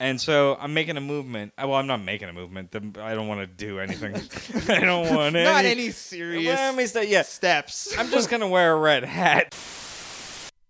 And 0.00 0.20
so 0.20 0.56
I'm 0.60 0.74
making 0.74 0.96
a 0.96 1.00
movement. 1.00 1.52
Uh, 1.58 1.66
Well, 1.66 1.74
I'm 1.76 1.88
not 1.88 2.02
making 2.02 2.28
a 2.28 2.32
movement. 2.32 2.74
I 2.98 3.14
don't 3.14 3.26
want 3.26 3.40
to 3.40 3.46
do 3.46 3.80
anything. 3.80 4.14
I 4.68 4.80
don't 4.80 5.12
want 5.14 5.34
any. 5.34 5.44
Not 5.44 5.64
any 5.64 5.90
serious 5.90 6.56
Let 6.56 6.74
me 6.76 6.86
say, 6.86 7.08
yeah. 7.08 7.22
steps. 7.22 7.92
I'm 7.98 8.10
just 8.10 8.30
gonna 8.30 8.48
wear 8.48 8.74
a 8.74 8.76
red 8.78 9.04
hat. 9.04 9.54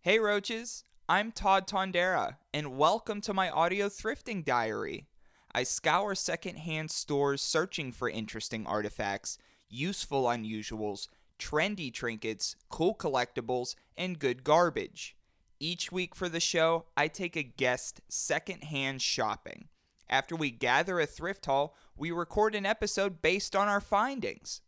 Hey 0.00 0.18
Roaches, 0.18 0.84
I'm 1.08 1.32
Todd 1.32 1.66
Tondera, 1.66 2.36
and 2.54 2.78
welcome 2.78 3.20
to 3.22 3.34
my 3.34 3.50
audio 3.50 3.88
thrifting 3.88 4.42
diary. 4.42 5.06
I 5.54 5.62
scour 5.64 6.14
secondhand 6.14 6.90
stores 6.90 7.42
searching 7.42 7.92
for 7.92 8.08
interesting 8.08 8.66
artifacts, 8.66 9.36
useful 9.68 10.24
unusuals, 10.24 11.08
trendy 11.38 11.92
trinkets, 11.92 12.56
cool 12.70 12.94
collectibles, 12.94 13.74
and 13.96 14.18
good 14.18 14.42
garbage. 14.44 15.16
Each 15.60 15.90
week 15.90 16.14
for 16.14 16.28
the 16.28 16.38
show, 16.38 16.84
I 16.96 17.08
take 17.08 17.34
a 17.36 17.42
guest 17.42 18.00
secondhand 18.08 19.02
shopping. 19.02 19.68
After 20.08 20.36
we 20.36 20.52
gather 20.52 21.00
a 21.00 21.06
thrift 21.06 21.46
haul, 21.46 21.74
we 21.96 22.12
record 22.12 22.54
an 22.54 22.64
episode 22.64 23.20
based 23.20 23.56
on 23.56 23.66
our 23.66 23.80
findings. 23.80 24.60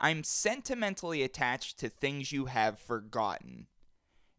I'm 0.00 0.24
sentimentally 0.24 1.22
attached 1.22 1.78
to 1.78 1.88
things 1.88 2.32
you 2.32 2.46
have 2.46 2.80
forgotten. 2.80 3.68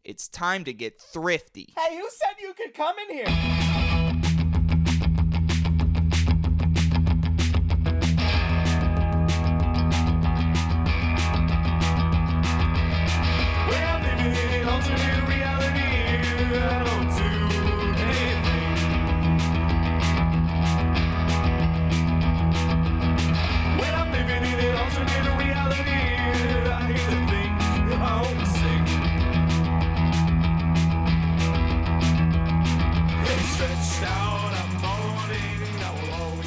It's 0.04 0.28
time 0.28 0.64
to 0.64 0.74
get 0.74 1.00
thrifty. 1.00 1.72
Hey, 1.74 1.96
who 1.96 2.08
said 2.10 2.34
you 2.38 2.52
could 2.52 2.74
come 2.74 2.96
in 3.08 3.16
here? 3.16 3.73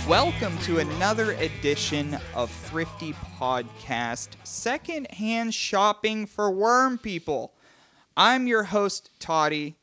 Welcome 0.07 0.57
to 0.59 0.79
another 0.79 1.33
edition 1.33 2.17
of 2.33 2.49
Thrifty 2.49 3.11
Podcast, 3.37 4.29
secondhand 4.45 5.53
shopping 5.53 6.25
for 6.25 6.49
worm 6.49 6.97
people. 6.97 7.51
I'm 8.15 8.47
your 8.47 8.63
host, 8.63 9.09
Toddy, 9.19 9.75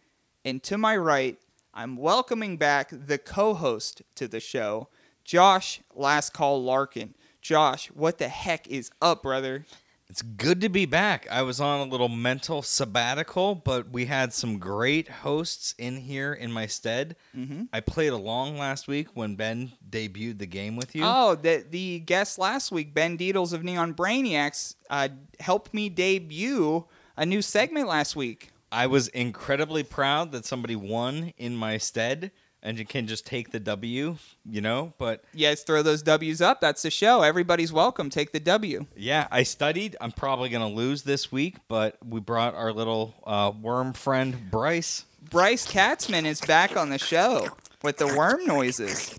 and 0.43 0.63
to 0.63 0.79
my 0.79 0.97
right, 0.97 1.37
I'm 1.75 1.99
welcoming 1.99 2.57
back 2.57 2.89
the 2.91 3.19
co 3.19 3.53
host 3.53 4.01
to 4.15 4.27
the 4.27 4.41
show, 4.41 4.89
Josh 5.25 5.83
Last 5.95 6.33
Call 6.33 6.65
Larkin. 6.65 7.15
Josh, 7.43 7.89
what 7.89 8.17
the 8.17 8.29
heck 8.29 8.67
is 8.67 8.91
up, 9.03 9.25
brother? 9.25 9.67
It's 10.15 10.23
good 10.23 10.61
to 10.61 10.69
be 10.69 10.87
back. 10.87 11.27
I 11.29 11.43
was 11.43 11.59
on 11.61 11.89
a 11.89 11.91
little 11.91 12.09
mental 12.09 12.63
sabbatical, 12.63 13.57
but 13.57 13.91
we 13.91 14.07
had 14.07 14.33
some 14.33 14.61
great 14.61 15.09
hosts 15.09 15.75
in 15.77 15.97
here 15.97 16.33
in 16.33 16.53
my 16.53 16.67
stead. 16.67 17.17
Mm-hmm. 17.37 17.63
I 17.73 17.81
played 17.81 18.13
along 18.13 18.57
last 18.57 18.87
week 18.87 19.09
when 19.15 19.35
Ben 19.35 19.73
debuted 19.91 20.39
the 20.39 20.47
game 20.47 20.77
with 20.77 20.95
you. 20.95 21.03
Oh, 21.05 21.35
the 21.35 21.65
the 21.69 21.99
guest 21.99 22.39
last 22.39 22.71
week, 22.71 22.95
Ben 22.95 23.19
Deedles 23.19 23.53
of 23.53 23.65
Neon 23.65 23.93
Brainiacs, 23.93 24.77
uh, 24.89 25.09
helped 25.41 25.75
me 25.75 25.89
debut 25.89 26.85
a 27.17 27.27
new 27.27 27.43
segment 27.43 27.89
last 27.89 28.15
week. 28.15 28.53
I 28.71 28.87
was 28.87 29.09
incredibly 29.09 29.83
proud 29.83 30.31
that 30.31 30.45
somebody 30.45 30.77
won 30.77 31.33
in 31.39 31.57
my 31.57 31.77
stead 31.77 32.31
and 32.65 32.79
you 32.79 32.85
can 32.87 33.07
just 33.07 33.27
take 33.27 33.51
the 33.53 33.61
W, 33.61 34.17
you 34.49 34.61
know? 34.61 34.93
But 34.99 35.23
You 35.35 35.47
guys 35.49 35.63
throw 35.63 35.83
those 35.83 36.03
W's 36.03 36.41
up. 36.41 36.61
That's 36.61 36.83
the 36.83 36.91
show. 36.91 37.23
Everybody's 37.23 37.73
welcome. 37.73 38.11
Take 38.11 38.33
the 38.33 38.41
W. 38.41 38.87
yeah, 38.97 39.29
I 39.31 39.43
studied. 39.45 39.97
I'm 40.01 40.11
probably 40.13 40.49
going 40.49 40.67
to 40.69 40.75
lose 40.75 41.03
this 41.03 41.31
week, 41.31 41.57
but 41.69 41.97
we 42.05 42.21
brought 42.21 42.55
our 42.55 42.73
little 42.73 43.15
uh, 43.27 43.53
worm 43.61 43.93
friend, 43.93 44.51
Bryce. 44.51 45.05
Bryce 45.31 45.67
Katzman 45.67 46.25
is 46.25 46.41
back 46.41 46.77
on 46.77 46.89
the 46.91 46.99
show 46.99 47.49
with 47.83 47.99
the 47.99 48.07
worm 48.07 48.45
noises. 48.47 49.17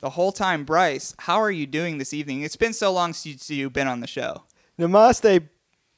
The 0.00 0.10
whole 0.10 0.32
time, 0.32 0.64
Bryce, 0.64 1.14
how 1.18 1.38
are 1.42 1.50
you 1.50 1.66
doing 1.66 1.98
this 1.98 2.14
evening? 2.14 2.40
It's 2.42 2.56
been 2.56 2.72
so 2.72 2.90
long 2.90 3.12
since 3.12 3.50
you've 3.50 3.74
been 3.74 3.86
on 3.86 4.00
the 4.00 4.06
show. 4.06 4.44
Namaste, 4.78 5.46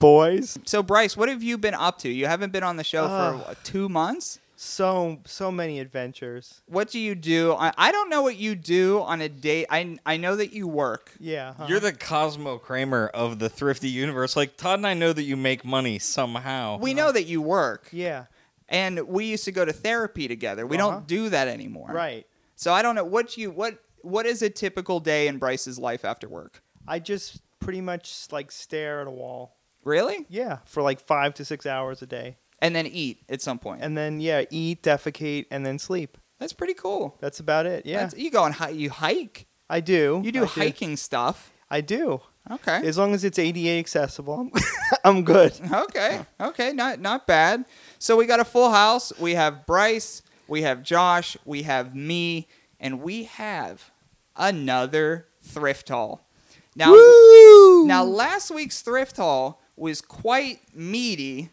boys. 0.00 0.58
So, 0.64 0.82
Bryce, 0.82 1.16
what 1.16 1.28
have 1.28 1.42
you 1.42 1.56
been 1.56 1.74
up 1.74 1.98
to? 2.00 2.08
You 2.08 2.26
haven't 2.26 2.52
been 2.52 2.64
on 2.64 2.76
the 2.76 2.84
show 2.84 3.06
for 3.06 3.12
Ah. 3.12 3.36
what, 3.46 3.62
two 3.64 3.88
months. 3.88 4.40
So 4.64 5.18
so 5.26 5.50
many 5.50 5.80
adventures. 5.80 6.62
What 6.66 6.88
do 6.88 7.00
you 7.00 7.16
do? 7.16 7.52
I, 7.54 7.72
I 7.76 7.90
don't 7.90 8.08
know 8.08 8.22
what 8.22 8.36
you 8.36 8.54
do 8.54 9.00
on 9.02 9.20
a 9.20 9.28
day. 9.28 9.66
I, 9.68 9.98
I 10.06 10.16
know 10.18 10.36
that 10.36 10.52
you 10.52 10.68
work. 10.68 11.10
Yeah. 11.18 11.54
huh? 11.54 11.66
You're 11.68 11.80
the 11.80 11.92
Cosmo 11.92 12.58
Kramer 12.58 13.08
of 13.08 13.40
the 13.40 13.48
thrifty 13.48 13.88
universe. 13.88 14.36
Like, 14.36 14.56
Todd 14.56 14.78
and 14.78 14.86
I 14.86 14.94
know 14.94 15.12
that 15.12 15.24
you 15.24 15.36
make 15.36 15.64
money 15.64 15.98
somehow. 15.98 16.78
We 16.78 16.94
know 16.94 17.10
that 17.10 17.24
you 17.24 17.42
work. 17.42 17.88
yeah. 17.90 18.26
And 18.68 19.00
we 19.08 19.24
used 19.26 19.44
to 19.46 19.52
go 19.52 19.64
to 19.64 19.72
therapy 19.72 20.28
together. 20.28 20.64
We 20.66 20.78
Uh-huh. 20.78 20.90
don't 20.90 21.06
do 21.08 21.28
that 21.30 21.48
anymore. 21.48 21.90
Right. 21.92 22.24
So 22.54 22.72
I 22.72 22.82
don't 22.82 22.94
know 22.94 23.04
what 23.04 23.36
you 23.36 23.50
what 23.50 23.78
what 24.02 24.26
is 24.26 24.42
a 24.42 24.48
typical 24.50 25.00
day 25.00 25.26
in 25.26 25.38
Bryce's 25.38 25.78
life 25.78 26.04
after 26.04 26.28
work? 26.28 26.62
I 26.86 27.00
just 27.00 27.40
pretty 27.58 27.80
much 27.80 28.28
like 28.30 28.52
stare 28.52 29.00
at 29.00 29.08
a 29.08 29.10
wall. 29.10 29.56
Really? 29.84 30.24
Yeah, 30.28 30.58
for 30.64 30.82
like 30.82 31.00
five 31.00 31.34
to 31.34 31.44
six 31.44 31.66
hours 31.66 32.00
a 32.02 32.06
day, 32.06 32.36
And 32.62 32.74
then 32.74 32.86
eat 32.86 33.18
at 33.28 33.42
some 33.42 33.58
point. 33.58 33.82
and 33.82 33.94
then 33.98 34.20
yeah, 34.20 34.44
eat, 34.50 34.82
defecate, 34.82 35.46
and 35.50 35.66
then 35.66 35.78
sleep. 35.78 36.16
That's 36.38 36.54
pretty 36.54 36.74
cool. 36.74 37.16
That's 37.20 37.40
about 37.40 37.66
it. 37.66 37.84
Yeah, 37.84 38.00
That's, 38.00 38.16
you 38.16 38.30
go 38.30 38.44
and 38.44 38.54
hi- 38.54 38.70
you 38.70 38.88
hike. 38.88 39.46
I 39.68 39.80
do. 39.80 40.22
You 40.24 40.32
do 40.32 40.44
I 40.44 40.46
hiking 40.46 40.96
stuff. 40.96 41.52
I 41.70 41.80
do. 41.82 42.20
Okay. 42.50 42.86
As 42.86 42.96
long 42.98 43.14
as 43.14 43.22
it's 43.24 43.38
ADA 43.38 43.78
accessible, 43.78 44.34
I'm, 44.40 44.50
I'm 45.04 45.24
good. 45.24 45.52
okay. 45.72 46.20
Okay. 46.40 46.72
Not 46.72 47.00
not 47.00 47.26
bad. 47.26 47.64
So 47.98 48.16
we 48.16 48.26
got 48.26 48.40
a 48.40 48.44
full 48.44 48.70
house. 48.70 49.12
We 49.18 49.34
have 49.34 49.66
Bryce. 49.66 50.22
We 50.48 50.62
have 50.62 50.82
Josh. 50.82 51.36
We 51.44 51.62
have 51.62 51.94
me, 51.94 52.48
and 52.80 53.00
we 53.02 53.24
have 53.24 53.90
another 54.36 55.26
thrift 55.42 55.88
haul. 55.88 56.26
Now, 56.74 56.90
Woo! 56.92 57.86
now 57.86 58.02
last 58.04 58.50
week's 58.50 58.82
thrift 58.82 59.16
haul 59.18 59.60
was 59.76 60.00
quite 60.00 60.60
meaty. 60.74 61.50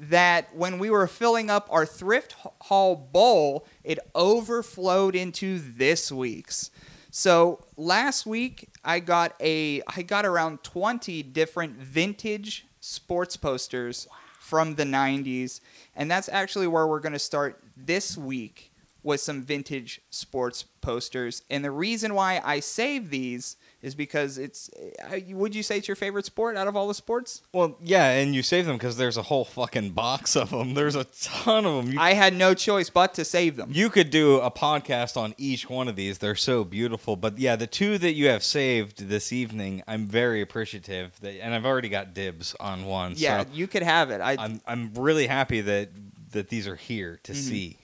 That 0.00 0.54
when 0.54 0.78
we 0.78 0.90
were 0.90 1.06
filling 1.06 1.50
up 1.50 1.68
our 1.70 1.84
thrift 1.84 2.36
haul 2.62 2.94
bowl, 2.94 3.66
it 3.82 3.98
overflowed 4.14 5.16
into 5.16 5.58
this 5.58 6.12
week's. 6.12 6.70
So 7.10 7.64
last 7.76 8.26
week 8.26 8.68
I 8.84 9.00
got 9.00 9.34
a 9.40 9.82
I 9.86 10.02
got 10.02 10.24
around 10.24 10.62
20 10.62 11.22
different 11.24 11.76
vintage 11.76 12.66
sports 12.80 13.36
posters 13.36 14.06
from 14.38 14.76
the 14.76 14.84
90s 14.84 15.60
and 15.96 16.10
that's 16.10 16.28
actually 16.28 16.66
where 16.66 16.86
we're 16.86 17.00
going 17.00 17.12
to 17.12 17.18
start 17.18 17.60
this 17.76 18.16
week 18.16 18.67
with 19.08 19.20
some 19.20 19.42
vintage 19.42 20.00
sports 20.10 20.62
posters. 20.80 21.42
And 21.50 21.64
the 21.64 21.72
reason 21.72 22.14
why 22.14 22.40
I 22.44 22.60
save 22.60 23.10
these 23.10 23.56
is 23.82 23.94
because 23.94 24.38
it's 24.38 24.70
uh, 25.04 25.18
would 25.30 25.54
you 25.54 25.62
say 25.62 25.78
it's 25.78 25.86
your 25.88 25.94
favorite 25.96 26.24
sport 26.26 26.56
out 26.56 26.66
of 26.68 26.76
all 26.76 26.88
the 26.88 26.94
sports? 26.94 27.42
Well, 27.52 27.76
yeah, 27.82 28.10
and 28.10 28.34
you 28.34 28.42
save 28.42 28.66
them 28.66 28.76
because 28.76 28.96
there's 28.96 29.16
a 29.16 29.22
whole 29.22 29.44
fucking 29.44 29.90
box 29.90 30.36
of 30.36 30.50
them. 30.50 30.74
There's 30.74 30.94
a 30.96 31.04
ton 31.04 31.64
of 31.66 31.84
them. 31.84 31.92
You, 31.94 32.00
I 32.00 32.14
had 32.14 32.34
no 32.34 32.54
choice 32.54 32.90
but 32.90 33.14
to 33.14 33.24
save 33.24 33.56
them. 33.56 33.70
you 33.72 33.88
could 33.90 34.10
do 34.10 34.38
a 34.40 34.50
podcast 34.50 35.16
on 35.16 35.34
each 35.38 35.68
one 35.70 35.88
of 35.88 35.96
these. 35.96 36.18
They're 36.18 36.34
so 36.36 36.64
beautiful. 36.64 37.16
But 37.16 37.38
yeah, 37.38 37.56
the 37.56 37.66
two 37.68 37.98
that 37.98 38.12
you 38.14 38.28
have 38.28 38.42
saved 38.42 39.08
this 39.08 39.32
evening, 39.32 39.82
I'm 39.88 40.06
very 40.06 40.40
appreciative. 40.40 41.18
That, 41.20 41.40
and 41.42 41.54
I've 41.54 41.66
already 41.66 41.88
got 41.88 42.14
dibs 42.14 42.54
on 42.60 42.84
one. 42.84 43.14
yeah, 43.16 43.42
so 43.44 43.48
you 43.52 43.66
could 43.66 43.82
have 43.84 44.10
it. 44.10 44.20
I 44.20 44.36
I'm 44.38 44.60
I'm 44.66 44.92
really 44.94 45.26
happy 45.28 45.60
that 45.62 45.90
that 46.32 46.48
these 46.48 46.66
are 46.68 46.76
here 46.76 47.18
to 47.22 47.32
Mm-hmm. 47.32 47.40
see. 47.40 47.78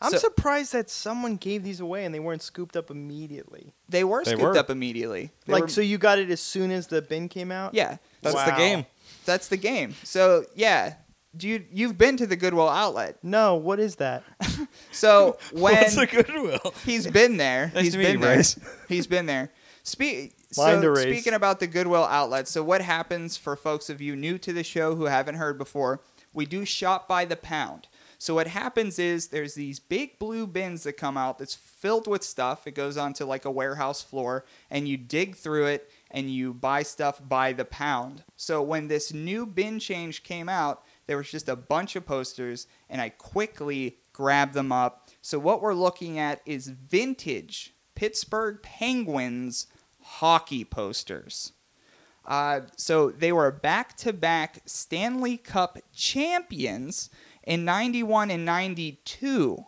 I'm 0.00 0.12
So- 0.12 0.18
surprised 0.18 0.72
that 0.74 0.88
someone 0.90 1.36
gave 1.36 1.64
these 1.64 1.80
away 1.80 2.04
and 2.04 2.14
they 2.14 2.20
weren't 2.20 2.42
scooped 2.42 2.76
up 2.76 2.90
immediately. 2.90 3.74
they 3.88 4.04
were 4.04 4.22
They 4.24 4.30
scooped 4.32 4.42
were. 4.42 4.56
up 4.58 4.70
immediately. 4.70 5.30
They 5.46 5.52
like, 5.54 5.62
were- 5.64 5.68
so 5.68 5.80
you 5.80 5.98
got 5.98 6.18
it 6.18 6.30
as 6.30 6.40
soon 6.40 6.70
as 6.70 6.86
the 6.86 7.02
bin 7.02 7.28
came 7.28 7.50
out? 7.50 7.74
yeah, 7.74 7.96
That's 8.22 8.44
the 8.44 8.52
game. 8.56 8.86
that's 9.24 9.48
the 9.48 9.56
game. 9.56 9.94
So 10.04 10.44
yeah, 10.54 10.94
do 11.36 11.48
you 11.48 11.64
you've 11.72 11.98
been 11.98 12.16
to 12.18 12.26
the 12.26 12.36
Goodwill 12.36 12.68
outlet? 12.68 13.18
No, 13.22 13.54
what 13.56 13.80
is 13.80 13.96
that? 13.96 14.22
So 14.92 15.38
when 15.52 15.74
What's 15.74 15.94
the 15.96 16.06
goodwill? 16.06 16.74
he's 16.84 17.06
been 17.06 17.36
there, 17.36 17.70
Nice 17.74 17.84
he's 17.84 17.92
to 17.92 17.98
meet 17.98 18.04
been 18.04 18.12
you, 18.14 18.18
there. 18.20 18.34
Bryce. 18.36 18.58
He's 18.88 19.06
been 19.06 19.26
there. 19.26 19.50
Speak. 19.82 20.34
So 20.52 20.94
speaking 20.96 21.34
about 21.34 21.60
the 21.60 21.66
Goodwill 21.66 22.04
outlet, 22.04 22.48
so 22.48 22.62
what 22.62 22.80
happens 22.80 23.36
for 23.36 23.54
folks 23.56 23.88
of 23.90 24.00
you 24.00 24.16
new 24.16 24.38
to 24.38 24.52
the 24.52 24.64
show 24.64 24.94
who 24.96 25.04
haven't 25.04 25.34
heard 25.36 25.58
before? 25.58 26.00
We 26.32 26.46
do 26.46 26.64
shop 26.64 27.06
by 27.08 27.24
the 27.26 27.36
pound. 27.36 27.86
So 28.20 28.34
what 28.34 28.48
happens 28.48 28.98
is 28.98 29.28
there's 29.28 29.54
these 29.54 29.78
big 29.78 30.18
blue 30.18 30.48
bins 30.48 30.82
that 30.82 30.94
come 30.94 31.16
out 31.16 31.38
that's 31.38 31.54
filled 31.54 32.08
with 32.08 32.24
stuff. 32.24 32.66
It 32.66 32.74
goes 32.74 32.96
onto 32.96 33.24
like 33.24 33.44
a 33.44 33.50
warehouse 33.50 34.02
floor, 34.02 34.44
and 34.70 34.88
you 34.88 34.96
dig 34.96 35.36
through 35.36 35.66
it 35.66 35.90
and 36.10 36.28
you 36.28 36.52
buy 36.52 36.82
stuff 36.82 37.20
by 37.26 37.52
the 37.52 37.64
pound. 37.64 38.24
So 38.34 38.60
when 38.60 38.88
this 38.88 39.12
new 39.12 39.46
bin 39.46 39.78
change 39.78 40.24
came 40.24 40.48
out, 40.48 40.82
there 41.06 41.16
was 41.16 41.30
just 41.30 41.48
a 41.48 41.54
bunch 41.54 41.94
of 41.94 42.06
posters, 42.06 42.66
and 42.90 43.00
I 43.00 43.10
quickly 43.10 43.98
grabbed 44.12 44.54
them 44.54 44.72
up. 44.72 45.08
So 45.22 45.38
what 45.38 45.62
we're 45.62 45.74
looking 45.74 46.18
at 46.18 46.40
is 46.44 46.66
vintage 46.66 47.72
Pittsburgh 47.94 48.60
Penguins 48.62 49.68
hockey 50.00 50.64
posters. 50.64 51.52
Uh, 52.24 52.62
so 52.76 53.10
they 53.10 53.32
were 53.32 53.50
back-to-back 53.50 54.60
Stanley 54.66 55.36
Cup 55.36 55.78
champions 55.94 57.10
in 57.48 57.64
91 57.64 58.30
and 58.30 58.44
92. 58.44 59.64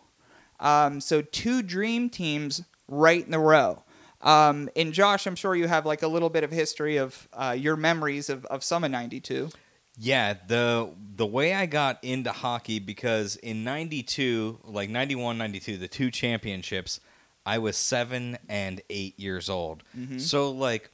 Um, 0.59 1.01
so 1.01 1.23
two 1.23 1.63
dream 1.63 2.09
teams 2.09 2.61
right 2.87 3.25
in 3.25 3.33
a 3.33 3.39
row. 3.39 3.83
Um, 4.21 4.69
and 4.75 4.93
Josh, 4.93 5.25
I'm 5.25 5.35
sure 5.35 5.55
you 5.55 5.67
have 5.67 5.85
like 5.85 6.03
a 6.03 6.07
little 6.07 6.29
bit 6.29 6.43
of 6.43 6.51
history 6.51 6.97
of 6.97 7.27
uh, 7.33 7.55
your 7.57 7.75
memories 7.75 8.29
of, 8.29 8.45
of 8.45 8.63
some 8.63 8.83
of 8.83 8.91
92. 8.91 9.49
Yeah, 9.97 10.35
the 10.47 10.91
the 11.15 11.25
way 11.25 11.53
I 11.53 11.65
got 11.65 12.01
into 12.03 12.31
hockey 12.31 12.79
because 12.79 13.35
in 13.35 13.63
92, 13.63 14.59
like 14.63 14.89
91, 14.89 15.37
92, 15.37 15.77
the 15.77 15.87
two 15.87 16.11
championships, 16.11 16.99
I 17.45 17.57
was 17.57 17.75
7 17.77 18.37
and 18.47 18.81
8 18.89 19.19
years 19.19 19.49
old. 19.49 19.83
Mm-hmm. 19.97 20.19
So 20.19 20.51
like 20.51 20.90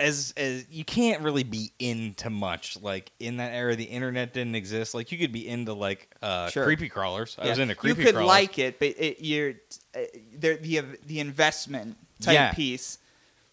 as 0.00 0.34
as 0.36 0.66
you 0.70 0.84
can't 0.84 1.22
really 1.22 1.44
be 1.44 1.72
into 1.78 2.28
much 2.30 2.76
like 2.82 3.12
in 3.20 3.36
that 3.36 3.52
era 3.52 3.76
the 3.76 3.84
internet 3.84 4.32
didn't 4.34 4.54
exist 4.56 4.92
like 4.94 5.12
you 5.12 5.18
could 5.18 5.32
be 5.32 5.46
into 5.46 5.72
like 5.72 6.12
uh 6.20 6.48
Sure. 6.50 6.64
creepy 6.64 6.88
crawlers 6.88 7.36
i 7.40 7.48
was 7.48 7.58
into 7.60 7.74
creepy 7.76 8.00
You 8.00 8.06
could 8.06 8.14
crawlers 8.14 8.28
like 8.28 8.58
it, 8.58 8.78
but 8.80 8.88
it, 8.88 9.20
you're 9.20 9.54
uh, 9.96 10.00
there 10.36 10.56
the 10.56 10.82
the 11.06 11.20
investment 11.20 11.96
type 12.20 12.34
Yeah. 12.34 12.52
piece. 12.52 12.98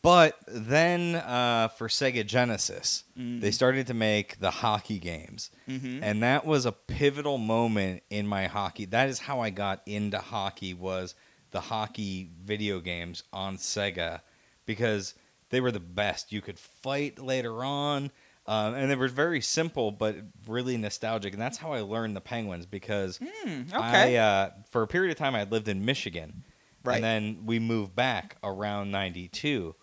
But 0.03 0.39
then 0.47 1.13
uh, 1.15 1.67
for 1.67 1.87
Sega 1.87 2.25
Genesis, 2.25 3.03
Mm. 3.19 3.39
they 3.39 3.51
started 3.51 3.85
to 3.85 3.93
make 3.93 4.39
the 4.39 4.49
hockey 4.49 4.97
games. 4.97 5.51
Mm-hmm. 5.69 6.03
And 6.03 6.23
that 6.23 6.43
was 6.43 6.65
a 6.65 6.71
pivotal 6.71 7.37
moment 7.37 8.01
in 8.09 8.25
my 8.25 8.47
hockey. 8.47 8.85
That 8.85 9.09
is 9.09 9.19
how 9.19 9.41
I 9.41 9.51
got 9.51 9.83
into 9.85 10.17
hockey 10.17 10.73
was 10.73 11.13
the 11.51 11.59
hockey 11.61 12.31
video 12.43 12.79
games 12.79 13.21
on 13.31 13.57
Sega 13.57 14.21
because 14.65 15.13
they 15.51 15.61
were 15.61 15.71
the 15.71 15.79
best. 15.79 16.31
You 16.31 16.41
could 16.41 16.57
fight 16.59 17.19
later 17.19 17.63
on. 17.63 18.11
Um, 18.47 18.73
and 18.73 18.89
they 18.89 18.95
were 18.95 19.07
very 19.07 19.39
simple 19.39 19.91
but 19.91 20.15
really 20.47 20.75
nostalgic. 20.75 21.33
And 21.33 21.41
that's 21.41 21.59
how 21.59 21.73
I 21.73 21.81
learned 21.81 22.15
the 22.15 22.21
Penguins 22.21 22.65
because 22.65 23.17
Hmm, 23.23 23.61
okay. 23.71 24.17
I, 24.17 24.21
uh, 24.21 24.49
for 24.71 24.81
a 24.81 24.87
period 24.87 25.11
of 25.11 25.17
time, 25.17 25.35
I 25.35 25.39
had 25.39 25.51
lived 25.51 25.67
in 25.67 25.85
Michigan. 25.85 26.43
Right. 26.83 26.95
And 26.95 27.03
then 27.03 27.45
we 27.45 27.59
moved 27.59 27.95
back 27.95 28.37
around 28.43 28.89
92. 28.89 29.75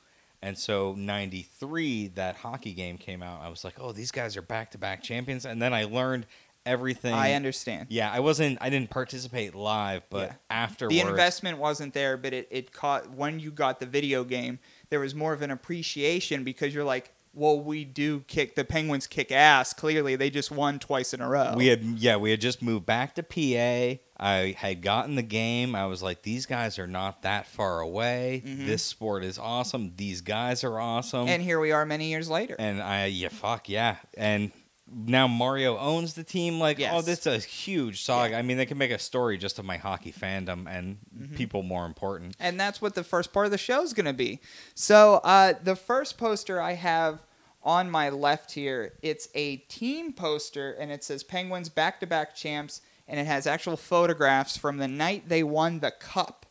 And 0.43 0.59
so 0.59 0.95
93, 0.97 2.09
that 2.09 2.37
hockey 2.37 2.73
game 2.73 2.99
came 2.99 3.23
out. 3.23 3.41
I 3.43 3.49
was 3.49 3.65
like, 3.65 3.75
oh, 3.79 3.93
these 3.93 4.11
guys 4.11 4.37
are 4.37 4.43
back 4.43 4.73
to 4.73 4.79
back 4.79 5.03
champions. 5.03 5.45
And 5.45 5.61
then 5.63 5.73
I 5.73 5.85
learned 5.85 6.27
everything. 6.67 7.15
I 7.15 7.33
understand. 7.35 7.87
Yeah, 7.91 8.11
I 8.13 8.21
wasn't, 8.21 8.59
I 8.61 8.71
didn't 8.71 8.91
participate 8.91 9.55
live, 9.55 10.03
but 10.11 10.29
Yeah. 10.31 10.35
afterwards. 10.51 10.95
The 10.95 11.01
investment 11.09 11.59
wasn't 11.59 11.95
there, 11.95 12.17
but 12.17 12.33
it, 12.35 12.49
it 12.51 12.73
caught 12.73 13.11
when 13.11 13.41
you 13.41 13.51
got 13.51 13.81
the 13.81 13.87
video 13.87 14.25
game, 14.25 14.59
there 14.91 15.01
was 15.01 15.15
more 15.15 15.33
of 15.33 15.43
an 15.43 15.51
appreciation 15.51 16.45
because 16.45 16.75
you're 16.75 16.85
like, 16.85 17.13
well, 17.35 17.61
we 17.61 17.85
do 17.85 18.21
kick 18.27 18.57
the 18.57 18.65
Penguins 18.65 19.07
kick 19.07 19.31
ass. 19.31 19.73
Clearly, 19.73 20.17
they 20.17 20.29
just 20.31 20.51
won 20.51 20.79
twice 20.79 21.15
in 21.15 21.21
a 21.21 21.29
row. 21.29 21.55
We 21.57 21.67
had 21.67 21.85
yeah, 21.85 22.17
we 22.17 22.31
had 22.31 22.41
just 22.41 22.63
moved 22.63 22.87
back 22.87 23.15
to 23.17 23.23
PA. 23.23 24.01
I 24.21 24.57
had 24.59 24.83
gotten 24.83 25.15
the 25.15 25.23
game. 25.23 25.77
I 25.77 25.87
was 25.87 26.03
like, 26.03 26.23
these 26.23 26.47
guys 26.47 26.79
are 26.81 26.87
not 26.89 27.23
that 27.23 27.47
far 27.47 27.81
away. 27.81 28.43
Mhm. 28.45 28.67
This 28.67 28.83
sport 28.83 29.23
is 29.23 29.39
awesome. 29.39 29.93
These 29.97 30.23
guys 30.23 30.65
are 30.65 30.81
awesome. 30.81 31.29
and 31.29 31.41
here 31.43 31.61
we 31.61 31.71
are 31.71 31.87
many 31.87 32.09
years 32.11 32.29
later. 32.29 32.57
And 32.59 32.83
I 32.83 33.07
yeah, 33.07 33.29
fuck 33.29 33.69
yeah. 33.69 33.97
And 34.17 34.51
now 34.91 35.27
Mario 35.29 35.77
owns 35.79 36.15
the 36.15 36.25
team. 36.25 36.59
Like, 36.59 36.81
oh, 36.91 37.03
this 37.03 37.27
is 37.27 37.27
a 37.27 37.39
huge 37.47 38.03
saga. 38.03 38.37
I 38.37 38.43
mean, 38.43 38.57
they 38.57 38.67
can 38.67 38.79
make 38.79 38.91
a 38.91 38.99
story 38.99 39.37
just 39.39 39.59
of 39.59 39.65
my 39.65 39.77
hockey 39.77 40.13
fandom 40.13 40.67
and 40.69 40.99
Mm-hmm. 41.19 41.35
people 41.35 41.63
more 41.65 41.85
important. 41.85 42.37
and 42.39 42.59
that's 42.61 42.81
what 42.81 42.95
the 42.95 43.03
first 43.05 43.33
part 43.33 43.45
of 43.47 43.51
the 43.53 43.59
show 43.59 43.83
is 43.83 43.93
going 43.93 44.07
to 44.07 44.13
be. 44.13 44.41
So 44.75 45.15
uh, 45.25 45.55
the 45.63 45.75
first 45.75 46.17
poster 46.17 46.61
I 46.61 46.75
have 46.75 47.25
on 47.65 47.91
my 47.91 48.09
left 48.09 48.53
here, 48.53 48.93
it's 49.03 49.29
a 49.35 49.57
team 49.57 50.13
poster, 50.13 50.73
and 50.73 50.93
it 50.93 51.03
says 51.03 51.25
Penguins 51.25 51.69
back-to-back 51.69 52.37
champs, 52.37 52.81
and 53.09 53.19
it 53.19 53.27
has 53.27 53.47
actual 53.49 53.77
photographs 53.77 54.57
from 54.57 54.77
the 54.79 54.87
night 54.87 55.29
they 55.29 55.43
won 55.43 55.81
the 55.81 55.91
cup. 55.91 56.47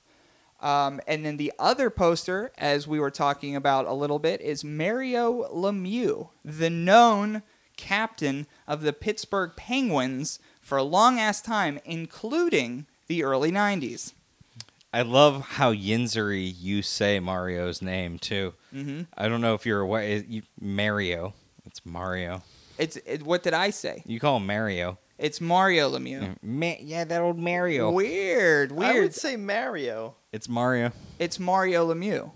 Um, 0.59 0.99
and 1.07 1.23
then 1.25 1.37
the 1.37 1.53
other 1.57 1.89
poster, 1.89 2.51
as 2.57 2.87
we 2.87 2.99
were 2.99 3.11
talking 3.11 3.55
about 3.55 3.85
a 3.85 3.93
little 3.93 4.19
bit, 4.19 4.41
is 4.41 4.63
Mario 4.65 5.43
Lemieux, 5.53 6.29
the 6.43 6.69
known 6.69 7.41
captain 7.77 8.47
of 8.67 8.81
the 8.81 8.93
Pittsburgh 8.93 9.51
Penguins 9.55 10.39
for 10.61 10.77
a 10.77 10.83
long 10.83 11.19
ass 11.19 11.41
time, 11.41 11.79
including 11.85 12.85
the 13.07 13.23
early 13.23 13.51
90s. 13.51 14.13
I 14.93 15.01
love 15.03 15.41
how 15.51 15.73
Yinzery 15.73 16.51
you 16.57 16.81
say 16.81 17.19
Mario's 17.19 17.81
name 17.81 18.17
too. 18.19 18.53
hmm 18.71 19.01
I 19.17 19.27
don't 19.29 19.41
know 19.41 19.53
if 19.53 19.65
you're 19.65 19.81
aware. 19.81 20.17
you- 20.27 20.43
Mario. 20.59 21.33
It's 21.65 21.85
Mario. 21.85 22.41
It's 22.77 22.95
it, 23.05 23.23
what 23.23 23.43
did 23.43 23.53
I 23.53 23.69
say? 23.71 24.03
You 24.05 24.19
call 24.19 24.37
him 24.37 24.45
Mario. 24.47 24.97
It's 25.17 25.41
Mario 25.41 25.89
Lemieux. 25.91 26.35
Ma- 26.43 26.75
yeah, 26.79 27.03
that 27.03 27.21
old 27.21 27.37
Mario. 27.39 27.91
Weird, 27.91 28.71
weird. 28.71 28.95
I 28.95 28.99
would 28.99 29.15
say 29.15 29.35
Mario. 29.35 30.15
It's 30.31 30.47
Mario. 30.47 30.91
It's 31.19 31.39
Mario 31.39 31.91
Lemieux. 31.93 32.31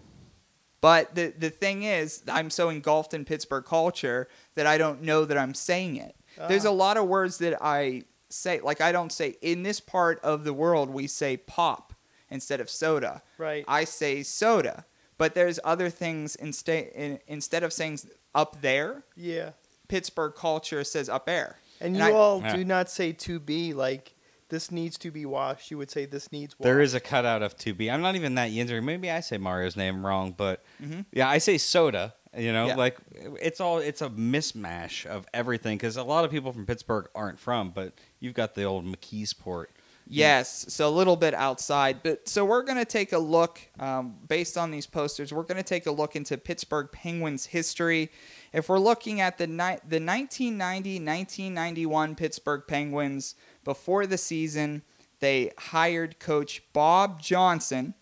But 0.81 1.13
the 1.15 1.27
the 1.37 1.49
thing 1.49 1.83
is, 1.83 2.23
I'm 2.27 2.49
so 2.49 2.69
engulfed 2.69 3.13
in 3.13 3.23
Pittsburgh 3.25 3.65
culture 3.65 4.27
that 4.55 4.65
I 4.67 4.77
don't 4.77 5.01
know 5.03 5.25
that 5.25 5.37
I'm 5.37 5.53
saying 5.53 5.95
it. 5.97 6.15
There's 6.47 6.65
Ah. 6.65 6.69
a 6.69 6.71
lot 6.71 6.97
of 6.97 7.07
words 7.07 7.37
that 7.39 7.61
I 7.63 8.03
say, 8.29 8.59
like 8.61 8.81
I 8.81 8.91
don't 8.91 9.11
say 9.11 9.35
in 9.41 9.63
this 9.63 9.79
part 9.79 10.19
of 10.21 10.43
the 10.43 10.53
world 10.53 10.89
we 10.89 11.05
say 11.07 11.37
pop 11.37 11.93
instead 12.29 12.59
of 12.61 12.69
soda. 12.69 13.21
Right. 13.37 13.63
I 13.67 13.83
say 13.83 14.23
soda. 14.23 14.85
But 15.17 15.35
there's 15.35 15.59
other 15.63 15.89
things 15.91 16.35
instead 16.35 16.87
in, 16.95 17.19
instead 17.27 17.61
of 17.63 17.71
saying 17.73 17.99
up 18.33 18.61
there, 18.61 19.03
yeah. 19.15 19.51
Pittsburgh 19.87 20.33
culture 20.35 20.83
says 20.83 21.09
up 21.09 21.29
air. 21.29 21.59
And, 21.79 21.95
And 21.95 21.97
you 21.97 22.11
I- 22.11 22.17
all 22.17 22.41
Yeah. 22.41 22.55
do 22.55 22.65
not 22.65 22.89
say 22.89 23.11
to 23.11 23.39
be 23.39 23.73
like 23.73 24.15
this 24.51 24.71
needs 24.71 24.99
to 24.99 25.09
be 25.09 25.25
washed. 25.25 25.71
You 25.71 25.79
would 25.79 25.89
say 25.89 26.05
this 26.05 26.31
needs 26.31 26.53
washed. 26.59 26.63
There 26.63 26.79
is 26.79 26.93
a 26.93 26.99
cutout 26.99 27.41
of 27.41 27.57
2B. 27.57 27.91
I'm 27.91 28.01
not 28.03 28.15
even 28.15 28.35
that 28.35 28.51
Yinzery. 28.51 28.83
Maybe 28.83 29.09
I 29.09 29.19
say 29.21 29.39
Mario's 29.39 29.75
name 29.75 30.05
wrong, 30.05 30.35
but 30.37 30.63
Mhm. 30.79 31.05
yeah, 31.11 31.27
I 31.27 31.39
say 31.39 31.57
soda. 31.57 32.13
You 32.37 32.53
know, 32.53 32.67
Yeah. 32.67 32.75
like 32.75 32.97
it's 33.41 33.59
all 33.59 33.79
it's 33.79 34.01
a 34.01 34.09
mismatch 34.09 35.05
of 35.05 35.25
everything 35.33 35.77
because 35.77 35.97
a 35.97 36.03
lot 36.03 36.23
of 36.23 36.29
people 36.31 36.53
from 36.53 36.65
Pittsburgh 36.67 37.09
aren't 37.15 37.39
from, 37.39 37.71
but 37.71 37.93
you've 38.19 38.35
got 38.35 38.53
the 38.55 38.63
old 38.63 38.85
McKeesport. 38.85 39.65
Yes, 40.13 40.65
so 40.67 40.89
a 40.89 40.91
little 40.91 41.15
bit 41.15 41.33
outside, 41.33 42.03
but 42.03 42.27
so 42.27 42.43
we're 42.43 42.63
gonna 42.63 42.83
take 42.85 43.13
a 43.13 43.17
look 43.19 43.61
um, 43.79 44.15
based 44.27 44.57
on 44.57 44.69
these 44.71 44.85
posters. 44.85 45.31
We're 45.33 45.43
gonna 45.43 45.63
take 45.63 45.85
a 45.85 45.91
look 45.91 46.15
into 46.17 46.37
Pittsburgh 46.37 46.89
Penguins 46.91 47.45
history. 47.47 48.11
If 48.51 48.67
we're 48.67 48.79
looking 48.79 49.21
at 49.21 49.37
the 49.37 49.47
ni- 49.47 49.77
the 49.87 49.99
1990-1991 49.99 52.15
Pittsburgh 52.15 52.63
Penguins 52.67 53.35
before 53.63 54.05
the 54.05 54.17
season, 54.17 54.83
they 55.19 55.51
hired 55.57 56.19
coach 56.19 56.63
Bob 56.73 57.21
Johnson, 57.21 57.93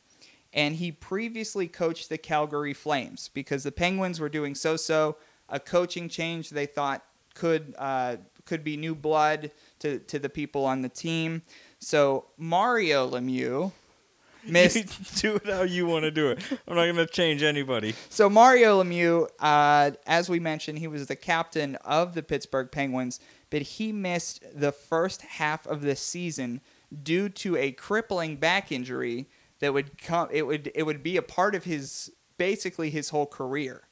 and 0.54 0.76
he 0.76 0.92
previously 0.92 1.68
coached 1.68 2.10
the 2.10 2.18
Calgary 2.18 2.74
Flames 2.74 3.30
because 3.34 3.64
the 3.64 3.72
Penguins 3.72 4.20
were 4.20 4.30
doing 4.30 4.56
so-so. 4.56 5.18
A 5.50 5.60
coaching 5.60 6.10
change 6.10 6.50
they 6.50 6.66
thought 6.66 7.04
could 7.34 7.74
uh, 7.78 8.18
could 8.46 8.64
be 8.64 8.78
new 8.78 8.96
blood 8.96 9.52
to, 9.80 10.00
to 10.00 10.18
the 10.18 10.30
people 10.30 10.66
on 10.66 10.82
the 10.82 10.90
team. 10.90 11.44
So 11.80 12.26
Mario 12.38 13.10
Lemieux 13.10 13.72
missed. 14.44 15.22
do 15.22 15.36
it 15.36 15.46
how 15.46 15.62
you 15.62 15.86
want 15.86 16.04
to 16.04 16.12
do 16.12 16.30
it. 16.30 16.40
I'm 16.68 16.76
not 16.76 16.86
going 16.86 16.96
to 16.96 17.06
change 17.06 17.44
anybody. 17.44 17.94
so 18.10 18.30
Mario 18.30 18.84
Lemieux, 18.84 19.28
uh, 19.40 19.92
as 20.08 20.30
we 20.30 20.40
mentioned, 20.40 20.80
he 20.80 20.88
was 20.88 21.08
the 21.08 21.16
captain 21.16 21.76
of 21.78 22.16
the 22.16 22.24
Pittsburgh 22.24 22.72
Penguins, 22.72 23.20
but 23.50 23.62
he 23.62 23.92
missed 23.92 24.44
the 24.54 24.72
first 24.72 25.22
half 25.22 25.66
of 25.68 25.82
the 25.82 25.96
season 25.96 26.62
due 27.04 27.30
to 27.30 27.56
a 27.56 27.72
crippling 27.72 28.36
back 28.36 28.72
injury 28.72 29.28
that 29.60 29.74
would 29.74 29.98
come. 29.98 30.30
It 30.32 30.46
would 30.48 30.72
it 30.74 30.84
would 30.84 31.04
be 31.04 31.18
a 31.18 31.22
part 31.22 31.56
of 31.56 31.64
his 31.64 32.12
basically 32.38 32.90
his 32.90 33.10
whole 33.10 33.26
career, 33.26 33.84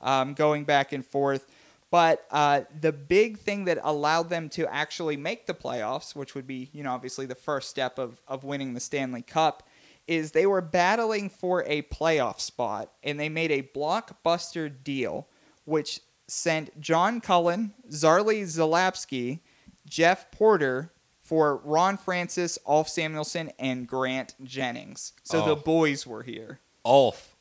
um, 0.00 0.34
going 0.34 0.64
back 0.64 0.92
and 0.92 1.04
forth. 1.04 1.46
But 1.90 2.26
uh, 2.30 2.62
the 2.80 2.92
big 2.92 3.38
thing 3.38 3.64
that 3.66 3.78
allowed 3.82 4.28
them 4.28 4.48
to 4.50 4.72
actually 4.72 5.16
make 5.16 5.46
the 5.46 5.54
playoffs, 5.54 6.16
which 6.16 6.34
would 6.34 6.46
be, 6.46 6.68
you 6.72 6.82
know, 6.82 6.92
obviously 6.92 7.26
the 7.26 7.36
first 7.36 7.70
step 7.70 7.98
of, 7.98 8.20
of 8.26 8.42
winning 8.42 8.74
the 8.74 8.80
Stanley 8.80 9.22
Cup, 9.22 9.62
is 10.08 10.32
they 10.32 10.46
were 10.46 10.60
battling 10.60 11.28
for 11.28 11.64
a 11.64 11.82
playoff 11.82 12.40
spot 12.40 12.92
and 13.02 13.18
they 13.20 13.28
made 13.28 13.52
a 13.52 13.62
blockbuster 13.62 14.72
deal, 14.82 15.28
which 15.64 16.00
sent 16.26 16.80
John 16.80 17.20
Cullen, 17.20 17.74
Zarley 17.90 18.42
Zalapski, 18.42 19.40
Jeff 19.88 20.30
Porter 20.30 20.92
for 21.20 21.56
Ron 21.58 21.96
Francis, 21.96 22.58
Ulf 22.66 22.88
Samuelsson, 22.88 23.50
and 23.58 23.86
Grant 23.86 24.34
Jennings. 24.42 25.12
So 25.24 25.42
Oh. 25.42 25.46
the 25.46 25.56
boys 25.56 26.06
were 26.06 26.22
here. 26.22 26.60
Ulf. 26.84 27.32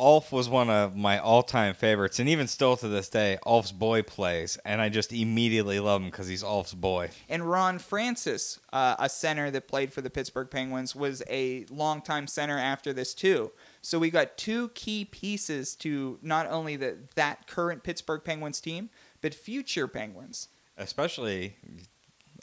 Ulf 0.00 0.32
was 0.32 0.48
one 0.48 0.68
of 0.70 0.96
my 0.96 1.18
all-time 1.20 1.72
favorites, 1.72 2.18
and 2.18 2.28
even 2.28 2.48
still 2.48 2.76
to 2.76 2.88
this 2.88 3.08
day, 3.08 3.38
Ulf's 3.46 3.70
boy 3.70 4.02
plays, 4.02 4.58
and 4.64 4.80
I 4.80 4.88
just 4.88 5.12
immediately 5.12 5.78
love 5.78 6.02
him 6.02 6.08
because 6.10 6.26
he's 6.26 6.42
Ulf's 6.42 6.74
boy. 6.74 7.10
And 7.28 7.48
Ron 7.48 7.78
Francis, 7.78 8.58
uh, 8.72 8.96
a 8.98 9.08
center 9.08 9.52
that 9.52 9.68
played 9.68 9.92
for 9.92 10.00
the 10.00 10.10
Pittsburgh 10.10 10.50
Penguins, 10.50 10.96
was 10.96 11.22
a 11.30 11.64
longtime 11.70 12.26
center 12.26 12.58
after 12.58 12.92
this 12.92 13.14
too. 13.14 13.52
So 13.84 13.98
we 13.98 14.08
got 14.08 14.38
two 14.38 14.70
key 14.70 15.04
pieces 15.04 15.74
to 15.76 16.18
not 16.22 16.46
only 16.50 16.76
the 16.76 16.96
that 17.16 17.46
current 17.46 17.82
Pittsburgh 17.82 18.22
Penguins 18.24 18.58
team, 18.58 18.88
but 19.20 19.34
future 19.34 19.86
Penguins. 19.86 20.48
Especially, 20.78 21.56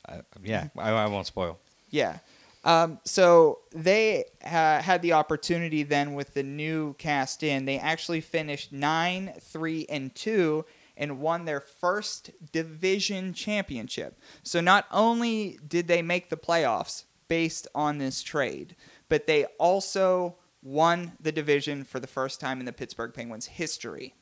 uh, 0.08 0.20
yeah, 0.44 0.68
I, 0.78 0.92
I 0.92 1.08
won't 1.08 1.26
spoil. 1.26 1.58
Yeah. 1.90 2.20
Um, 2.64 3.00
so 3.06 3.62
they 3.74 4.26
uh, 4.46 4.84
had 4.84 5.02
the 5.02 5.14
opportunity 5.14 5.82
then 5.82 6.14
with 6.14 6.36
the 6.36 6.44
new 6.44 6.94
cast 7.00 7.42
in. 7.42 7.66
They 7.66 7.80
actually 7.80 8.22
finished 8.22 8.72
nine, 8.72 9.34
three, 9.42 9.88
and 9.90 10.14
two, 10.14 10.66
and 10.96 11.20
won 11.20 11.46
their 11.46 11.60
first 11.60 12.30
division 12.52 13.34
championship. 13.34 14.20
So 14.44 14.62
not 14.62 14.86
only 14.92 15.58
did 15.68 15.88
they 15.88 16.04
make 16.04 16.30
the 16.30 16.38
playoffs 16.38 17.06
based 17.28 17.68
on 17.74 17.98
this 17.98 18.22
trade, 18.22 18.76
but 19.10 19.26
they 19.26 19.46
also 19.58 20.36
won 20.62 21.14
the 21.20 21.32
division 21.32 21.84
for 21.84 22.00
the 22.00 22.08
first 22.08 22.40
time 22.40 22.60
in 22.60 22.66
the 22.66 22.74
Pittsburgh 22.74 23.14
Penguins 23.14 23.48
history. 23.48 24.14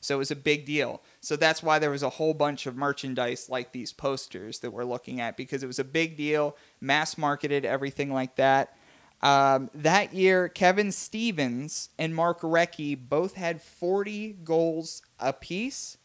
So 0.00 0.16
it 0.16 0.18
was 0.18 0.30
a 0.30 0.36
big 0.36 0.66
deal. 0.66 1.02
So 1.20 1.34
that's 1.34 1.62
why 1.62 1.78
there 1.78 1.90
was 1.90 2.02
a 2.02 2.10
whole 2.10 2.34
bunch 2.34 2.66
of 2.66 2.76
merchandise 2.76 3.48
like 3.48 3.72
these 3.72 3.92
posters 3.92 4.58
that 4.58 4.70
we're 4.70 4.84
looking 4.84 5.20
at 5.20 5.36
because 5.36 5.62
it 5.62 5.66
was 5.66 5.78
a 5.78 5.84
big 5.84 6.16
deal, 6.16 6.56
mass 6.80 7.16
marketed, 7.16 7.64
everything 7.64 8.12
like 8.12 8.36
that. 8.36 8.76
Um, 9.22 9.70
that 9.74 10.12
year, 10.12 10.50
Kevin 10.50 10.92
Stevens 10.92 11.88
and 11.98 12.14
Mark 12.14 12.42
Recchi 12.42 12.96
both 12.96 13.34
had 13.34 13.62
40 13.62 14.36
goals 14.44 15.00
apiece, 15.18 15.96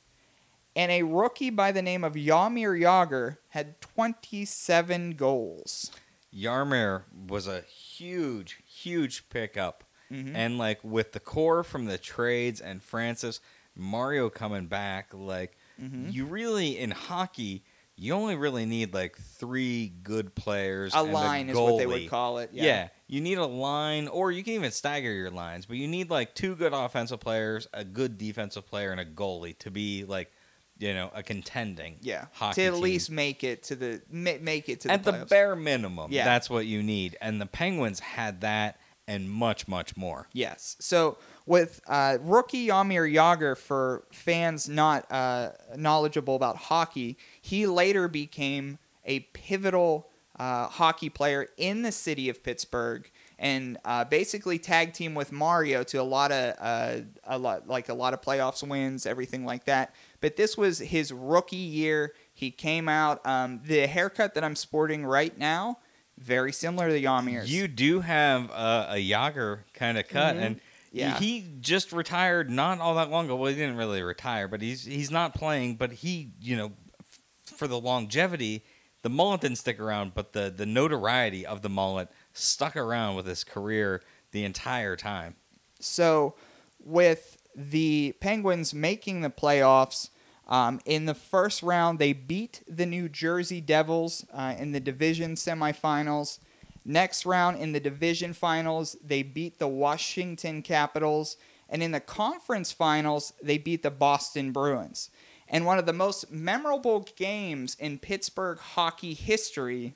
and 0.73 0.89
a 0.89 1.03
rookie 1.03 1.49
by 1.49 1.73
the 1.73 1.81
name 1.81 2.05
of 2.05 2.13
Jaromir 2.13 2.79
Jagr 2.79 3.37
had 3.49 3.81
27 3.81 5.11
goals. 5.11 5.91
Jaromir 6.33 7.03
was 7.27 7.47
a 7.47 7.61
huge, 7.61 8.58
huge 8.83 9.29
pickup. 9.29 9.83
Mhm. 10.11 10.33
And 10.35 10.57
like 10.57 10.83
with 10.83 11.11
the 11.11 11.19
core 11.19 11.63
from 11.63 11.85
the 11.85 11.97
trades 11.97 12.59
and 12.61 12.81
Francis, 12.81 13.39
Mario 13.75 14.29
coming 14.29 14.67
back, 14.67 15.13
like 15.13 15.57
Mhm. 15.81 16.11
you 16.11 16.25
really 16.25 16.77
in 16.77 16.91
hockey, 16.91 17.63
you 17.95 18.13
only 18.13 18.35
really 18.35 18.65
need 18.65 18.93
like 18.93 19.17
three 19.17 19.89
good 20.03 20.33
players. 20.33 20.93
A 20.95 21.03
line 21.03 21.49
is 21.49 21.55
what 21.57 21.77
they 21.77 21.85
would 21.85 22.09
call 22.09 22.39
it. 22.39 22.49
Yeah. 22.53 22.63
Yeah. 22.63 22.89
you 23.11 23.21
need 23.21 23.39
a 23.39 23.45
line, 23.45 24.07
or 24.07 24.31
you 24.31 24.43
can 24.43 24.53
even 24.53 24.69
stagger 24.71 25.11
your 25.11 25.31
lines, 25.31 25.65
but 25.65 25.77
you 25.77 25.87
need 25.87 26.09
like 26.11 26.35
two 26.35 26.55
good 26.55 26.73
offensive 26.73 27.19
players, 27.19 27.67
a 27.73 27.83
good 27.83 28.17
defensive 28.19 28.67
player, 28.67 28.91
and 28.91 28.99
a 29.01 29.05
goalie 29.05 29.57
to 29.59 29.71
be 29.71 30.05
like, 30.05 30.31
you 30.79 30.93
know, 30.93 31.11
a 31.13 31.21
contending. 31.21 31.97
Yeah. 32.01 32.25
hockey 32.31 32.61
to 32.61 32.67
at 32.67 32.73
team. 32.73 32.81
least 32.81 33.11
make 33.11 33.43
it 33.43 33.63
to 33.63 33.75
the 33.75 34.01
ma- 34.09 34.39
make 34.41 34.69
it 34.69 34.79
to 34.81 34.91
at 34.91 35.03
the 35.03 35.11
the 35.11 35.25
bare 35.25 35.55
minimum. 35.55 36.11
Yeah. 36.11 36.25
that's 36.25 36.49
what 36.49 36.65
you 36.65 36.81
need, 36.81 37.17
and 37.21 37.39
the 37.39 37.45
Penguins 37.45 37.99
had 37.99 38.41
that 38.41 38.79
and 39.07 39.29
much, 39.29 39.67
much 39.67 39.97
more. 39.97 40.27
Yes. 40.33 40.75
So 40.79 41.17
with 41.47 41.81
uh, 41.87 42.19
rookie 42.21 42.67
Jaromir 42.67 43.11
Jagr, 43.11 43.57
for 43.57 44.03
fans 44.11 44.69
not 44.69 45.11
uh, 45.11 45.49
knowledgeable 45.75 46.35
about 46.35 46.57
hockey, 46.57 47.17
he 47.41 47.65
later 47.65 48.07
became 48.07 48.77
a 49.03 49.21
pivotal 49.33 50.09
uh, 50.39 50.67
hockey 50.67 51.09
player 51.09 51.47
in 51.57 51.81
the 51.81 51.91
city 51.91 52.29
of 52.29 52.43
Pittsburgh, 52.43 53.09
and 53.39 53.77
uh, 53.83 54.05
basically 54.05 54.59
tag 54.59 54.93
team 54.93 55.15
with 55.15 55.31
Mario 55.31 55.83
to 55.83 55.97
a 55.97 56.03
lot 56.03 56.31
of 56.31 56.55
uh, 56.59 56.97
a 57.25 57.37
lot 57.37 57.67
like 57.67 57.89
a 57.89 57.93
lot 57.93 58.13
of 58.13 58.21
playoffs 58.21 58.65
wins, 58.65 59.05
everything 59.05 59.43
like 59.43 59.65
that. 59.65 59.93
But 60.21 60.35
this 60.35 60.57
was 60.57 60.79
his 60.79 61.11
rookie 61.13 61.55
year. 61.55 62.13
He 62.33 62.51
came 62.51 62.89
out. 62.89 63.25
Um, 63.25 63.61
the 63.63 63.87
haircut 63.87 64.33
that 64.33 64.43
I'm 64.43 64.55
sporting 64.55 65.05
right 65.05 65.37
now, 65.37 65.79
very 66.17 66.51
similar 66.51 66.89
to 66.89 67.01
Jaromir's. 67.01 67.51
You 67.51 67.67
do 67.67 68.01
have 68.01 68.49
a, 68.51 68.87
a 68.91 69.09
Jagr 69.09 69.59
kind 69.73 69.97
of 69.97 70.07
cut, 70.07 70.35
Mhm. 70.35 70.41
and 70.41 70.61
Yeah. 70.91 71.17
he 71.19 71.45
just 71.61 71.91
retired 71.93 72.49
not 72.49 72.79
all 72.79 72.95
that 72.95 73.09
long 73.09 73.25
ago. 73.25 73.35
Well, 73.37 73.49
he 73.51 73.55
didn't 73.57 73.77
really 73.77 74.01
retire, 74.03 74.47
but 74.47 74.61
he's 74.61 74.83
he's 74.83 75.11
not 75.11 75.33
playing. 75.33 75.75
But 75.75 75.91
he, 75.93 76.31
you 76.41 76.57
know, 76.57 76.71
f- 76.99 77.19
for 77.55 77.67
the 77.67 77.79
longevity, 77.79 78.65
the 79.03 79.09
mullet 79.09 79.39
didn't 79.41 79.57
stick 79.59 79.79
around, 79.79 80.13
but 80.13 80.33
the 80.33 80.49
the 80.55 80.65
notoriety 80.65 81.45
of 81.45 81.61
the 81.61 81.69
mullet 81.69 82.09
stuck 82.33 82.75
around 82.75 83.15
with 83.15 83.25
his 83.25 83.43
career 83.45 84.01
the 84.31 84.43
entire 84.43 84.95
time. 84.97 85.35
So, 85.79 86.35
with 86.83 87.37
the 87.59 88.15
Penguins 88.21 88.73
making 88.73 89.21
the 89.21 89.29
playoffs, 89.29 90.09
um, 90.47 90.79
in 90.85 91.05
the 91.05 91.13
first 91.13 91.61
round, 91.61 91.99
they 91.99 92.13
beat 92.13 92.63
the 92.67 92.85
New 92.85 93.09
Jersey 93.09 93.61
Devils 93.61 94.25
uh, 94.33 94.55
in 94.57 94.71
the 94.71 94.79
division 94.79 95.35
semifinals. 95.35 96.39
Next 96.85 97.25
round, 97.25 97.57
in 97.57 97.73
the 97.73 97.79
division 97.79 98.33
finals, 98.33 98.95
they 99.03 99.21
beat 99.21 99.59
the 99.59 99.67
Washington 99.67 100.61
Capitals. 100.61 101.37
And 101.69 101.83
in 101.83 101.91
the 101.91 101.99
conference 101.99 102.71
finals, 102.71 103.33
they 103.43 103.59
beat 103.59 103.83
the 103.83 103.91
Boston 103.91 104.51
Bruins. 104.51 105.11
And 105.47 105.65
one 105.65 105.77
of 105.77 105.85
the 105.85 105.93
most 105.93 106.31
memorable 106.31 107.07
games 107.15 107.75
in 107.75 107.99
Pittsburgh 107.99 108.57
hockey 108.57 109.13
history 109.13 109.95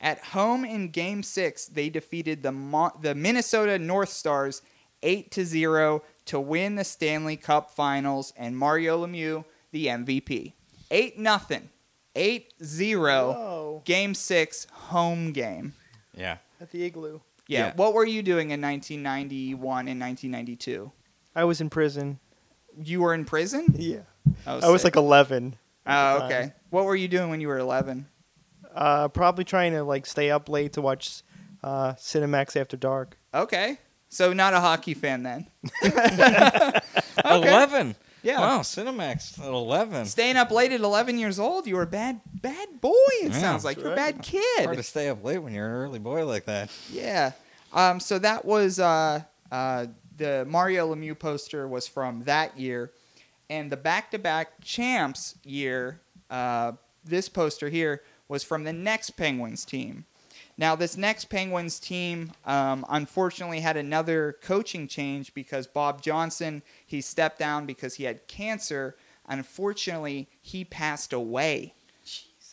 at 0.00 0.18
home 0.18 0.64
in 0.64 0.88
Game 0.88 1.22
Six, 1.22 1.66
they 1.66 1.90
defeated 1.90 2.42
the 2.42 2.52
Mo- 2.52 2.96
the 3.00 3.14
Minnesota 3.14 3.78
North 3.78 4.10
Stars 4.10 4.62
eight 5.02 5.30
to 5.32 5.44
zero 5.44 6.02
to 6.26 6.38
win 6.40 6.74
the 6.74 6.84
Stanley 6.84 7.36
Cup 7.36 7.70
Finals, 7.70 8.32
and 8.36 8.56
Mario 8.56 9.04
Lemieux 9.06 9.44
the 9.72 9.86
MVP. 9.86 10.52
Eight 10.90 11.18
nothing, 11.18 11.70
eight 12.14 12.52
zero. 12.62 13.32
Whoa. 13.32 13.82
Game 13.84 14.14
Six 14.14 14.66
home 14.72 15.32
game. 15.32 15.74
Yeah, 16.14 16.38
At 16.60 16.70
the 16.70 16.82
igloo. 16.84 17.20
Yeah. 17.46 17.66
Yeah. 17.66 17.72
What 17.76 17.92
were 17.94 18.04
you 18.06 18.22
doing 18.22 18.50
in 18.50 18.60
1991 18.60 19.88
and 19.88 20.00
1992? 20.00 20.90
I 21.34 21.44
was 21.44 21.60
in 21.60 21.68
prison. 21.70 22.18
You 22.82 23.02
were 23.02 23.12
in 23.14 23.24
prison. 23.24 23.74
Yeah. 23.76 24.00
Oh, 24.46 24.60
I 24.60 24.70
was 24.70 24.80
sick. 24.82 24.96
like 24.96 24.96
11. 24.96 25.56
Oh, 25.86 25.90
at 25.90 26.14
the 26.14 26.18
time. 26.18 26.26
okay. 26.26 26.52
What 26.70 26.84
were 26.86 26.96
you 26.96 27.06
doing 27.08 27.30
when 27.30 27.40
you 27.40 27.48
were 27.48 27.58
11? 27.58 28.06
Uh, 28.74 29.08
probably 29.08 29.44
trying 29.44 29.72
to 29.72 29.84
like 29.84 30.06
stay 30.06 30.30
up 30.30 30.48
late 30.48 30.72
to 30.72 30.80
watch 30.82 31.22
uh, 31.62 31.92
Cinemax 31.94 32.58
After 32.58 32.76
Dark. 32.76 33.18
Okay. 33.34 33.78
So 34.08 34.32
not 34.32 34.54
a 34.54 34.60
hockey 34.60 34.94
fan 34.94 35.22
then. 35.22 35.46
eleven. 37.24 37.96
Yeah. 38.22 38.40
Wow, 38.40 38.60
Cinemax 38.60 39.38
at 39.38 39.46
eleven. 39.46 40.04
Staying 40.06 40.36
up 40.36 40.50
late 40.50 40.72
at 40.72 40.80
11 40.80 41.18
years 41.18 41.38
old, 41.38 41.66
you 41.66 41.76
were 41.76 41.82
a 41.82 41.86
bad, 41.86 42.20
bad 42.34 42.80
boy. 42.80 42.90
It 43.22 43.30
Yeah, 43.32 43.38
sounds 43.38 43.64
like 43.64 43.78
you're 43.78 43.92
a 43.92 43.96
bad 43.96 44.24
Hard 44.64 44.76
to 44.76 44.82
stay 44.82 45.08
up 45.08 45.22
late 45.22 45.38
when 45.38 45.54
you're 45.54 45.66
an 45.66 45.72
early 45.74 45.98
boy 46.00 46.26
like 46.26 46.44
that. 46.46 46.70
Yeah. 46.90 47.32
Um. 47.72 48.00
So 48.00 48.18
that 48.18 48.44
was 48.44 48.80
uh 48.80 49.22
uh 49.52 49.86
the 50.16 50.44
Mario 50.48 50.92
Lemieux 50.94 51.18
poster 51.18 51.68
was 51.68 51.86
from 51.86 52.22
that 52.24 52.58
year, 52.58 52.90
and 53.50 53.70
the 53.70 53.76
back-to-back 53.76 54.60
champs 54.64 55.36
year. 55.44 56.00
Uh, 56.30 56.72
this 57.04 57.28
poster 57.28 57.68
here 57.68 58.02
was 58.28 58.42
from 58.42 58.64
the 58.64 58.72
next 58.72 59.10
Penguins 59.10 59.64
team. 59.64 60.04
Now, 60.58 60.74
this 60.74 60.96
next 60.96 61.26
Penguins 61.26 61.78
team, 61.78 62.32
um, 62.46 62.86
unfortunately, 62.88 63.60
had 63.60 63.76
another 63.76 64.36
coaching 64.42 64.88
change 64.88 65.34
because 65.34 65.66
Bob 65.66 66.00
Johnson 66.00 66.62
he 66.86 67.00
stepped 67.00 67.38
down 67.38 67.66
because 67.66 67.94
he 67.94 68.04
had 68.04 68.26
cancer. 68.26 68.96
Unfortunately, 69.28 70.28
he 70.40 70.64
passed 70.64 71.12
away. 71.12 71.74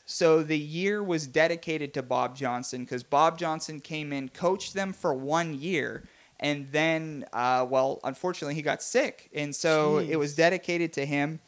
So 0.05 0.43
the 0.43 0.59
year 0.59 1.01
was 1.01 1.27
dedicated 1.27 1.93
to 1.93 2.03
Bob 2.03 2.35
Johnson 2.35 2.83
because 2.83 3.03
Bob 3.03 3.37
Johnson 3.37 3.79
came 3.79 4.11
in, 4.11 4.29
coached 4.29 4.73
them 4.73 4.91
for 4.91 5.13
one 5.13 5.53
year, 5.59 6.03
and 6.41 6.69
then, 6.73 7.25
uh, 7.31 7.65
well, 7.69 8.01
unfortunately, 8.03 8.55
he 8.55 8.61
got 8.61 8.83
sick, 8.83 9.29
and 9.33 9.55
so 9.55 9.99
it 9.99 10.17
was 10.17 10.35
dedicated 10.35 10.91
to 10.93 11.05
him. 11.05 11.39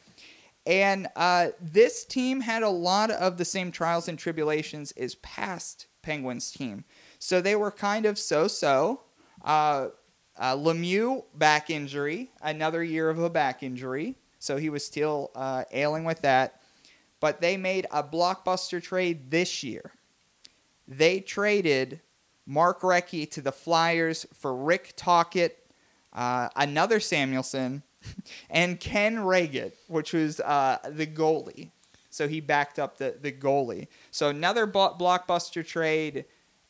And 0.64 1.06
uh, 1.14 1.48
this 1.60 2.04
team 2.04 2.40
had 2.40 2.62
a 2.62 2.70
lot 2.70 3.10
of 3.10 3.36
the 3.36 3.44
same 3.44 3.70
trials 3.70 4.08
and 4.08 4.18
tribulations 4.18 4.90
as 4.92 5.14
past 5.16 5.86
Penguins 6.06 6.52
team. 6.52 6.84
So 7.18 7.40
they 7.40 7.56
were 7.56 7.72
kind 7.72 8.06
of 8.06 8.16
so-so. 8.16 9.02
Uh, 9.44 9.88
uh, 10.38 10.54
Lemieux 10.54 11.24
back 11.34 11.68
injury, 11.68 12.30
another 12.40 12.84
year 12.84 13.10
of 13.10 13.18
a 13.18 13.28
back 13.28 13.62
injury, 13.62 14.14
so 14.38 14.56
he 14.56 14.70
was 14.70 14.84
still 14.84 15.32
uh, 15.34 15.64
ailing 15.72 16.04
with 16.04 16.22
that. 16.22 16.60
But 17.18 17.40
they 17.40 17.56
made 17.56 17.86
a 17.90 18.04
blockbuster 18.04 18.80
trade 18.80 19.30
this 19.30 19.64
year. 19.64 19.92
They 20.86 21.20
traded 21.20 22.00
Mark 22.46 22.82
Recchi 22.82 23.28
to 23.32 23.40
the 23.40 23.50
Flyers 23.50 24.26
for 24.32 24.54
Rick 24.54 24.92
Tocchet, 24.94 25.58
uh, 26.12 26.50
another 26.54 27.00
Samuelsson, 27.00 27.82
and 28.50 28.78
Ken 28.78 29.20
Reagan, 29.20 29.72
which 29.88 30.12
was 30.12 30.38
uh, 30.40 30.78
the 30.88 31.06
goalie. 31.06 31.70
So 32.16 32.28
he 32.28 32.40
backed 32.40 32.78
up 32.78 32.96
the, 32.98 33.16
the 33.20 33.30
goalie. 33.30 33.88
So 34.10 34.28
another 34.28 34.66
blo- 34.66 34.96
blockbuster 34.98 35.64
trade, 35.64 36.24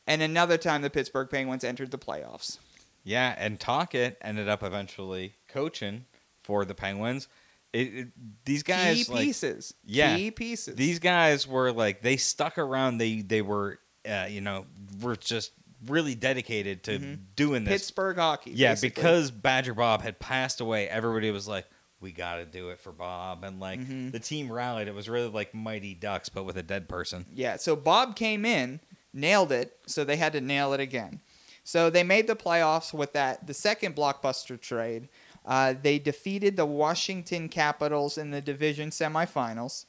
and 0.07 0.21
another 0.21 0.59
time 0.59 0.83
the 0.83 0.91
Pittsburgh 0.91 1.31
Penguins 1.31 1.63
entered 1.65 1.93
the 1.93 1.99
playoffs. 1.99 2.59
Yeah, 3.05 3.35
and 3.39 3.61
Tocchet 3.61 4.19
ended 4.21 4.49
up 4.49 4.65
eventually 4.65 5.35
coaching 5.49 6.07
for 6.43 6.65
the 6.65 6.75
Penguins. 6.75 7.29
It, 7.73 7.79
it, 7.95 8.09
these 8.45 8.63
guys, 8.65 9.07
Key 9.07 9.13
like, 9.13 9.25
pieces. 9.25 9.75
yeah, 9.85 10.17
Key 10.17 10.31
pieces. 10.33 10.75
these 10.75 10.99
guys 10.99 11.47
were 11.47 11.71
like 11.73 12.03
they 12.03 12.17
stuck 12.17 12.59
around. 12.59 12.99
They 12.99 13.21
they 13.21 13.43
were, 13.43 13.79
uh, 14.09 14.27
you 14.29 14.41
know, 14.41 14.67
were 15.01 15.17
just 15.17 15.53
really 15.87 16.15
dedicated 16.15 16.83
to 16.85 16.99
doing 17.37 17.65
this. 17.65 17.83
Pittsburgh 17.83 18.17
hockey. 18.17 18.53
Yeah, 18.53 18.73
basically. 18.73 19.03
because 19.03 19.31
Badger 19.31 19.75
Bob 19.75 20.03
had 20.03 20.19
passed 20.19 20.61
away, 20.61 20.89
everybody 20.89 21.31
was 21.31 21.47
like, 21.47 21.67
"We 22.07 22.13
got 22.13 22.37
to 22.37 22.45
do 22.47 22.69
it 22.71 22.79
for 22.79 22.93
Bob," 22.93 23.43
and 23.43 23.59
like 23.59 23.81
Mm-hmm. 23.81 24.11
the 24.11 24.21
team 24.21 24.51
rallied. 24.53 24.87
It 24.87 24.95
was 24.95 25.09
really 25.09 25.29
like 25.29 25.53
Mighty 25.53 25.93
Ducks, 25.93 26.29
but 26.29 26.45
with 26.45 26.57
a 26.57 26.63
dead 26.63 26.89
person. 26.89 27.27
Yeah, 27.35 27.57
so 27.57 27.75
Bob 27.75 28.15
came 28.15 28.45
in, 28.45 28.79
nailed 29.13 29.51
it, 29.51 29.77
so 29.87 30.05
they 30.05 30.17
had 30.17 30.33
to 30.35 30.41
nail 30.41 30.73
it 30.73 30.79
again. 30.79 31.21
So 31.65 31.91
they 31.91 32.05
made 32.05 32.29
the 32.29 32.37
playoffs 32.37 32.95
with 32.95 33.13
that, 33.15 33.49
the 33.49 33.55
second 33.55 33.97
blockbuster 33.97 34.61
trade. 34.61 35.09
Uh, 35.45 35.75
they 35.83 35.99
defeated 35.99 36.57
the 36.57 36.65
Washington 36.67 37.49
Capitals 37.49 38.17
in 38.17 38.31
the 38.31 38.41
division 38.41 38.91
semifinals, 38.91 39.87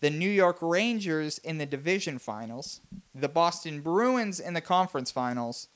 the 0.00 0.08
New 0.08 0.30
York 0.30 0.56
Rangers 0.62 1.36
in 1.36 1.58
the 1.58 1.66
division 1.66 2.18
finals, 2.18 2.80
the 3.14 3.28
Boston 3.28 3.82
Bruins 3.82 4.40
in 4.40 4.54
the 4.54 4.62
conference 4.62 5.10
finals, 5.10 5.68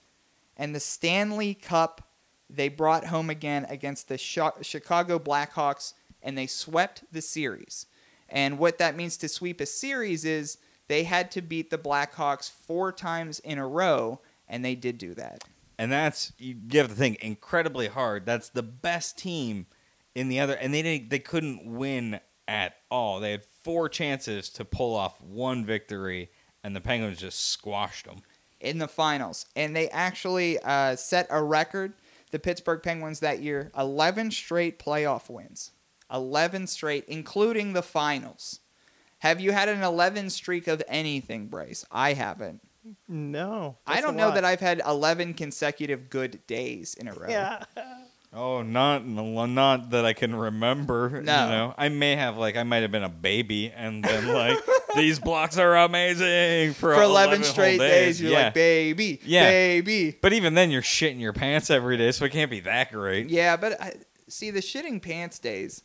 and 0.56 0.74
the 0.74 0.80
Stanley 0.80 1.52
Cup 1.52 2.08
they 2.50 2.68
brought 2.68 3.06
home 3.06 3.30
again 3.30 3.66
against 3.68 4.08
the 4.08 4.18
Chicago 4.18 5.18
Blackhawks, 5.18 5.94
and 6.22 6.36
they 6.36 6.46
swept 6.46 7.04
the 7.12 7.22
series. 7.22 7.86
And 8.28 8.58
what 8.58 8.78
that 8.78 8.96
means 8.96 9.16
to 9.18 9.28
sweep 9.28 9.60
a 9.60 9.66
series 9.66 10.24
is 10.24 10.58
they 10.88 11.04
had 11.04 11.30
to 11.32 11.42
beat 11.42 11.70
the 11.70 11.78
Blackhawks 11.78 12.50
four 12.50 12.92
times 12.92 13.38
in 13.40 13.58
a 13.58 13.66
row, 13.66 14.20
and 14.48 14.64
they 14.64 14.74
did 14.74 14.98
do 14.98 15.14
that. 15.14 15.44
and 15.78 15.90
that's 15.90 16.32
you 16.38 16.56
have 16.74 16.88
to 16.88 16.94
think 16.94 17.22
incredibly 17.22 17.88
hard. 17.88 18.26
That's 18.26 18.48
the 18.48 18.62
best 18.62 19.18
team 19.18 19.66
in 20.14 20.28
the 20.28 20.38
other, 20.40 20.54
and 20.54 20.72
they 20.72 20.82
didn't, 20.82 21.10
they 21.10 21.18
couldn't 21.18 21.64
win 21.66 22.20
at 22.46 22.76
all. 22.90 23.18
They 23.20 23.32
had 23.32 23.44
four 23.62 23.88
chances 23.88 24.48
to 24.50 24.64
pull 24.64 24.94
off 24.94 25.20
one 25.20 25.64
victory, 25.64 26.30
and 26.62 26.76
the 26.76 26.80
Penguins 26.80 27.18
just 27.18 27.48
squashed 27.50 28.06
them. 28.06 28.18
in 28.60 28.78
the 28.78 28.88
finals, 28.88 29.46
and 29.56 29.74
they 29.74 29.88
actually 29.90 30.58
uh, 30.60 30.94
set 30.96 31.26
a 31.30 31.42
record. 31.42 31.94
The 32.34 32.40
Pittsburgh 32.40 32.82
Penguins 32.82 33.20
that 33.20 33.42
year, 33.42 33.70
eleven 33.78 34.32
straight 34.32 34.76
playoff 34.80 35.30
wins, 35.30 35.70
eleven 36.12 36.66
straight, 36.66 37.04
including 37.04 37.74
the 37.74 37.80
finals. 37.80 38.58
Have 39.20 39.38
you 39.38 39.52
had 39.52 39.68
an 39.68 39.84
eleven 39.84 40.30
streak 40.30 40.66
of 40.66 40.82
anything, 40.88 41.46
Bryce? 41.46 41.86
I 41.92 42.14
haven't. 42.14 42.60
No. 43.06 43.76
I 43.86 44.00
don't 44.00 44.16
know 44.16 44.32
that 44.32 44.44
I've 44.44 44.58
had 44.58 44.82
eleven 44.84 45.32
consecutive 45.34 46.10
good 46.10 46.44
days 46.48 46.94
in 46.94 47.06
a 47.06 47.12
row. 47.12 47.28
Yeah. 47.28 47.62
Oh, 48.36 48.62
not 48.62 49.06
not 49.06 49.90
that 49.90 50.04
I 50.04 50.12
can 50.12 50.34
remember. 50.34 51.08
No. 51.22 51.44
you 51.44 51.50
know, 51.52 51.74
I 51.78 51.88
may 51.88 52.16
have 52.16 52.36
like 52.36 52.56
I 52.56 52.64
might 52.64 52.82
have 52.82 52.90
been 52.90 53.04
a 53.04 53.08
baby, 53.08 53.70
and 53.70 54.02
then 54.02 54.26
like 54.26 54.58
these 54.96 55.18
blocks 55.18 55.58
are 55.58 55.76
amazing 55.76 56.74
for, 56.74 56.94
For 56.94 57.02
eleven 57.02 57.40
whole 57.40 57.50
straight 57.50 57.78
days, 57.78 58.20
you're 58.20 58.32
yeah. 58.32 58.44
like, 58.44 58.54
baby, 58.54 59.20
Yeah. 59.24 59.48
baby. 59.48 60.16
But 60.20 60.32
even 60.32 60.54
then, 60.54 60.70
you're 60.70 60.82
shitting 60.82 61.20
your 61.20 61.32
pants 61.32 61.70
every 61.70 61.96
day, 61.96 62.12
so 62.12 62.24
it 62.24 62.32
can't 62.32 62.50
be 62.50 62.60
that 62.60 62.92
great. 62.92 63.28
Yeah, 63.30 63.56
but 63.56 63.80
I, 63.80 63.94
see 64.28 64.50
the 64.50 64.60
shitting 64.60 65.00
pants 65.02 65.38
days. 65.38 65.82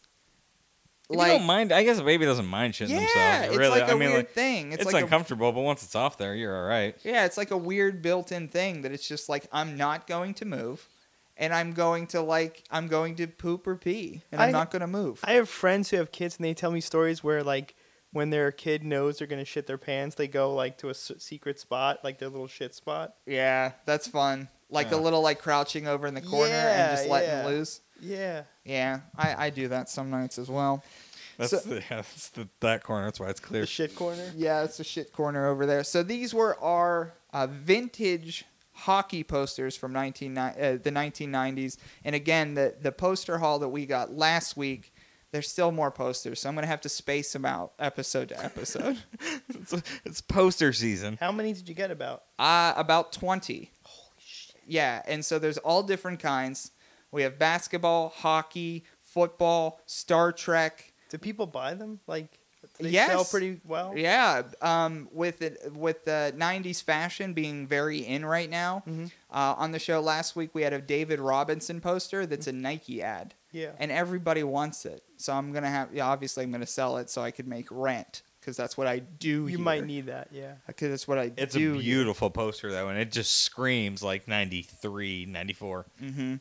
If 1.10 1.20
you 1.20 1.26
don't 1.26 1.46
mind, 1.46 1.72
I 1.72 1.82
guess 1.84 1.98
a 1.98 2.04
baby 2.04 2.26
doesn't 2.26 2.46
mind 2.46 2.76
shitting 2.76 2.90
yeah, 2.90 3.00
themselves. 3.00 3.48
it's 3.48 3.58
really, 3.58 3.80
like 3.80 3.90
a 3.90 3.94
I 3.94 3.96
mean, 3.96 4.10
weird 4.10 4.16
like, 4.16 4.32
thing. 4.32 4.74
It's, 4.74 4.84
it's, 4.84 4.94
like 4.94 5.12
a 5.12 5.36
but 5.36 5.56
once 5.56 5.84
it's 5.84 5.96
off 5.96 6.20
there, 6.20 6.36
you're 6.36 6.56
all 6.56 6.68
right. 6.68 6.96
Yeah, 7.04 7.26
it's 7.26 7.36
like 7.36 7.50
a 7.50 7.58
weird 7.58 8.04
built-in 8.04 8.48
thing 8.50 8.84
that 8.84 8.92
it's 8.92 9.08
just 9.08 9.28
like 9.28 9.48
I'm 9.52 9.76
not 9.76 10.06
going 10.06 10.36
to 10.36 10.46
move, 10.46 10.88
and 11.36 11.52
I'm 11.52 11.72
going 11.74 12.06
to 12.08 12.22
like 12.22 12.64
I'm 12.70 12.88
going 12.88 13.16
to 13.16 13.26
poop 13.28 13.66
or 13.66 13.76
pee, 13.76 14.22
and 14.32 14.40
I'm 14.40 14.50
I- 14.50 14.52
not 14.52 14.70
going 14.70 14.82
to 14.82 14.88
move. 14.88 15.20
I 15.24 15.34
have 15.34 15.50
friends 15.50 15.90
who 15.90 15.98
have 15.98 16.12
kids, 16.12 16.38
and 16.38 16.46
they 16.46 16.54
tell 16.54 16.70
me 16.70 16.80
stories 16.80 17.24
where 17.24 17.42
like 17.42 17.76
when 18.12 18.30
their 18.30 18.52
kid 18.52 18.84
knows 18.84 19.18
they're 19.20 19.28
gonna 19.28 19.46
shit 19.46 19.68
their 19.68 19.78
pants, 19.78 20.16
they 20.16 20.28
go 20.28 20.54
like 20.54 20.78
to 20.80 20.88
a 20.88 20.92
s- 20.92 21.12
secret 21.20 21.60
spot, 21.60 22.00
like 22.04 22.18
their 22.20 22.30
little 22.30 22.48
shit 22.48 22.74
spot. 22.76 23.14
yeah, 23.26 23.74
that's 23.86 24.08
fun. 24.08 24.48
Like 24.70 24.88
a 24.92 24.96
Yeah. 24.96 25.02
little 25.02 25.22
like 25.22 25.40
crouching 25.40 25.88
over 25.88 26.06
in 26.08 26.14
the 26.14 26.22
corner 26.22 26.54
and 26.54 26.98
just 26.98 27.10
letting 27.10 27.30
yeah. 27.30 27.46
loose. 27.48 27.82
Yeah. 28.02 28.44
Yeah, 28.66 29.00
I, 29.18 29.46
I 29.48 29.50
do 29.50 29.68
that 29.70 29.90
some 29.90 30.10
nights 30.12 30.38
as 30.40 30.50
well. 30.50 30.84
That's, 31.38 31.52
So- 31.52 31.58
the, 31.60 31.76
yeah, 31.76 32.02
that's 32.02 32.30
the, 32.30 32.48
that 32.60 32.84
corner. 32.84 33.06
That's 33.06 33.20
why 33.20 33.30
it's 33.30 33.40
clear. 33.40 33.62
The 33.62 33.68
shit 33.68 33.96
corner. 33.96 34.32
Yeah, 34.36 34.64
it's 34.64 34.80
a 34.80 34.84
shit 34.84 35.12
corner 35.14 35.48
over 35.48 35.66
there. 35.66 35.84
So 35.84 36.04
these 36.04 36.34
were 36.34 36.60
our 36.60 37.14
uh, 37.34 37.48
vintage 37.48 38.46
hockey 38.74 39.24
posters 39.24 39.76
from 39.76 39.92
19, 39.94 40.38
uh, 40.38 40.78
the 40.82 40.92
1990s. 40.92 41.78
And 42.06 42.16
again, 42.16 42.54
the, 42.54 42.76
the 42.82 42.92
poster 42.92 43.38
haul 43.40 43.60
that 43.60 43.70
we 43.70 43.86
got 43.86 44.14
last 44.14 44.56
week, 44.56 44.94
there's 45.32 45.50
still 45.50 45.72
more 45.72 45.92
posters. 45.92 46.42
So 46.42 46.50
I'm 46.50 46.56
going 46.56 46.64
to 46.64 46.68
have 46.70 46.82
to 46.82 46.90
space 46.90 47.34
them 47.34 47.46
out 47.46 47.74
episode 47.80 48.30
to 48.30 48.44
episode. 48.44 48.98
it's, 49.50 49.74
it's 50.06 50.22
poster 50.22 50.74
season. 50.74 51.18
How 51.20 51.32
many 51.32 51.54
did 51.54 51.68
you 51.70 51.76
get 51.76 51.92
about? 51.92 52.24
uh, 52.40 52.74
about 52.76 53.12
20. 53.14 53.72
Holy 53.84 54.12
shit. 54.20 54.56
Yeah, 54.68 55.02
and 55.08 55.24
so 55.24 55.40
there's 55.40 55.58
all 55.60 55.84
different 55.84 56.20
kinds. 56.20 56.72
We 57.12 57.24
have 57.24 57.40
basketball, 57.40 58.10
hockey, 58.10 58.84
football, 59.02 59.80
Star 59.88 60.32
Trek, 60.32 60.94
Do 61.10 61.18
people 61.18 61.48
buy 61.48 61.74
them? 61.74 62.00
Like 62.06 62.38
they 62.80 62.90
Yes. 62.90 63.10
sell 63.10 63.26
pretty 63.26 63.60
well. 63.66 63.94
Yeah, 63.98 64.44
um, 64.62 65.10
with 65.12 65.42
it 65.42 65.74
with 65.74 66.06
the 66.06 66.34
'90s 66.38 66.84
fashion 66.84 67.34
being 67.34 67.66
very 67.66 68.00
in 68.00 68.24
right 68.26 68.50
now. 68.50 68.84
Mhm. 68.88 69.12
Uh, 69.32 69.56
on 69.58 69.72
the 69.72 69.80
show 69.80 70.00
last 70.02 70.36
week, 70.36 70.54
we 70.54 70.62
had 70.62 70.72
a 70.74 70.80
David 70.80 71.20
Robinson 71.20 71.82
poster 71.82 72.26
that's 72.28 72.46
a 72.48 72.52
Nike 72.52 73.02
ad, 73.02 73.34
Yeah. 73.52 73.72
and 73.80 73.92
everybody 73.92 74.44
wants 74.44 74.86
it. 74.86 75.04
So 75.20 75.34
I'm 75.34 75.52
gonna 75.52 75.70
have, 75.70 75.94
yeah, 75.94 76.08
obviously, 76.08 76.44
I'm 76.46 76.52
gonna 76.52 76.66
sell 76.66 76.98
it 76.98 77.10
so 77.10 77.22
I 77.22 77.32
can 77.32 77.48
make 77.48 77.68
rent 77.70 78.22
because 78.40 78.56
that's 78.56 78.78
what 78.78 78.88
I 78.88 79.00
do. 79.00 79.48
You 79.48 79.58
might 79.60 79.86
need 79.86 80.06
that. 80.08 80.30
Yeah. 80.32 80.54
because 80.66 80.90
that's 80.92 81.08
what 81.10 81.18
I 81.20 81.32
It's 81.36 81.54
do. 81.54 81.74
It's 81.74 81.80
a 81.80 81.84
beautiful 81.84 82.30
poster 82.30 82.72
though, 82.72 82.88
and 82.88 82.98
it 82.98 83.12
just 83.12 83.44
screams 83.44 84.02
like 84.02 84.28
93, 84.30 85.26
94. 85.26 85.86
hmm 86.00 86.36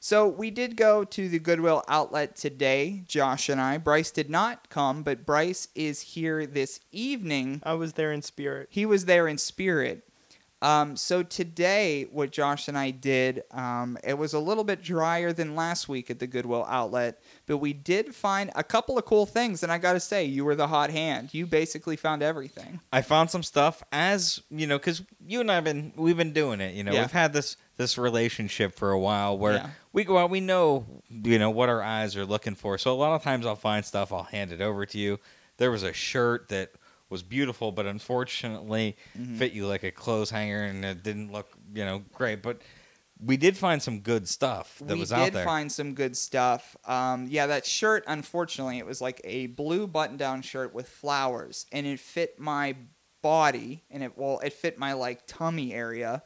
So 0.00 0.26
we 0.26 0.50
did 0.50 0.76
go 0.76 1.04
to 1.04 1.28
the 1.28 1.38
Goodwill 1.38 1.84
outlet 1.86 2.34
today, 2.34 3.04
Josh 3.06 3.48
and 3.48 3.60
I. 3.60 3.78
Bryce 3.78 4.10
did 4.10 4.28
not 4.28 4.68
come, 4.70 5.04
but 5.04 5.24
Bryce 5.24 5.68
is 5.76 6.00
here 6.00 6.46
this 6.46 6.80
evening 6.90 7.60
I 7.62 7.74
was 7.74 7.92
there 7.92 8.12
in 8.12 8.22
spirit. 8.22 8.66
he 8.70 8.84
was 8.84 9.04
there 9.04 9.28
in 9.28 9.38
spirit. 9.38 10.02
Um, 10.62 10.96
so 10.96 11.22
today, 11.22 12.06
what 12.10 12.32
Josh 12.32 12.66
and 12.66 12.78
I 12.78 12.90
did, 12.90 13.42
um, 13.50 13.98
it 14.02 14.14
was 14.16 14.32
a 14.32 14.38
little 14.38 14.64
bit 14.64 14.82
drier 14.82 15.30
than 15.32 15.54
last 15.54 15.86
week 15.86 16.10
at 16.10 16.18
the 16.18 16.26
Goodwill 16.26 16.64
outlet, 16.66 17.20
but 17.46 17.58
we 17.58 17.74
did 17.74 18.14
find 18.14 18.50
a 18.54 18.64
couple 18.64 18.96
of 18.96 19.04
cool 19.04 19.26
things. 19.26 19.62
And 19.62 19.70
I 19.70 19.76
got 19.76 19.92
to 19.92 20.00
say, 20.00 20.24
you 20.24 20.46
were 20.46 20.54
the 20.54 20.68
hot 20.68 20.88
hand. 20.90 21.34
You 21.34 21.46
basically 21.46 21.96
found 21.96 22.22
everything. 22.22 22.80
I 22.90 23.02
found 23.02 23.30
some 23.30 23.42
stuff 23.42 23.82
as 23.92 24.40
you 24.50 24.66
know, 24.66 24.78
because 24.78 25.02
you 25.26 25.40
and 25.42 25.52
I've 25.52 25.64
been 25.64 25.92
we've 25.94 26.16
been 26.16 26.32
doing 26.32 26.60
it. 26.62 26.74
You 26.74 26.84
know, 26.84 26.92
Yeah. 26.92 27.02
we've 27.02 27.12
had 27.12 27.34
this 27.34 27.58
this 27.76 27.98
relationship 27.98 28.74
for 28.74 28.90
a 28.92 28.98
while 28.98 29.36
where 29.36 29.54
Yeah. 29.54 29.70
we 29.92 30.04
go 30.04 30.16
out, 30.16 30.30
we 30.30 30.40
know 30.40 30.86
you 31.10 31.38
know 31.38 31.50
what 31.50 31.68
our 31.68 31.82
eyes 31.82 32.16
are 32.16 32.24
looking 32.24 32.54
for. 32.54 32.78
So 32.78 32.92
a 32.92 32.96
lot 32.96 33.14
of 33.14 33.22
times 33.22 33.44
I'll 33.44 33.56
find 33.56 33.84
stuff, 33.84 34.10
I'll 34.10 34.22
hand 34.22 34.52
it 34.52 34.62
over 34.62 34.86
to 34.86 34.98
you. 34.98 35.20
There 35.58 35.70
was 35.70 35.82
a 35.82 35.92
shirt 35.92 36.48
that 36.48 36.70
was 37.08 37.22
beautiful, 37.22 37.72
but 37.72 37.86
unfortunately 37.86 38.96
Mm-hmm. 39.18 39.36
fit 39.36 39.52
you 39.52 39.66
like 39.66 39.82
a 39.84 39.90
clothes 39.90 40.30
hanger, 40.30 40.64
and 40.64 40.84
it 40.84 41.02
didn't 41.02 41.32
look 41.32 41.48
you 41.74 41.84
know 41.84 42.02
great. 42.12 42.42
But 42.42 42.60
we 43.18 43.36
did 43.38 43.56
find 43.56 43.82
some 43.82 44.00
good 44.00 44.28
stuff 44.28 44.78
that 44.84 44.92
we 44.94 45.00
was 45.00 45.08
did 45.08 45.18
out 45.18 45.32
there. 45.32 45.44
find 45.44 45.72
some 45.72 45.94
good 45.94 46.16
stuff. 46.16 46.76
Um, 46.84 47.26
yeah, 47.30 47.46
that 47.46 47.64
shirt, 47.64 48.04
unfortunately, 48.06 48.78
it 48.78 48.84
was 48.86 49.00
like 49.00 49.20
a 49.24 49.46
blue 49.46 49.86
button-down 49.86 50.42
shirt 50.42 50.74
with 50.74 50.88
flowers, 50.88 51.64
and 51.72 51.86
it 51.86 51.98
fit 51.98 52.38
my 52.38 52.76
body, 53.22 53.84
and 53.90 54.02
it 54.02 54.18
well, 54.18 54.38
it 54.40 54.52
fit 54.52 54.78
my 54.78 54.92
like 54.92 55.22
tummy 55.26 55.72
area, 55.72 56.22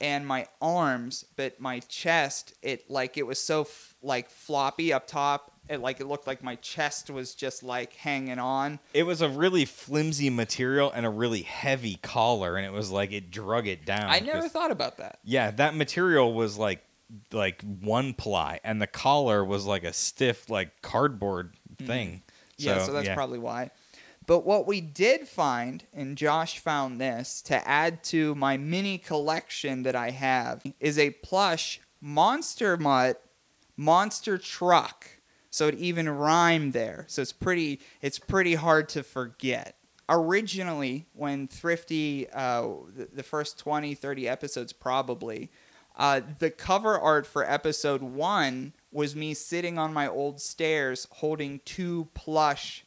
and 0.00 0.26
my 0.26 0.46
arms, 0.60 1.24
but 1.36 1.60
my 1.60 1.80
chest, 1.80 2.52
it 2.62 2.90
like 2.90 3.16
it 3.16 3.26
was 3.26 3.38
so 3.40 3.62
f- 3.62 3.94
like 4.02 4.28
floppy 4.30 4.92
up 4.92 5.06
top. 5.06 5.57
It 5.68 5.80
like 5.80 6.00
it 6.00 6.06
looked 6.06 6.26
like 6.26 6.42
my 6.42 6.56
chest 6.56 7.10
was 7.10 7.34
just 7.34 7.62
like 7.62 7.94
hanging 7.94 8.38
on. 8.38 8.78
It 8.94 9.04
was 9.04 9.20
a 9.20 9.28
really 9.28 9.64
flimsy 9.64 10.30
material 10.30 10.90
and 10.90 11.04
a 11.04 11.10
really 11.10 11.42
heavy 11.42 11.98
collar, 12.02 12.56
and 12.56 12.66
it 12.66 12.72
was 12.72 12.90
like 12.90 13.12
it 13.12 13.30
drug 13.30 13.66
it 13.66 13.84
down. 13.84 14.08
I 14.08 14.20
never 14.20 14.48
thought 14.48 14.70
about 14.70 14.98
that. 14.98 15.18
Yeah, 15.24 15.50
that 15.52 15.74
material 15.74 16.32
was 16.32 16.56
like 16.56 16.82
like 17.32 17.62
one 17.62 18.14
ply, 18.14 18.60
and 18.64 18.80
the 18.80 18.86
collar 18.86 19.44
was 19.44 19.66
like 19.66 19.84
a 19.84 19.92
stiff 19.92 20.48
like 20.48 20.82
cardboard 20.82 21.54
mm. 21.76 21.86
thing. 21.86 22.22
Yeah, 22.56 22.84
so 22.84 22.92
that's 22.92 23.08
probably 23.10 23.38
why. 23.38 23.70
But 24.26 24.44
what 24.44 24.66
we 24.66 24.82
did 24.82 25.26
find, 25.26 25.84
and 25.94 26.16
Josh 26.16 26.58
found 26.58 27.00
this 27.00 27.40
to 27.42 27.66
add 27.66 28.04
to 28.04 28.34
my 28.34 28.58
mini 28.58 28.98
collection 28.98 29.84
that 29.84 29.96
I 29.96 30.10
have, 30.10 30.62
is 30.80 30.98
a 30.98 31.10
plush 31.10 31.80
Monster 32.00 32.76
Mutt 32.76 33.22
monster 33.78 34.36
truck. 34.36 35.17
So 35.50 35.68
it 35.68 35.74
even 35.76 36.08
rhymed 36.08 36.72
there. 36.72 37.04
So 37.08 37.22
it's 37.22 37.32
pretty 37.32 37.80
it's 38.02 38.18
pretty 38.18 38.54
hard 38.54 38.88
to 38.90 39.02
forget. 39.02 39.76
Originally, 40.10 41.06
when 41.12 41.46
Thrifty, 41.48 42.28
uh, 42.30 42.66
the, 43.12 43.22
first 43.22 43.58
20, 43.58 43.94
30 43.94 44.26
episodes 44.28 44.72
probably, 44.72 45.50
Uh, 45.96 46.20
the 46.38 46.50
cover 46.50 46.98
art 46.98 47.26
for 47.26 47.44
episode 47.50 48.02
one 48.02 48.72
was 48.92 49.16
me 49.16 49.34
sitting 49.34 49.78
on 49.78 49.92
my 49.92 50.06
old 50.08 50.40
stairs 50.40 51.06
holding 51.10 51.60
two 51.64 52.08
plush 52.14 52.84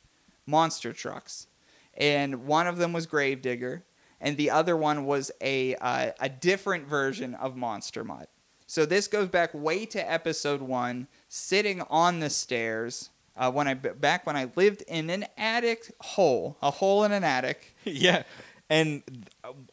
monster 0.47 0.93
trucks, 0.93 1.47
and 1.93 2.45
one 2.47 2.67
of 2.67 2.78
them 2.78 2.93
was 2.93 3.06
Gravedigger, 3.06 3.84
and 4.19 4.38
the 4.38 4.50
other 4.50 4.78
one 4.78 5.06
was 5.06 5.30
a 5.41 5.76
uh, 5.76 6.12
a 6.19 6.30
different 6.30 6.88
version 6.88 7.36
of 7.36 7.56
Monster 7.58 8.04
Mutt. 8.04 8.30
So 8.65 8.86
this 8.86 9.08
goes 9.10 9.28
back 9.28 9.54
way 9.54 9.86
to 9.88 10.12
episode 10.12 10.62
one, 10.62 11.08
sitting 11.32 11.82
on 11.89 12.20
the 12.20 12.30
stairs. 12.30 13.10
Uh, 13.38 13.50
when 13.50 13.65
I 13.65 13.74
back 13.74 14.28
when 14.28 14.36
I 14.36 14.52
lived 14.56 14.84
in 14.88 15.10
an 15.10 15.26
attic 15.38 15.89
hole, 16.02 16.58
a 16.62 16.70
hole 16.70 17.06
in 17.06 17.13
an 17.13 17.24
attic. 17.24 17.74
yeah, 17.86 18.24
and 18.70 19.02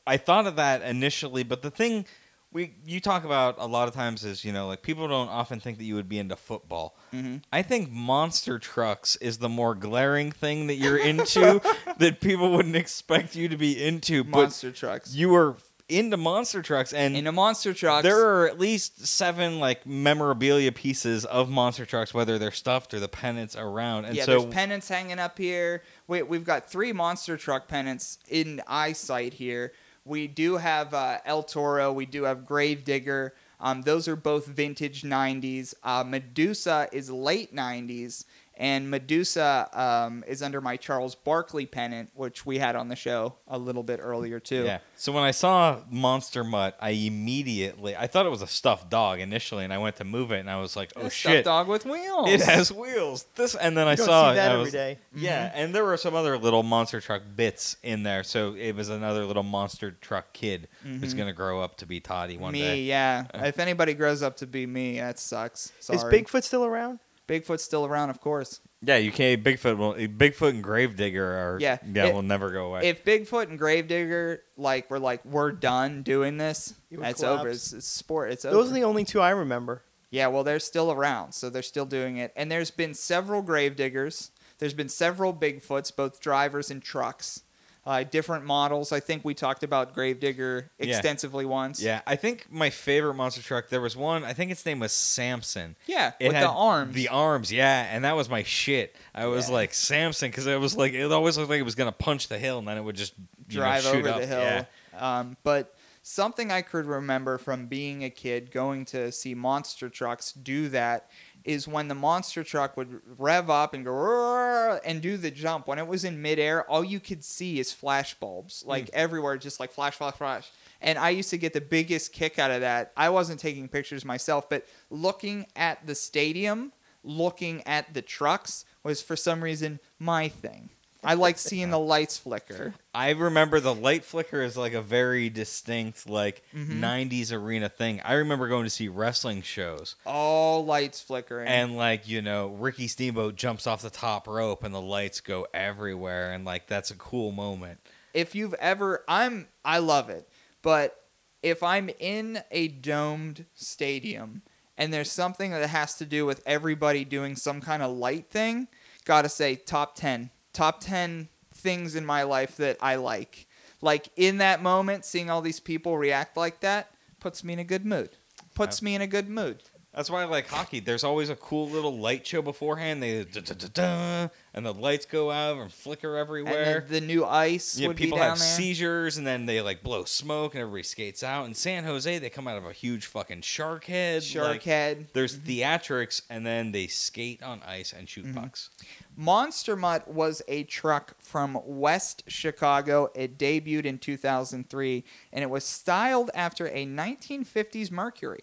I 0.07 0.17
thought 0.17 0.47
of 0.47 0.57
that 0.57 0.81
initially, 0.83 1.43
but 1.43 1.63
the 1.63 1.71
thing 1.71 2.07
we 2.53 2.75
you 2.87 3.01
talk 3.01 3.25
about 3.25 3.57
a 3.59 3.67
lot 3.67 3.89
of 3.89 3.95
times 3.95 4.25
is 4.25 4.45
you 4.45 4.53
know 4.53 4.69
like 4.69 4.83
people 4.83 5.09
don't 5.09 5.29
often 5.29 5.59
think 5.59 5.79
that 5.79 5.85
you 5.85 5.97
would 5.97 6.09
be 6.09 6.21
into 6.21 6.37
football. 6.37 6.97
Mhm. 7.13 7.43
I 7.53 7.63
think 7.63 7.91
monster 7.91 8.61
trucks 8.61 9.17
is 9.17 9.39
the 9.39 9.49
more 9.49 9.75
glaring 9.75 10.31
thing 10.31 10.69
that 10.69 10.77
you're 10.77 10.97
into 11.11 11.61
that 11.99 12.21
people 12.21 12.53
wouldn't 12.53 12.77
expect 12.77 13.35
you 13.35 13.49
to 13.49 13.57
be 13.57 13.85
into. 13.85 14.23
Monster 14.23 14.71
trucks. 14.71 15.15
You 15.15 15.31
were 15.31 15.57
into 15.89 16.17
monster 16.17 16.61
trucks, 16.63 16.93
and 16.93 17.17
in 17.17 17.27
a 17.27 17.33
monster 17.33 17.73
truck. 17.73 18.03
there 18.03 18.29
are 18.29 18.47
at 18.47 18.59
least 18.59 19.07
seven 19.07 19.59
like 19.59 19.87
memorabilia 19.87 20.73
pieces 20.73 21.25
of 21.25 21.49
monster 21.49 21.87
trucks, 21.87 22.13
whether 22.13 22.39
they're 22.39 22.51
stuffed 22.51 22.93
or 22.93 23.01
the 23.01 23.09
pennants 23.09 23.57
around. 23.57 24.05
And 24.05 24.15
yeah, 24.15 24.25
so 24.25 24.41
there's 24.41 24.53
pennants 24.53 24.89
hanging 24.89 25.19
up 25.19 25.39
here. 25.39 25.83
We, 26.07 26.23
we've 26.23 26.45
got 26.45 26.71
three 26.71 26.93
monster 26.93 27.37
truck 27.37 27.69
pennants 27.69 28.19
in 28.29 28.61
eyesight 28.67 29.35
here. 29.35 29.73
We 30.05 30.27
do 30.27 30.57
have 30.57 30.95
uh, 30.95 31.19
El 31.25 31.43
Toro. 31.43 31.93
We 31.93 32.07
do 32.07 32.25
have 32.25 32.47
Gravedigger. 32.47 33.35
Um, 33.61 33.83
those 33.83 34.09
are 34.09 34.17
both 34.17 34.47
vintage 34.47 35.03
90s. 35.03 35.75
Uh, 35.83 36.05
Medusa 36.07 36.89
is 36.93 37.11
late 37.11 37.55
90s. 37.55 38.25
And 38.59 38.91
Medusa 38.91 39.71
um, 39.73 40.25
is 40.27 40.43
under 40.43 40.61
my 40.61 40.77
Charles 40.77 41.15
Barkley 41.15 41.65
pennant, 41.65 42.11
which 42.15 42.45
we 42.45 42.59
had 42.59 42.75
on 42.75 42.89
the 42.89 42.97
show 42.97 43.37
a 43.47 43.57
little 43.57 43.85
bit 43.85 44.01
earlier, 44.03 44.41
too. 44.41 44.65
Yeah. 44.65 44.79
So 44.97 45.13
when 45.13 45.23
I 45.23 45.31
saw 45.31 45.79
Monster 45.89 46.43
Mutt, 46.43 46.77
I 46.81 46.91
immediately 46.91 47.95
I 47.97 48.09
thought 48.09 48.27
it 48.27 48.31
was 48.31 48.43
a 48.43 48.49
stuffed 48.49 48.91
dog 48.91 49.21
initially, 49.21 49.63
and 49.63 49.73
I 49.73 49.79
went 49.79 49.95
to 49.97 50.05
move 50.05 50.33
it, 50.33 50.41
and 50.41 50.51
I 50.51 50.61
was 50.61 50.75
like, 50.75 50.93
"Oh 50.97 51.07
A 51.07 51.11
shit, 51.11 51.45
stuffed 51.45 51.45
dog 51.45 51.69
with 51.69 51.85
wheels. 51.87 52.29
it 52.31 52.41
has 52.41 52.73
wheels!" 52.73 53.27
This, 53.37 53.55
and 53.55 53.77
then 53.77 53.87
I 53.87 53.93
You 53.93 53.97
don't 53.99 54.07
saw 54.07 54.31
see 54.31 54.35
that 54.37 54.47
it, 54.47 54.49
I 54.49 54.53
every 54.55 54.65
was- 54.65 54.73
day. 54.73 54.99
Yeah, 55.15 55.49
mm-hmm. 55.49 55.59
and 55.59 55.75
there 55.75 55.85
were 55.85 55.97
some 55.97 56.17
other 56.17 56.37
little 56.37 56.65
monster 56.65 57.01
truck 57.01 57.23
bits 57.37 57.77
in 57.85 58.03
there, 58.03 58.25
so 58.25 58.55
it 58.55 58.75
was 58.75 58.89
another 58.89 59.25
little 59.25 59.45
monster 59.45 59.93
truck 59.93 60.33
kid 60.33 60.67
who's 60.83 61.11
mm-hmm. 61.11 61.19
gonna 61.19 61.33
grow 61.33 61.63
up 61.63 61.77
to 61.77 61.87
be 61.87 62.01
Toddy 62.01 62.37
one 62.37 62.53
me, 62.53 62.61
day. 62.61 62.81
yeah. 62.83 63.27
Uh, 63.33 63.45
if 63.45 63.61
anybody 63.61 63.95
grows 63.95 64.23
up 64.23 64.37
to 64.39 64.47
be 64.49 64.67
me, 64.67 64.99
that 64.99 65.21
sucks. 65.21 65.73
Sorry. 65.79 65.97
Is 65.97 66.05
Bigfoot 66.05 66.43
still 66.43 66.65
around? 66.65 66.99
Bigfoot's 67.29 67.63
still 67.63 67.85
around, 67.87 68.11
of 68.11 68.21
course. 68.21 68.61
Yeah, 68.83 68.97
you 68.97 69.13
can't. 69.13 69.45
Bigfoot 69.45 69.77
will. 69.77 69.95
Bigfoot 69.95 70.51
and 70.51 70.63
Gravedigger 70.65 71.25
are. 71.25 71.59
Yeah, 71.61 71.79
yeah, 71.93 72.07
it- 72.07 72.15
will 72.15 72.23
never 72.23 72.51
go 72.51 72.67
away. 72.67 72.89
If 72.89 73.05
Bigfoot 73.05 73.49
and 73.51 73.59
Gravedigger 73.59 74.43
like 74.57 74.91
were 74.91 74.99
like 74.99 75.25
we're 75.25 75.53
done 75.53 76.03
doing 76.03 76.39
this, 76.39 76.75
it's 76.91 77.21
would 77.21 77.29
over. 77.29 77.49
It's, 77.49 77.73
it's 77.73 77.87
sport. 77.87 78.33
It's 78.33 78.43
Those 78.45 78.55
over. 78.55 78.71
are 78.71 78.75
the 78.75 78.85
only 78.85 79.05
two 79.05 79.21
I 79.21 79.31
remember. 79.31 79.83
yeah, 80.11 80.29
well, 80.29 80.43
they're 80.43 80.59
still 80.59 80.91
around, 80.91 81.33
so 81.33 81.51
they're 81.51 81.63
still 81.63 81.85
doing 81.87 82.17
it. 82.17 82.33
And 82.35 82.51
there's 82.51 82.71
been 82.71 82.95
several 82.95 83.43
Gravediggers. 83.43 84.31
There's 84.59 84.75
been 84.75 84.89
several 84.89 85.35
Bigfoots, 85.35 85.95
both 85.95 86.21
drivers 86.21 86.71
and 86.71 86.83
trucks. 86.83 87.43
Uh, 87.89 88.03
different 88.05 88.45
models. 88.45 88.93
I 88.93 89.01
think 89.01 89.25
we 89.25 89.33
talked 89.33 89.63
about 89.63 89.95
Gravedigger 89.95 90.71
Yeah. 90.79 90.87
extensively 90.97 91.47
once. 91.47 91.81
yeah, 91.81 92.03
I 92.07 92.17
think 92.17 92.47
my 92.51 92.69
favorite 92.69 93.15
monster 93.15 93.41
truck. 93.41 93.71
There 93.71 93.81
was 93.81 93.97
one. 93.97 94.25
I 94.25 94.35
think 94.35 94.51
its 94.51 94.67
name 94.67 94.79
was 94.81 94.93
Samson. 94.93 95.75
Yeah, 95.87 96.13
It 96.21 96.29
with 96.29 96.37
the 96.37 96.49
arms. 96.51 96.95
The 96.95 97.09
arms, 97.09 97.51
yeah, 97.51 97.89
and 97.91 98.05
that 98.05 98.15
was 98.15 98.29
my 98.29 98.43
shit. 98.43 98.95
I 99.15 99.25
was 99.27 99.49
Yeah. 99.49 99.55
like 99.55 99.73
Samson 99.73 100.31
because 100.31 100.47
it 100.47 100.61
was 100.61 100.77
like 100.77 100.93
it 100.93 101.11
always 101.11 101.39
looked 101.39 101.49
like 101.49 101.61
it 101.61 101.65
was 101.65 101.75
gonna 101.77 101.91
punch 101.93 102.29
the 102.29 102.39
hill, 102.39 102.59
and 102.59 102.69
then 102.69 102.77
it 102.77 102.83
would 102.83 102.97
just 102.97 103.19
know, 103.19 103.25
drive 103.49 103.83
shoot 103.85 103.95
over 103.97 104.09
up. 104.11 104.21
the 104.21 104.27
hill. 104.27 104.41
Yeah. 104.43 104.65
Um, 104.99 105.37
but 105.43 105.75
something 106.03 106.51
I 106.53 106.63
could 106.63 106.87
remember 106.87 107.39
from 107.39 107.67
being 107.67 108.05
a 108.05 108.11
kid 108.11 108.51
going 108.51 108.85
to 108.87 109.13
see 109.13 109.35
monster 109.35 109.89
trucks 109.89 110.33
do 110.33 110.69
that 110.71 111.11
is 111.49 111.67
when 111.67 111.89
the 111.89 111.95
monster 111.95 112.45
truck 112.45 112.77
would 112.77 113.01
rev 113.17 113.49
up 113.49 113.73
and 113.73 113.83
go 113.85 114.79
and 114.85 115.01
do 115.01 115.17
the 115.17 115.31
jump. 115.31 115.67
When 115.67 115.79
it 115.79 115.87
was 115.87 116.05
in 116.05 116.21
midair, 116.21 116.63
all 116.71 116.85
you 116.85 117.01
could 117.01 117.25
see 117.25 117.59
is 117.59 117.73
flash 117.73 118.13
bulbs, 118.15 118.61
Hmm. 118.63 118.69
like 118.69 118.91
everywhere, 118.93 119.39
just 119.39 119.59
like 119.59 119.73
flash, 119.73 119.95
flash, 119.95 120.15
flash. 120.15 120.51
And 120.83 120.99
I 120.99 121.09
used 121.11 121.31
to 121.31 121.39
get 121.39 121.55
the 121.55 121.63
biggest 121.63 122.13
kick 122.13 122.39
out 122.39 122.51
of 122.51 122.61
that. 122.61 122.93
I 122.97 123.09
wasn't 123.09 123.41
taking 123.41 123.67
pictures 123.67 124.05
myself, 124.05 124.49
but 124.51 124.67
looking 124.91 125.47
at 125.57 125.87
the 125.87 125.95
stadium, 125.95 126.73
looking 127.03 127.67
at 127.67 127.95
the 127.95 128.03
trucks 128.03 128.67
was 128.83 129.01
for 129.01 129.17
some 129.17 129.43
reason 129.43 129.81
my 129.99 130.29
thing. 130.29 130.69
I 131.05 131.15
like 131.15 131.39
seeing 131.39 131.71
the 131.71 131.79
lights 131.79 132.19
flicker. 132.19 132.75
I 132.93 133.11
remember 133.11 133.61
the 133.61 133.75
light 133.75 134.05
flicker 134.05 134.43
is 134.43 134.57
like 134.57 134.73
a 134.73 134.83
very 134.83 135.31
distinct 135.31 136.09
like 136.09 136.43
Mm-hmm. 136.55 136.83
'90s 136.83 137.33
arena 137.33 137.69
thing. 137.69 138.01
I 138.05 138.15
remember 138.15 138.49
going 138.49 138.65
to 138.65 138.71
see 138.71 138.89
wrestling 138.89 139.43
shows. 139.43 139.95
all 140.05 140.65
lights 140.65 141.01
flickering. 141.01 141.47
And 141.49 141.77
like 141.77 142.09
you 142.09 142.21
know, 142.21 142.49
Ricky 142.49 142.89
Steamboat 142.89 143.37
jumps 143.37 143.67
off 143.67 143.81
the 143.83 143.91
top 143.91 144.27
rope 144.27 144.65
and 144.65 144.75
the 144.75 144.81
lights 144.81 145.21
go 145.21 145.47
everywhere, 145.55 146.33
and 146.33 146.45
like 146.45 146.67
that's 146.67 146.91
a 146.91 146.97
cool 146.97 147.31
moment. 147.31 147.79
if 148.15 148.35
you've 148.35 148.55
ever, 148.55 149.05
I'm, 149.07 149.47
I 149.65 149.79
love 149.79 150.09
it, 150.11 150.29
but 150.63 150.97
if 151.43 151.63
I'm 151.63 151.89
in 152.01 152.41
a 152.51 152.67
domed 152.67 153.45
stadium 153.55 154.43
and 154.77 154.93
there's 154.93 155.13
something 155.13 155.53
that 155.53 155.69
has 155.69 155.95
to 155.99 156.05
do 156.05 156.27
with 156.27 156.43
everybody 156.45 157.05
doing 157.05 157.37
some 157.37 157.61
kind 157.61 157.83
of 157.83 157.97
light 157.97 158.29
thing, 158.31 158.67
gotta 159.05 159.29
say 159.29 159.55
top 159.55 159.95
ten, 159.95 160.31
top 160.59 160.81
ten 160.81 161.29
things 161.55 161.95
in 161.95 162.05
my 162.05 162.25
life 162.25 162.57
that 162.57 162.77
I 162.81 162.97
like. 162.97 163.47
Like 163.81 164.09
in 164.17 164.39
that 164.39 164.61
moment, 164.61 165.05
seeing 165.05 165.31
all 165.31 165.41
these 165.41 165.61
people 165.61 165.97
react 165.97 166.37
like 166.37 166.59
that 166.61 166.91
puts 167.21 167.45
me 167.45 167.53
in 167.53 167.61
a 167.61 167.65
good 167.65 167.87
mood. 167.87 168.11
Puts 168.57 168.83
me 168.83 168.97
in 168.97 169.01
a 169.01 169.07
good 169.07 169.29
mood. 169.29 169.63
That's 169.95 170.11
why 170.11 170.23
I 170.23 170.27
like 170.27 170.47
hockey. 170.47 170.81
There's 170.81 171.03
always 171.03 171.29
a 171.31 171.35
cool 171.35 171.69
little 171.69 171.99
light 171.99 172.25
show 172.27 172.41
beforehand. 172.43 173.03
They 173.03 173.25
da, 173.25 173.41
da, 173.41 173.55
da, 173.73 174.29
and 174.55 174.65
the 174.65 174.73
lights 174.75 175.07
go 175.07 175.31
out 175.31 175.57
and 175.57 175.73
flicker 175.73 176.15
everywhere. 176.17 176.85
then 176.87 177.01
the 177.01 177.07
new 177.07 177.25
ice 177.25 177.77
yeah, 177.77 177.89
would 177.89 177.97
people 177.97 178.19
be 178.19 178.21
down 178.21 178.31
have 178.31 178.39
there. 178.39 178.47
seizures 178.47 179.17
and 179.17 179.27
then 179.27 179.47
they 179.47 179.61
like 179.61 179.83
blow 179.83 180.05
smoke 180.05 180.55
and 180.55 180.61
everybody 180.61 180.83
skates 180.85 181.23
out. 181.25 181.47
In 181.47 181.55
San 181.55 181.85
Jose, 181.85 182.19
they 182.19 182.31
come 182.31 182.47
out 182.47 182.59
of 182.59 182.67
a 182.67 182.73
huge 182.73 183.07
fucking 183.07 183.41
shark 183.41 183.85
head. 183.87 184.23
Shark 184.23 184.49
like, 184.49 184.63
head. 184.63 185.09
There's 185.15 185.37
theatrics 185.37 186.23
and 186.31 186.47
then 186.47 186.71
they 186.71 186.87
skate 186.87 187.43
on 187.43 187.63
ice 187.67 187.93
and 187.93 188.09
shoot 188.09 188.27
Mm-hmm. 188.27 188.39
pucks. 188.41 188.71
Monster 189.17 189.75
Mutt 189.75 190.07
was 190.07 190.43
a 190.49 190.65
truck 190.65 191.15
from 191.19 191.59
West 191.65 192.23
Chicago. 192.29 193.11
It 193.15 193.39
debuted 193.39 193.85
in 193.85 193.99
2003, 193.99 195.05
and 195.33 195.43
it 195.43 195.51
was 195.51 195.65
styled 195.65 196.31
after 196.35 196.67
a 196.69 196.87
1950s 196.87 197.91
Mercury. 197.91 198.41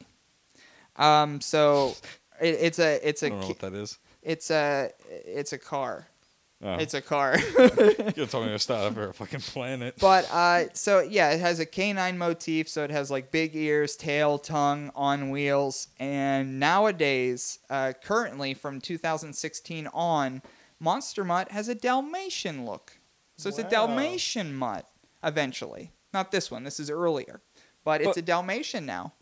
Um, 0.98 1.42
so 1.42 1.96
it, 2.42 2.58
it's 2.62 2.80
a 2.80 3.08
it's 3.08 3.24
I 3.24 3.28
a 3.28 3.30
don't 3.30 3.40
know 3.42 3.48
what 3.48 3.60
that 3.60 3.74
is. 3.74 3.98
it's 4.22 4.50
a 4.52 4.92
it's 5.10 5.54
a 5.54 5.58
car. 5.58 6.08
Oh. 6.64 6.76
It's 6.76 6.94
a 6.94 7.02
car. 7.02 7.38
You're 8.16 8.28
telling 8.28 8.48
me 8.48 8.54
to 8.54 8.60
stop 8.60 8.94
for 8.94 9.10
a 9.10 9.14
fucking 9.14 9.42
planet. 9.42 9.96
but 10.00 10.28
uh, 10.32 10.66
so 10.74 11.02
yeah, 11.02 11.32
it 11.32 11.40
has 11.40 11.60
a 11.60 11.66
canine 11.66 12.18
motif. 12.18 12.70
So 12.70 12.84
it 12.84 12.92
has 12.92 13.12
like 13.12 13.30
big 13.30 13.56
ears, 13.56 13.96
tail, 13.96 14.40
tongue 14.40 14.90
on 14.96 15.30
wheels. 15.30 15.90
And 16.00 16.60
nowadays, 16.60 17.60
uh, 17.70 17.94
currently 18.02 18.54
from 18.54 18.80
2016 18.80 19.88
on, 19.94 20.42
Monster 20.80 21.24
Mutt 21.24 21.52
has 21.52 21.68
a 21.68 21.76
Dalmatian 21.76 22.66
look. 22.66 23.00
So 23.38 23.50
it's 23.50 23.60
a 23.60 23.64
Dalmatian 23.64 24.56
mutt 24.56 24.88
eventually. 25.24 25.92
Not 26.14 26.32
this 26.32 26.50
one. 26.50 26.64
This 26.64 26.80
is 26.80 26.90
earlier, 26.90 27.42
but 27.84 28.02
it's 28.02 28.18
a 28.18 28.22
Dalmatian 28.22 28.86
now. 28.86 29.14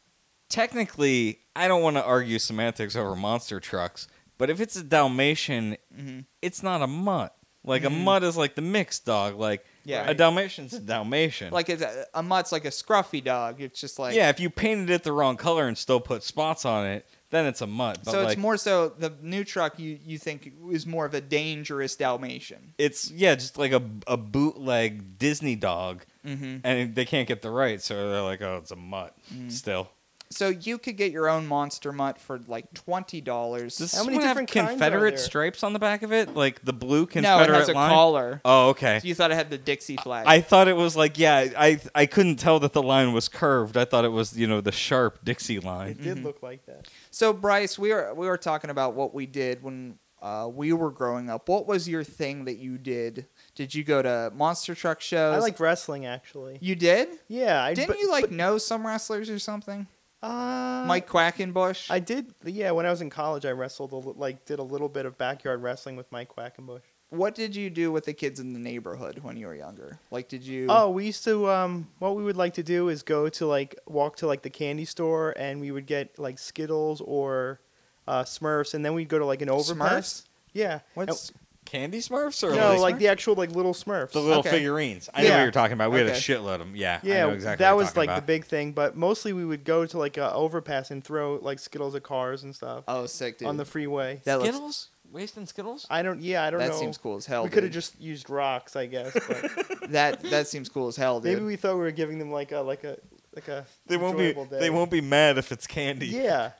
Technically, 0.49 1.39
I 1.55 1.67
don't 1.67 1.81
want 1.81 1.97
to 1.97 2.03
argue 2.03 2.39
semantics 2.39 2.95
over 2.95 3.15
monster 3.15 3.59
trucks, 3.59 4.07
but 4.37 4.49
if 4.49 4.59
it's 4.61 4.75
a 4.75 4.83
Dalmatian, 4.83 5.77
hmm 5.95 6.19
it's 6.41 6.61
not 6.63 6.81
a 6.81 6.87
mutt. 6.87 7.35
Like 7.65 7.85
a 7.85 7.89
mutt 7.89 8.23
is 8.23 8.35
like 8.35 8.55
the 8.55 8.61
mixed 8.61 9.05
dog. 9.05 9.35
Like 9.39 9.61
Mm-hmm. 9.83 9.89
Yeah. 9.89 10.09
a 10.09 10.13
Dalmatian's 10.13 10.73
a 10.73 10.79
Dalmatian. 10.79 11.51
Like 11.51 11.67
it's 11.69 11.81
a, 11.81 12.05
a 12.13 12.23
mutt's 12.23 12.53
like 12.53 12.63
a 12.63 12.69
scruffy 12.69 13.21
dog. 13.21 13.59
It's 13.61 13.79
just 13.81 13.99
like 13.99 14.15
yeah, 14.15 14.29
if 14.29 14.39
you 14.39 14.49
painted 14.49 14.89
it 14.89 15.03
the 15.03 15.11
wrong 15.11 15.35
color 15.35 15.67
and 15.67 15.77
still 15.77 15.99
put 15.99 16.23
spots 16.23 16.63
on 16.65 16.85
it, 16.87 17.05
then 17.31 17.45
it's 17.45 17.59
a 17.61 17.67
mutt. 17.67 17.99
But 18.03 18.11
so 18.11 18.19
like, 18.23 18.33
it's 18.33 18.41
more 18.41 18.55
so 18.55 18.89
the 18.97 19.13
new 19.21 19.43
truck 19.45 19.79
you 19.79 19.97
you 20.05 20.17
think 20.17 20.53
is 20.71 20.85
more 20.85 21.05
of 21.05 21.13
a 21.13 21.19
dangerous 21.21 21.95
Dalmatian. 21.97 22.73
it's 22.77 23.11
yeah, 23.11 23.35
just 23.35 23.57
like 23.57 23.71
a 23.73 23.81
a 24.07 24.15
bootleg 24.17 25.17
Disney 25.17 25.55
dog, 25.55 26.03
Mm-hmm. 26.25 26.57
and 26.65 26.95
they 26.95 27.03
can't 27.05 27.27
get 27.27 27.41
the 27.41 27.49
right, 27.51 27.81
so 27.81 28.09
they're 28.09 28.21
like, 28.21 28.41
oh, 28.41 28.57
it's 28.61 28.71
a 28.71 28.75
mutt 28.77 29.15
Mm. 29.33 29.51
still. 29.51 29.89
So 30.33 30.49
you 30.49 30.77
could 30.77 30.97
get 30.97 31.11
your 31.11 31.29
own 31.29 31.47
monster 31.47 31.91
mutt 31.91 32.19
for 32.19 32.39
like 32.47 32.73
twenty 32.73 33.21
dollars. 33.21 33.77
Does 33.77 33.93
How 33.93 34.03
many 34.03 34.17
one 34.17 34.25
have 34.25 34.31
different 34.35 34.51
kinds 34.51 34.67
are 34.67 34.69
Confederate 34.71 35.11
there? 35.11 35.17
stripes 35.19 35.63
on 35.63 35.73
the 35.73 35.79
back 35.79 36.01
of 36.03 36.11
it? 36.11 36.33
Like 36.35 36.63
the 36.65 36.73
blue 36.73 37.01
No, 37.01 37.05
Confederate 37.07 37.49
it 37.55 37.59
has 37.59 37.69
a 37.69 37.73
line? 37.73 37.89
collar. 37.91 38.41
Oh, 38.43 38.69
okay. 38.69 38.99
You 39.03 39.13
thought 39.15 39.31
it 39.31 39.35
had 39.35 39.49
the 39.49 39.57
Dixie 39.57 39.97
flag. 39.97 40.25
I 40.27 40.41
thought 40.41 40.67
it 40.67 40.75
was 40.75 40.95
like 40.95 41.17
yeah, 41.17 41.49
I 41.57 41.79
I 41.93 42.05
couldn't 42.05 42.37
tell 42.37 42.59
that 42.61 42.73
the 42.73 42.83
line 42.83 43.13
was 43.13 43.29
curved. 43.29 43.77
I 43.77 43.85
thought 43.85 44.05
it 44.05 44.11
was 44.11 44.37
you 44.37 44.47
know 44.47 44.61
the 44.61 44.71
sharp 44.71 45.23
Dixie 45.23 45.59
line. 45.59 45.91
It 45.91 46.01
did 46.01 46.23
look 46.23 46.41
like 46.41 46.65
that. 46.65 46.87
So 47.11 47.31
Bryce, 47.33 47.77
we 47.77 47.93
were 47.93 48.13
we 48.15 48.27
were 48.27 48.37
talking 48.37 48.69
about 48.69 48.95
what 48.95 49.13
we 49.13 49.25
did 49.25 49.61
when 49.61 49.99
uh, 50.21 50.49
we 50.51 50.71
were 50.71 50.89
growing 50.89 51.29
up. 51.29 51.49
What 51.49 51.67
was 51.67 51.87
your 51.87 52.03
thing 52.03 52.45
that 52.45 52.57
you 52.57 52.77
did? 52.77 53.27
Did 53.55 53.75
you 53.75 53.83
go 53.83 54.01
to 54.01 54.31
monster 54.33 54.73
truck 54.73 55.01
shows? 55.01 55.35
I 55.35 55.39
like 55.39 55.59
wrestling 55.59 56.05
actually. 56.05 56.57
You 56.61 56.75
did? 56.75 57.09
Yeah, 57.27 57.61
I 57.61 57.73
Didn't 57.73 57.89
but- 57.89 57.99
you 57.99 58.09
like 58.09 58.23
but- 58.23 58.31
know 58.31 58.57
some 58.57 58.87
wrestlers 58.87 59.29
or 59.29 59.37
something? 59.37 59.85
Uh, 60.23 60.85
Mike 60.87 61.07
Quackenbush. 61.07 61.91
I 61.91 61.99
did. 61.99 62.33
Yeah, 62.45 62.71
when 62.71 62.85
I 62.85 62.89
was 62.89 63.01
in 63.01 63.09
college, 63.09 63.45
I 63.45 63.51
wrestled 63.51 63.91
a, 63.91 63.97
like 63.97 64.45
did 64.45 64.59
a 64.59 64.63
little 64.63 64.89
bit 64.89 65.05
of 65.05 65.17
backyard 65.17 65.61
wrestling 65.61 65.95
with 65.95 66.11
Mike 66.11 66.33
Quackenbush. 66.35 66.81
what 67.09 67.35
did 67.35 67.55
you 67.55 67.69
do 67.69 67.91
with 67.91 68.05
the 68.05 68.13
kids 68.13 68.39
in 68.39 68.53
the 68.53 68.59
neighborhood 68.59 69.19
when 69.21 69.37
you 69.37 69.45
were 69.47 69.55
younger? 69.55 69.99
Like, 70.09 70.29
did 70.29 70.43
you? 70.43 70.67
Oh, 70.69 70.89
we 70.89 71.05
used 71.07 71.23
to. 71.25 71.49
Um, 71.49 71.89
what 71.99 72.15
we 72.15 72.23
would 72.23 72.37
like 72.37 72.53
to 72.55 72.63
do 72.63 72.89
is 72.89 73.03
go 73.03 73.29
to 73.29 73.45
like 73.45 73.77
walk 73.85 74.15
to 74.17 74.27
like 74.27 74.41
the 74.41 74.49
candy 74.49 74.85
store, 74.85 75.33
and 75.37 75.59
we 75.59 75.71
would 75.71 75.85
get 75.85 76.17
like 76.17 76.39
Skittles 76.39 77.01
or 77.01 77.59
uh, 78.07 78.23
Smurfs, 78.23 78.73
and 78.73 78.83
then 78.83 78.93
we'd 78.93 79.09
go 79.09 79.19
to 79.19 79.25
like 79.25 79.41
an 79.41 79.49
overpass. 79.49 80.21
Smurfs? 80.21 80.27
Yeah. 80.53 80.79
What's 80.93 81.31
Candy 81.65 81.99
Smurfs 81.99 82.43
or 82.43 82.55
no, 82.55 82.69
like, 82.71 82.79
like 82.79 82.97
the 82.99 83.07
actual 83.07 83.35
like 83.35 83.51
little 83.51 83.73
Smurfs. 83.73 84.11
the 84.11 84.19
little 84.19 84.39
Okay. 84.39 84.49
figurines? 84.51 85.09
I 85.13 85.21
know 85.23 85.29
what 85.29 85.35
Yeah. 85.35 85.41
you're 85.43 85.51
talking 85.51 85.73
about. 85.73 85.91
We 85.91 85.97
had 85.99 86.07
Okay. 86.07 86.17
a 86.17 86.19
shitload 86.19 86.53
of 86.55 86.59
them. 86.59 86.75
Yeah, 86.75 86.99
I 87.03 87.07
yeah, 87.07 87.19
know 87.25 87.29
exactly. 87.31 87.63
that 87.63 87.71
what 87.71 87.77
you're 87.77 87.83
was 87.83 87.87
talking 87.89 87.99
like 88.01 88.09
about. 88.09 88.15
the 88.21 88.25
big 88.27 88.45
thing. 88.45 88.71
But 88.73 88.95
mostly 88.95 89.33
we 89.33 89.45
would 89.45 89.63
go 89.63 89.85
to 89.85 89.97
like 89.97 90.17
a 90.17 90.33
overpass 90.33 90.91
and 90.91 91.03
throw 91.03 91.39
like 91.41 91.59
Skittles 91.59 91.95
at 91.95 92.03
cars 92.03 92.43
and 92.43 92.55
stuff 92.55 92.83
oh 92.87 93.05
sick 93.05 93.37
dude 93.39 93.47
on 93.47 93.57
the 93.57 93.65
freeway. 93.65 94.21
That 94.25 94.35
looks- 94.39 94.49
Skittles. 94.49 94.89
Wasting 95.11 95.45
Skittles. 95.45 95.85
I 95.91 96.01
don't. 96.01 96.21
Yeah, 96.21 96.43
I 96.43 96.49
don't 96.49 96.59
know. 96.59 96.65
that 96.65 96.73
know. 96.73 96.79
seems 96.79 96.97
cool 96.97 97.17
as 97.17 97.27
hell. 97.27 97.43
we 97.43 97.49
could 97.49 97.61
have 97.61 97.71
dude. 97.71 97.73
just 97.81 98.01
used 98.01 98.31
rocks, 98.31 98.75
I 98.75 98.87
guess. 98.87 99.13
But 99.13 99.89
that 99.91 100.23
that 100.23 100.47
seems 100.47 100.69
cool 100.69 100.87
as 100.87 100.95
hell, 100.95 101.19
dude. 101.19 101.33
maybe 101.35 101.45
we 101.45 101.55
thought 101.55 101.75
we 101.75 101.81
were 101.81 101.91
giving 101.91 102.17
them 102.17 102.31
like 102.31 102.51
a 102.51 102.61
like 102.61 102.83
a 102.83 102.97
like 103.35 103.47
a. 103.47 103.63
They 103.85 103.97
won't 103.97 104.17
be. 104.17 104.29
enjoyable 104.29 104.45
Day. 104.45 104.59
They 104.59 104.69
won't 104.71 104.89
be 104.89 105.01
mad 105.01 105.37
if 105.37 105.51
it's 105.51 105.67
candy. 105.67 106.07
Yeah. 106.07 106.51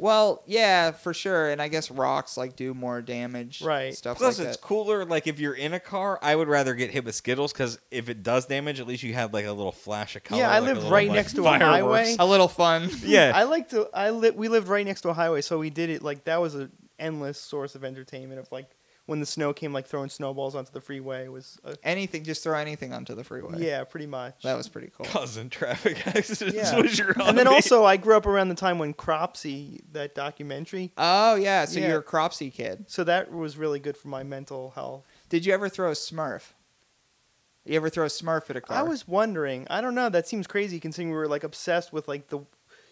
Well, 0.00 0.42
yeah, 0.46 0.92
for 0.92 1.12
sure, 1.12 1.50
and 1.50 1.60
I 1.60 1.68
guess 1.68 1.90
rocks 1.90 2.36
like 2.38 2.56
do 2.56 2.72
more 2.72 3.02
damage, 3.02 3.60
Right. 3.60 3.94
Stuff 3.94 4.16
Plus, 4.16 4.38
like 4.38 4.48
it's 4.48 4.56
that. 4.56 4.62
cooler. 4.66 5.04
Like 5.04 5.26
if 5.26 5.38
you're 5.38 5.52
in 5.54 5.74
a 5.74 5.80
car, 5.80 6.18
I 6.22 6.34
would 6.34 6.48
rather 6.48 6.74
get 6.74 6.90
hit 6.90 7.04
with 7.04 7.14
Skittles 7.14 7.52
because 7.52 7.78
if 7.90 8.08
it 8.08 8.22
does 8.22 8.46
damage, 8.46 8.80
at 8.80 8.86
least 8.86 9.02
you 9.02 9.12
have 9.12 9.34
like 9.34 9.44
a 9.44 9.52
little 9.52 9.72
flash 9.72 10.16
of 10.16 10.24
color. 10.24 10.40
Yeah, 10.40 10.50
I 10.50 10.60
like 10.60 10.62
a 10.62 10.64
live 10.68 10.76
little, 10.78 10.90
right 10.90 11.08
like, 11.08 11.16
next 11.16 11.34
to 11.34 11.42
a 11.42 11.44
fireworks. 11.44 12.08
highway. 12.08 12.16
A 12.18 12.26
little 12.26 12.48
fun. 12.48 12.88
Yeah, 13.04 13.32
I 13.34 13.42
like 13.42 13.68
to. 13.70 13.88
I 13.92 14.10
li- 14.10 14.30
We 14.30 14.48
lived 14.48 14.68
right 14.68 14.86
next 14.86 15.02
to 15.02 15.10
a 15.10 15.14
highway, 15.14 15.42
so 15.42 15.58
we 15.58 15.68
did 15.70 15.90
it 15.90 16.02
like 16.02 16.24
that 16.24 16.40
was 16.40 16.54
an 16.54 16.72
endless 16.98 17.38
source 17.38 17.74
of 17.74 17.84
entertainment. 17.84 18.40
Of 18.40 18.50
like 18.50 18.68
when 19.10 19.20
the 19.20 19.26
snow 19.26 19.52
came, 19.52 19.72
like 19.72 19.86
throwing 19.86 20.08
snowballs 20.08 20.54
onto 20.54 20.70
the 20.72 20.80
freeway 20.80 21.26
was. 21.28 21.58
A, 21.64 21.76
anything, 21.82 22.22
just 22.24 22.42
throw 22.42 22.56
anything 22.56 22.92
onto 22.92 23.14
the 23.14 23.24
freeway. 23.24 23.58
yeah, 23.58 23.82
pretty 23.84 24.06
much. 24.06 24.42
that 24.44 24.54
was 24.56 24.68
pretty 24.68 24.90
cool. 24.96 25.04
causing 25.06 25.50
traffic 25.50 26.06
accidents 26.06 26.56
Yeah. 26.56 26.80
was 26.80 26.98
your 26.98 27.10
and 27.10 27.36
then 27.36 27.46
hobby. 27.46 27.56
also, 27.56 27.84
I 27.84 27.96
grew 27.96 28.16
up 28.16 28.24
around 28.26 28.48
the 28.50 28.54
time 28.54 28.78
when 28.78 28.94
Cropsy, 28.94 29.80
that 29.92 30.14
documentary. 30.14 30.92
Oh 30.96 31.34
yeah, 31.34 31.64
so 31.64 31.80
Yeah. 31.80 31.88
you're 31.88 31.98
a 31.98 32.02
Cropsy 32.02 32.50
kid. 32.52 32.84
So 32.88 33.04
that 33.04 33.32
was 33.32 33.56
really 33.56 33.80
good 33.80 33.96
for 33.96 34.08
my 34.08 34.22
mental 34.22 34.70
health. 34.76 35.04
Did 35.28 35.44
you 35.44 35.52
ever 35.52 35.68
throw 35.68 35.90
a 35.90 35.94
Smurf? 35.94 36.52
You 37.64 37.76
ever 37.76 37.90
throw 37.90 38.04
a 38.04 38.08
Smurf 38.08 38.48
at 38.48 38.56
a 38.56 38.60
car? 38.60 38.78
I 38.78 38.82
was 38.82 39.06
wondering. 39.06 39.66
I 39.68 39.80
don't 39.80 39.94
know. 39.94 40.08
That 40.08 40.26
seems 40.26 40.46
crazy 40.46 40.80
considering 40.80 41.10
we 41.10 41.16
were 41.16 41.28
like 41.28 41.44
obsessed 41.44 41.92
with 41.92 42.08
like 42.08 42.28
the. 42.28 42.40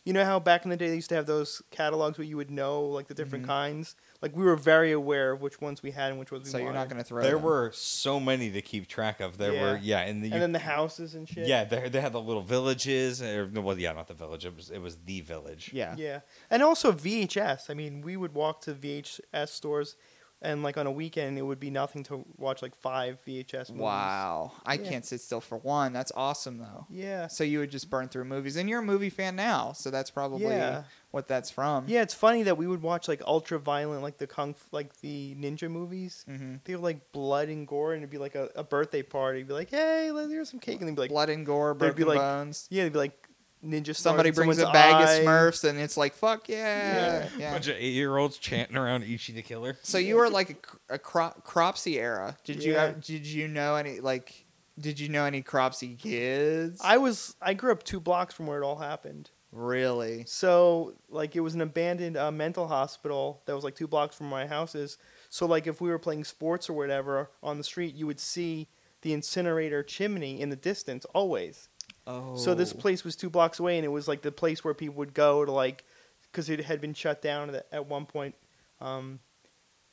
You 0.04 0.12
know 0.14 0.24
how 0.24 0.38
back 0.40 0.64
in 0.64 0.70
the 0.70 0.76
day 0.76 0.88
they 0.88 0.94
used 0.94 1.08
to 1.10 1.14
have 1.16 1.26
those 1.26 1.60
catalogs 1.70 2.16
where 2.18 2.26
you 2.26 2.36
would 2.36 2.50
know 2.50 2.82
like 2.82 3.08
the 3.08 3.14
different 3.14 3.44
Mhm. 3.44 3.48
kinds. 3.48 3.94
Like 4.20 4.36
we 4.36 4.44
were 4.44 4.56
very 4.56 4.90
aware 4.90 5.32
of 5.32 5.40
which 5.40 5.60
ones 5.60 5.82
we 5.82 5.92
had 5.92 6.10
and 6.10 6.18
which 6.18 6.32
ones 6.32 6.46
we 6.46 6.50
so 6.50 6.58
you're 6.58 6.72
not 6.72 6.88
gonna 6.88 7.04
throw. 7.04 7.22
there 7.22 7.34
them. 7.34 7.42
were 7.42 7.70
so 7.72 8.18
many 8.18 8.50
to 8.50 8.60
keep 8.60 8.88
track 8.88 9.20
of. 9.20 9.38
There 9.38 9.52
were 9.52 9.78
yeah, 9.80 10.00
and 10.00 10.24
the 10.24 10.32
and 10.32 10.42
then 10.42 10.52
the 10.52 10.58
houses 10.58 11.14
and 11.14 11.28
shit. 11.28 11.46
yeah, 11.46 11.64
they 11.64 11.88
they 11.88 12.00
had 12.00 12.12
the 12.12 12.20
little 12.20 12.42
villages. 12.42 13.22
Or, 13.22 13.48
no, 13.48 13.60
well, 13.60 13.78
yeah, 13.78 13.92
not 13.92 14.08
the 14.08 14.14
village. 14.14 14.44
It 14.44 14.56
was 14.56 14.70
it 14.70 14.80
was 14.80 14.96
the 15.04 15.20
village. 15.20 15.70
Yeah. 15.72 15.94
Yeah, 15.96 16.20
and 16.50 16.62
also 16.62 16.90
VHS. 16.90 17.70
I 17.70 17.74
mean, 17.74 18.00
we 18.00 18.16
would 18.16 18.34
walk 18.34 18.60
to 18.62 18.74
VHS 18.74 19.48
stores, 19.48 19.96
and 20.40 20.62
like 20.62 20.76
on 20.76 20.86
a 20.86 20.90
weekend, 20.92 21.36
it 21.38 21.42
would 21.42 21.58
be 21.60 21.70
nothing 21.70 22.04
to 22.04 22.24
watch 22.36 22.62
like 22.62 22.74
five 22.76 23.18
VHS 23.26 23.70
movies. 23.70 23.82
Wow, 23.82 24.52
I 24.64 24.74
Yeah. 24.74 24.88
can't 24.88 25.04
sit 25.04 25.20
still 25.20 25.40
for 25.40 25.58
one. 25.58 25.92
That's 25.92 26.12
awesome 26.14 26.58
though. 26.58 26.86
Yeah. 26.90 27.26
So 27.26 27.42
you 27.44 27.58
would 27.58 27.70
just 27.70 27.90
burn 27.90 28.08
through 28.08 28.24
movies, 28.26 28.56
and 28.56 28.68
you're 28.68 28.80
a 28.80 28.84
movie 28.84 29.10
fan 29.10 29.34
now, 29.36 29.72
so 29.72 29.90
that's 29.90 30.10
probably 30.10 30.44
Yeah. 30.44 30.84
what 31.10 31.26
that's 31.28 31.50
from. 31.50 31.86
Yeah, 31.88 32.02
it's 32.02 32.14
funny 32.14 32.44
that 32.44 32.56
we 32.56 32.66
would 32.66 32.82
watch 32.82 33.08
like 33.08 33.22
ultra 33.26 33.58
violent, 33.58 34.02
like 34.02 34.18
the 34.18 34.26
kung, 34.26 34.50
f- 34.50 34.68
like 34.72 35.00
the 35.00 35.34
ninja 35.38 35.68
movies. 35.70 36.24
hmm 36.28 36.56
They 36.64 36.76
were 36.76 36.82
like 36.82 37.10
blood 37.12 37.48
and 37.48 37.66
gore, 37.66 37.94
and 37.94 38.02
it'd 38.02 38.10
be 38.10 38.18
like 38.18 38.34
a, 38.34 38.48
a 38.54 38.62
birthday 38.62 39.02
party. 39.02 39.38
It'd 39.40 39.48
be 39.48 39.54
like, 39.54 39.70
hey, 39.70 40.12
let- 40.12 40.28
here's 40.30 40.50
some 40.50 40.60
cake, 40.60 40.78
and 40.80 40.88
they'd 40.88 40.94
be 40.94 41.00
like, 41.02 41.10
Blood 41.10 41.30
and 41.30 41.44
gore, 41.44 41.74
there'd 41.78 41.96
be, 41.96 42.04
like, 42.04 42.18
bones. 42.18 42.66
yeah, 42.70 42.84
they'd 42.84 42.92
be 42.92 42.98
like 42.98 43.27
ninja. 43.64 43.84
stars 43.86 43.98
Somebody 43.98 44.30
brings 44.30 44.58
a 44.58 44.66
bag 44.70 44.94
eye. 44.94 45.12
of 45.14 45.24
Smurfs, 45.24 45.68
and 45.68 45.78
it's 45.78 45.96
like 45.96 46.14
fuck 46.14 46.48
yeah, 46.48 47.28
yeah. 47.38 47.52
bunch 47.52 47.68
of 47.68 47.76
eight 47.76 47.92
year 47.92 48.16
olds 48.16 48.38
chanting 48.38 48.76
around 48.76 49.02
Ichi 49.04 49.32
the 49.32 49.42
Killer. 49.42 49.76
So 49.82 49.98
you 49.98 50.16
were 50.16 50.30
like 50.30 50.68
a, 50.88 50.94
a 50.94 50.98
cro- 50.98 51.34
Cropsy 51.44 51.98
era. 51.98 52.36
Did 52.44 52.62
you 52.62 52.74
have, 52.74 53.00
did 53.02 53.26
you 53.26 53.48
know 53.48 53.76
any 53.76 54.00
like 54.00 54.44
did 54.78 55.00
you 55.00 55.08
know 55.08 55.24
any 55.24 55.42
Cropsy 55.42 55.96
kids? 55.96 56.80
I 56.82 56.98
was 56.98 57.34
I 57.42 57.54
grew 57.54 57.72
up 57.72 57.82
two 57.82 58.00
blocks 58.00 58.34
from 58.34 58.46
where 58.46 58.62
it 58.62 58.64
all 58.64 58.76
happened. 58.78 59.30
really. 59.50 60.24
So 60.26 60.94
like 61.08 61.34
it 61.34 61.40
was 61.40 61.54
an 61.54 61.60
abandoned 61.60 62.16
uh, 62.16 62.30
mental 62.30 62.68
hospital 62.68 63.42
that 63.46 63.54
was 63.54 63.64
like 63.64 63.74
two 63.74 63.88
blocks 63.88 64.16
from 64.16 64.28
my 64.28 64.46
houses. 64.46 64.98
So 65.30 65.46
like 65.46 65.66
if 65.66 65.80
we 65.80 65.88
were 65.90 65.98
playing 65.98 66.24
sports 66.24 66.70
or 66.70 66.74
whatever 66.74 67.30
on 67.42 67.58
the 67.58 67.64
street, 67.64 67.94
you 67.94 68.06
would 68.06 68.20
see 68.20 68.68
the 69.02 69.12
incinerator 69.12 69.82
chimney 69.82 70.40
in 70.40 70.50
the 70.50 70.56
distance 70.56 71.04
always. 71.14 71.68
Oh. 72.08 72.36
So 72.36 72.54
this 72.54 72.72
place 72.72 73.04
was 73.04 73.14
two 73.14 73.28
blocks 73.28 73.60
away, 73.60 73.76
and 73.76 73.84
it 73.84 73.88
was 73.88 74.08
like 74.08 74.22
the 74.22 74.32
place 74.32 74.64
where 74.64 74.72
people 74.74 74.94
would 74.96 75.12
go 75.12 75.44
to 75.44 75.52
like, 75.52 75.84
because 76.32 76.48
it 76.48 76.60
had 76.64 76.80
been 76.80 76.94
shut 76.94 77.20
down 77.20 77.54
at, 77.54 77.66
at 77.70 77.86
one 77.86 78.06
point. 78.06 78.34
Um, 78.80 79.20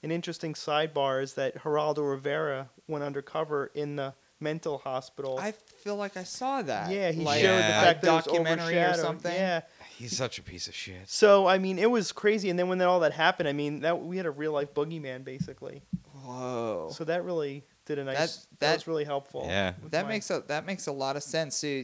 an 0.01 0.11
interesting 0.11 0.53
sidebar 0.53 1.21
is 1.21 1.33
that 1.33 1.55
Geraldo 1.63 2.09
Rivera 2.09 2.69
went 2.87 3.03
undercover 3.03 3.69
in 3.73 3.97
the 3.97 4.13
mental 4.39 4.77
hospital. 4.77 5.37
I 5.39 5.51
feel 5.51 5.95
like 5.95 6.15
I 6.15 6.23
saw 6.23 6.61
that. 6.61 6.91
yeah, 6.91 7.11
he 7.11 7.23
like, 7.23 7.41
showed 7.41 7.57
the 7.57 7.61
fact 7.61 8.03
a 8.03 8.05
that 8.05 8.11
it 8.11 8.15
was 8.15 8.25
documentary 8.25 8.77
or 8.77 8.93
something. 8.93 9.33
Yeah. 9.33 9.61
He's 9.97 10.15
such 10.15 10.39
a 10.39 10.41
piece 10.43 10.67
of 10.67 10.75
shit. 10.75 11.09
So 11.09 11.47
I 11.47 11.57
mean, 11.57 11.79
it 11.79 11.89
was 11.89 12.11
crazy, 12.11 12.49
and 12.49 12.57
then 12.59 12.67
when 12.69 12.81
all 12.81 12.99
that 13.01 13.13
happened, 13.13 13.49
I 13.49 13.53
mean, 13.53 13.81
that 13.81 14.01
we 14.03 14.17
had 14.17 14.25
a 14.25 14.31
real 14.31 14.51
life 14.51 14.73
boogeyman 14.73 15.23
basically. 15.23 15.81
Whoa. 16.23 16.89
So 16.91 17.03
that 17.05 17.23
really 17.23 17.63
did 17.85 17.99
a 17.99 18.03
nice. 18.03 18.17
That- 18.17 18.47
That, 18.51 18.59
that- 18.59 18.73
was 18.75 18.87
really 18.87 19.05
helpful. 19.05 19.45
Yeah. 19.47 19.73
that 19.91 20.03
my- 20.03 20.09
makes 20.09 20.29
a 20.29 20.43
that 20.47 20.65
makes 20.65 20.87
a 20.87 20.91
lot 20.91 21.15
of 21.15 21.23
sense. 21.23 21.55
So, 21.55 21.83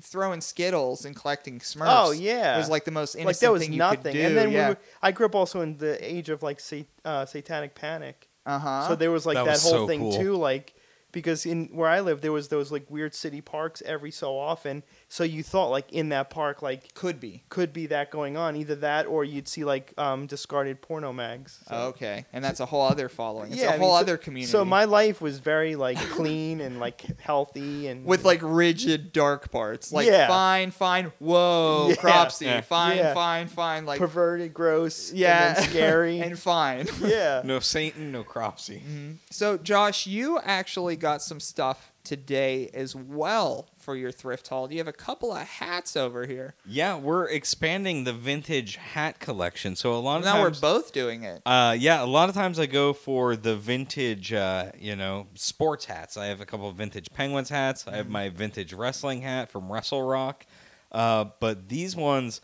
throwing 0.00 0.40
Skittles 0.40 1.04
and 1.04 1.14
collecting 1.16 1.58
Smurfs. 1.60 1.86
Oh 1.88 2.10
yeah. 2.12 2.58
was 2.58 2.68
like 2.68 2.84
the 2.84 2.90
most 2.90 3.14
innocent 3.14 3.26
like 3.26 3.38
that 3.38 3.52
was 3.52 3.62
thing 3.62 3.72
you 3.72 3.80
could 3.80 4.02
do. 4.02 4.08
and 4.10 4.36
then 4.36 4.50
yeah. 4.50 4.68
we 4.68 4.74
were, 4.74 4.78
I 5.02 5.12
grew 5.12 5.26
up 5.26 5.34
also 5.34 5.60
in 5.60 5.78
the 5.78 5.96
age 6.04 6.28
of 6.28 6.42
like 6.42 6.60
sat, 6.60 6.86
uh, 7.04 7.26
satanic 7.26 7.74
panic. 7.74 8.28
uh 8.44 8.58
huh. 8.58 8.88
So 8.88 8.94
there 8.96 9.10
was 9.10 9.26
like 9.26 9.36
That 9.36 9.44
that, 9.46 9.50
was 9.52 9.62
whole 9.62 9.72
so 9.72 9.86
thing 9.86 10.00
cool. 10.00 10.12
too, 10.12 10.36
like 10.36 10.74
because 11.12 11.46
in 11.46 11.68
where 11.72 11.88
I 11.88 12.00
lived 12.00 12.22
there 12.22 12.32
was 12.32 12.48
those 12.48 12.70
like 12.70 12.90
weird 12.90 13.14
city 13.14 13.40
parks 13.40 13.82
every 13.86 14.10
so 14.10 14.38
often. 14.38 14.82
So 15.08 15.22
you 15.22 15.44
thought 15.44 15.68
like 15.70 15.92
in 15.92 16.08
that 16.08 16.30
park 16.30 16.62
like 16.62 16.92
could 16.94 17.20
be. 17.20 17.44
could 17.48 17.72
be 17.72 17.86
that 17.86 18.10
going 18.10 18.36
on, 18.36 18.56
either 18.56 18.74
that 18.76 19.06
or 19.06 19.24
you'd 19.24 19.46
see 19.46 19.64
like 19.64 19.94
um, 19.96 20.26
discarded 20.26 20.82
porno 20.82 21.12
mags. 21.12 21.60
So. 21.68 21.76
okay, 21.94 22.26
and 22.32 22.44
that's 22.44 22.58
a 22.58 22.66
whole 22.66 22.82
other 22.82 23.08
following. 23.08 23.52
It's 23.52 23.60
Yeah, 23.60 23.66
a 23.66 23.68
I 23.68 23.72
mean, 23.74 23.80
whole 23.82 23.94
so- 23.94 24.00
other 24.00 24.16
community. 24.16 24.50
So 24.50 24.64
my 24.64 24.84
life 24.84 25.20
was 25.20 25.38
very 25.38 25.76
like 25.76 25.96
clean 26.10 26.60
and 26.60 26.80
like 26.80 27.00
healthy 27.20 27.86
and 27.86 28.04
with 28.04 28.24
like 28.24 28.40
rigid 28.42 29.12
dark 29.12 29.52
parts, 29.52 29.92
like 29.92 30.08
Yeah. 30.08 30.26
fine, 30.26 30.72
fine, 30.72 31.12
whoa, 31.20 31.86
Yeah. 31.90 31.94
cropsy, 31.96 32.46
Yeah. 32.46 32.60
fine, 32.62 32.96
Yeah. 32.96 33.14
fine, 33.14 33.46
fine, 33.46 33.86
like 33.86 34.00
perverted, 34.00 34.52
gross, 34.52 35.12
yeah, 35.12 35.48
and 35.48 35.56
then 35.56 35.70
scary. 35.70 36.20
and 36.26 36.38
fine. 36.38 36.88
yeah. 37.00 37.42
No 37.44 37.60
Satan, 37.60 38.10
no 38.10 38.24
Cropsy. 38.24 38.82
Mhm. 38.82 39.16
So, 39.30 39.56
Josh, 39.56 40.06
you 40.08 40.40
actually 40.40 40.96
got 40.96 41.22
some 41.22 41.38
stuff 41.38 41.92
today 42.02 42.70
as 42.74 42.94
well 42.94 43.68
for 43.86 43.94
your 43.96 44.10
thrift 44.10 44.48
haul. 44.48 44.70
You 44.70 44.78
have 44.78 44.88
a 44.88 44.92
couple 44.92 45.32
of 45.32 45.46
hats 45.46 45.96
over 45.96 46.26
here. 46.26 46.56
Yeah, 46.66 46.98
we're 46.98 47.26
expanding 47.28 48.02
the 48.02 48.12
vintage 48.12 48.74
hat 48.76 49.20
collection. 49.20 49.76
So 49.76 49.94
a 49.94 50.00
lot 50.00 50.18
of 50.18 50.24
Now 50.24 50.42
times, 50.42 50.60
we're 50.60 50.68
both 50.72 50.92
doing 50.92 51.22
it. 51.22 51.40
Uh, 51.46 51.76
yeah, 51.78 52.02
a 52.02 52.04
lot 52.04 52.28
of 52.28 52.34
times 52.34 52.58
I 52.58 52.66
go 52.66 52.92
for 52.92 53.36
the 53.36 53.54
vintage, 53.56 54.32
uh, 54.32 54.72
you 54.76 54.96
know, 54.96 55.28
sports 55.34 55.84
hats. 55.84 56.16
I 56.16 56.26
have 56.26 56.40
a 56.40 56.46
couple 56.46 56.68
of 56.68 56.74
vintage 56.74 57.08
Penguins 57.14 57.48
hats. 57.48 57.86
I 57.86 57.94
have 57.96 58.08
my 58.10 58.28
vintage 58.28 58.72
wrestling 58.72 59.22
hat 59.22 59.50
from 59.52 59.72
Wrestle 59.72 60.02
Rock. 60.02 60.44
Uh, 60.90 61.26
but 61.38 61.68
these 61.68 61.94
ones 61.94 62.40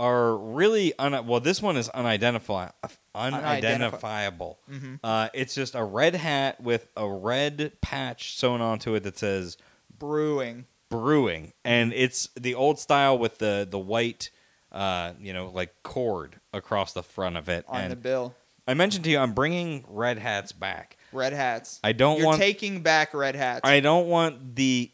are 0.00 0.36
really 0.36 0.92
un- 0.98 1.24
well. 1.26 1.38
This 1.40 1.62
one 1.62 1.76
is 1.76 1.88
unidentify- 1.90 2.72
unidentifiable. 3.14 4.58
Mhm. 4.70 4.98
Uh, 5.04 5.28
it's 5.34 5.54
just 5.54 5.74
a 5.76 5.84
red 5.84 6.14
hat 6.16 6.60
with 6.60 6.88
a 6.96 7.08
red 7.08 7.72
patch 7.80 8.36
sewn 8.36 8.60
onto 8.60 8.94
it 8.94 9.04
that 9.04 9.18
says 9.18 9.56
Brewing. 9.98 10.64
Brewing 10.90 11.52
and 11.64 11.92
it's 11.94 12.28
the 12.38 12.54
old 12.54 12.78
style 12.78 13.16
with 13.16 13.38
the 13.38 13.66
the 13.70 13.78
white 13.78 14.30
uh, 14.72 15.12
you 15.20 15.32
know, 15.32 15.50
like 15.52 15.74
cord 15.82 16.36
across 16.52 16.92
the 16.92 17.02
front 17.02 17.36
of 17.36 17.48
it. 17.48 17.64
on 17.68 17.80
and 17.80 17.92
the 17.92 17.96
bill. 17.96 18.34
I 18.68 18.74
mentioned 18.74 19.02
to 19.04 19.10
you, 19.10 19.18
I'm 19.18 19.32
bringing 19.32 19.84
red 19.88 20.18
hats 20.18 20.52
back. 20.52 20.96
Red 21.12 21.32
hats. 21.32 21.80
I 21.82 21.90
don't 21.90 22.18
You're 22.18 22.26
want. 22.26 22.38
taking 22.40 22.82
back 22.82 23.12
red 23.12 23.34
hats. 23.34 23.62
I 23.64 23.80
don't 23.80 24.06
want 24.06 24.54
the. 24.54 24.92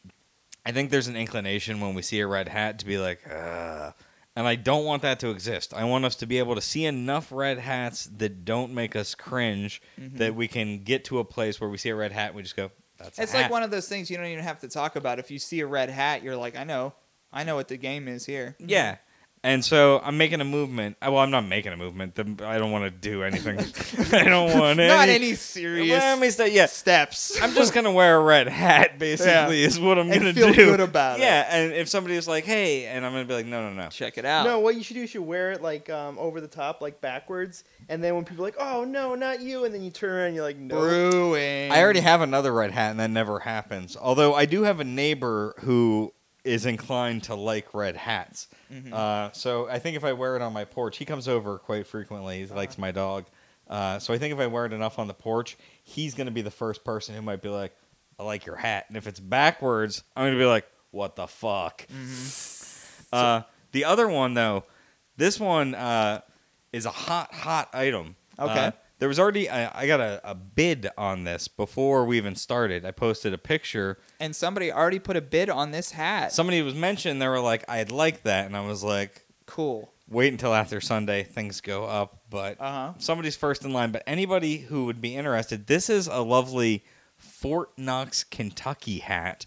I 0.65 0.73
think 0.73 0.91
there's 0.91 1.09
an 1.09 1.17
inclination 1.17 1.81
when 1.81 1.95
we 1.95 2.01
see 2.01 2.21
a 2.21 2.27
red 2.27 2.49
hat 2.49 2.79
to 2.79 2.87
be 2.87 2.97
like, 2.97 3.21
Ugh. 3.31 3.93
and 4.35 4.47
I 4.49 4.55
don't 4.55 4.85
want 4.87 5.03
that 5.03 5.21
to 5.21 5.29
exist. 5.29 5.75
I 5.75 5.85
want 5.85 6.07
us 6.07 6.17
to 6.17 6.27
be 6.27 6.39
able 6.39 6.55
to 6.55 6.63
see 6.63 6.87
enough 6.87 7.31
red 7.31 7.59
hats 7.59 8.09
that 8.17 8.45
don't 8.47 8.73
make 8.73 8.97
us 8.97 9.15
cringe, 9.15 9.83
Mm-hmm. 10.01 10.17
that 10.17 10.35
we 10.35 10.49
can 10.49 10.83
get 10.85 11.05
to 11.05 11.19
a 11.19 11.25
place 11.25 11.61
where 11.61 11.69
we 11.69 11.77
see 11.77 11.91
a 11.91 11.95
red 11.97 12.13
hat 12.13 12.29
and 12.29 12.37
we 12.37 12.43
just 12.43 12.57
go, 12.57 12.71
"That's." 12.99 13.19
It's 13.19 13.35
like 13.35 13.51
one 13.51 13.63
of 13.63 13.71
those 13.71 13.89
things 13.89 14.11
you 14.11 14.17
don't 14.17 14.27
even 14.27 14.45
have 14.45 14.61
to 14.61 14.69
talk 14.69 14.97
about. 14.97 15.19
If 15.19 15.31
you 15.31 15.39
see 15.39 15.61
a 15.61 15.67
red 15.67 15.91
hat, 15.91 16.23
you're 16.23 16.37
like, 16.37 16.57
I 16.57 16.65
know, 16.65 16.95
I 17.33 17.45
know 17.45 17.55
what 17.57 17.69
the 17.69 17.77
game 17.77 18.09
is 18.09 18.27
here. 18.27 18.57
Yeah. 18.59 18.97
And 19.47 19.65
so 19.65 20.01
I'm 20.03 20.19
making 20.19 20.41
a 20.41 20.45
movement. 20.45 20.97
uh, 21.01 21.11
Well, 21.13 21.23
I'm 21.23 21.31
not 21.31 21.47
making 21.47 21.73
a 21.73 21.77
movement. 21.77 22.19
I 22.43 22.59
don't 22.59 22.73
want 22.73 22.83
to 22.85 22.91
do 22.91 23.23
anything. 23.23 23.61
I 24.13 24.25
don't 24.25 24.59
want 24.59 24.81
any. 24.81 24.89
Not 24.89 25.09
any 25.09 25.35
serious 25.35 25.91
Let 26.01 26.19
me 26.19 26.31
say, 26.31 26.53
yeah. 26.53 26.67
steps. 26.67 27.41
I'm 27.41 27.55
just 27.55 27.73
gonna 27.73 27.93
wear 27.93 28.17
a 28.17 28.21
red 28.21 28.49
hat. 28.49 28.99
Basically, 29.07 29.63
is 29.63 29.79
what 29.79 29.99
I'm 30.01 30.11
And 30.11 30.21
gonna 30.21 30.33
feel 30.35 30.49
do. 30.53 30.65
good 30.67 30.81
about 30.81 31.21
it. 31.21 31.23
yeah, 31.23 31.47
and 31.49 31.73
if 31.73 31.89
somebody 31.89 32.17
is 32.17 32.27
like, 32.27 32.45
"Hey," 32.45 32.87
and 32.87 33.07
I'm 33.07 33.13
gonna 33.13 33.25
be 33.25 33.35
like, 33.35 33.47
"No, 33.47 33.63
no, 33.69 33.73
no." 33.73 33.89
check 33.89 34.19
it 34.19 34.25
out. 34.25 34.47
No, 34.47 34.59
what 34.59 34.75
you 34.75 34.83
should 34.83 34.95
do 34.95 35.03
is 35.03 35.15
you 35.15 35.21
should 35.21 35.27
wear 35.29 35.53
it 35.53 35.63
like 35.63 35.89
um, 35.91 36.19
over 36.19 36.41
the 36.41 36.49
top, 36.49 36.81
like 36.83 37.01
backwards, 37.01 37.63
and 37.89 38.03
then 38.03 38.17
when 38.17 38.25
people 38.25 38.43
are 38.45 38.49
like, 38.49 38.57
"Oh 38.59 38.83
no, 38.85 39.15
not 39.15 39.41
you," 39.41 39.65
and 39.65 39.73
then 39.73 39.83
you 39.83 39.91
turn 39.93 40.11
around, 40.11 40.27
and 40.27 40.35
you're 40.35 40.45
like, 40.45 40.57
"No." 40.59 40.81
Brewing. 40.81 41.71
I 41.71 41.81
already 41.83 42.01
have 42.01 42.21
another 42.21 42.53
red 42.53 42.73
hat, 42.73 42.91
and 42.91 42.99
that 43.01 43.11
never 43.11 43.39
happens. 43.39 43.97
Although 43.97 44.35
I 44.35 44.45
do 44.47 44.63
have 44.65 44.81
a 44.81 44.85
neighbor 44.85 45.55
who 45.61 46.13
is 46.47 46.65
inclined 46.67 47.25
to 47.25 47.35
like 47.35 47.75
red 47.75 47.97
hats. 47.97 48.49
Mm-hmm. 48.73 48.93
Uh, 48.93 49.31
so 49.33 49.69
I 49.69 49.79
think 49.79 49.97
if 49.97 50.05
I 50.05 50.13
wear 50.13 50.37
it 50.37 50.43
on 50.43 50.53
my 50.53 50.65
porch, 50.65 50.97
he 50.99 51.05
comes 51.05 51.29
over 51.29 51.59
quite 51.59 51.87
frequently. 51.87 52.39
He 52.39 52.45
Uh-huh. 52.45 52.55
likes 52.55 52.79
my 52.79 52.93
dog. 52.93 53.27
Uh, 53.69 53.99
so 53.99 54.15
I 54.15 54.19
think 54.19 54.33
if 54.33 54.39
I 54.39 54.47
wear 54.47 54.65
it 54.67 54.73
enough 54.73 54.99
on 54.99 55.09
the 55.09 55.15
porch, 55.15 55.57
he's 55.83 56.15
going 56.15 56.27
to 56.29 56.33
be 56.33 56.43
the 56.43 56.51
first 56.53 56.85
person 56.85 57.15
who 57.17 57.23
might 57.23 57.43
be 57.43 57.49
like, 57.49 57.75
"I 58.19 58.23
like 58.23 58.47
your 58.47 58.55
hat." 58.57 58.85
And 58.89 58.97
if 58.97 59.07
it's 59.09 59.19
backwards, 59.21 60.05
I'm 60.15 60.23
going 60.25 60.35
to 60.35 60.39
be 60.39 60.47
like, 60.47 60.67
"What 60.93 61.17
the 61.17 61.27
fuck?" 61.27 61.85
Uh, 63.13 63.43
the 63.73 63.85
other 63.85 64.09
one 64.09 64.35
though, 64.35 64.65
this 65.17 65.41
one 65.41 65.75
uh, 65.75 66.21
is 66.73 66.87
a 66.87 66.91
hot, 66.91 67.33
hot 67.35 67.71
item. 67.75 68.17
Okay. 68.39 68.73
There 68.99 69.09
was 69.09 69.19
already 69.19 69.51
I, 69.51 69.83
I 69.83 69.87
got 69.87 70.01
a, 70.01 70.21
a 70.25 70.35
bid 70.35 70.89
on 70.97 71.25
this 71.25 71.49
before 71.49 72.07
we 72.07 72.17
even 72.17 72.35
started. 72.35 72.85
I 72.85 72.91
posted 72.93 73.35
a 73.35 73.39
picture. 73.39 73.99
and 74.21 74.35
somebody 74.35 74.73
already 74.73 74.99
put 74.99 75.17
a 75.17 75.21
bid 75.21 75.51
on 75.51 75.71
this 75.71 75.91
hat. 75.93 76.33
Somebody 76.33 76.63
was 76.63 76.75
mentioned. 76.75 77.21
They 77.21 77.29
were 77.29 77.41
like, 77.41 77.65
"I'd 77.69 77.91
like 77.91 78.23
that," 78.23 78.47
and 78.47 78.57
I 78.57 78.67
was 78.67 78.83
like, 78.83 79.27
cool. 79.47 79.93
"Wait 80.09 80.33
until 80.33 80.55
after 80.55 80.81
Sunday, 80.81 81.25
things 81.25 81.61
go 81.61 81.85
up." 81.85 82.23
But 82.31 82.59
Uh 82.61 82.71
huh. 82.73 82.93
somebody's 82.99 83.37
first 83.37 83.65
in 83.65 83.73
line. 83.73 83.91
But 83.93 84.03
anybody 84.07 84.59
who 84.59 84.87
would 84.87 85.01
be 85.03 85.15
interested, 85.15 85.67
this 85.67 85.91
is 85.91 86.07
a 86.07 86.21
lovely 86.23 86.83
Fort 87.19 87.71
Knox, 87.79 88.25
Kentucky 88.25 88.99
hat 88.99 89.47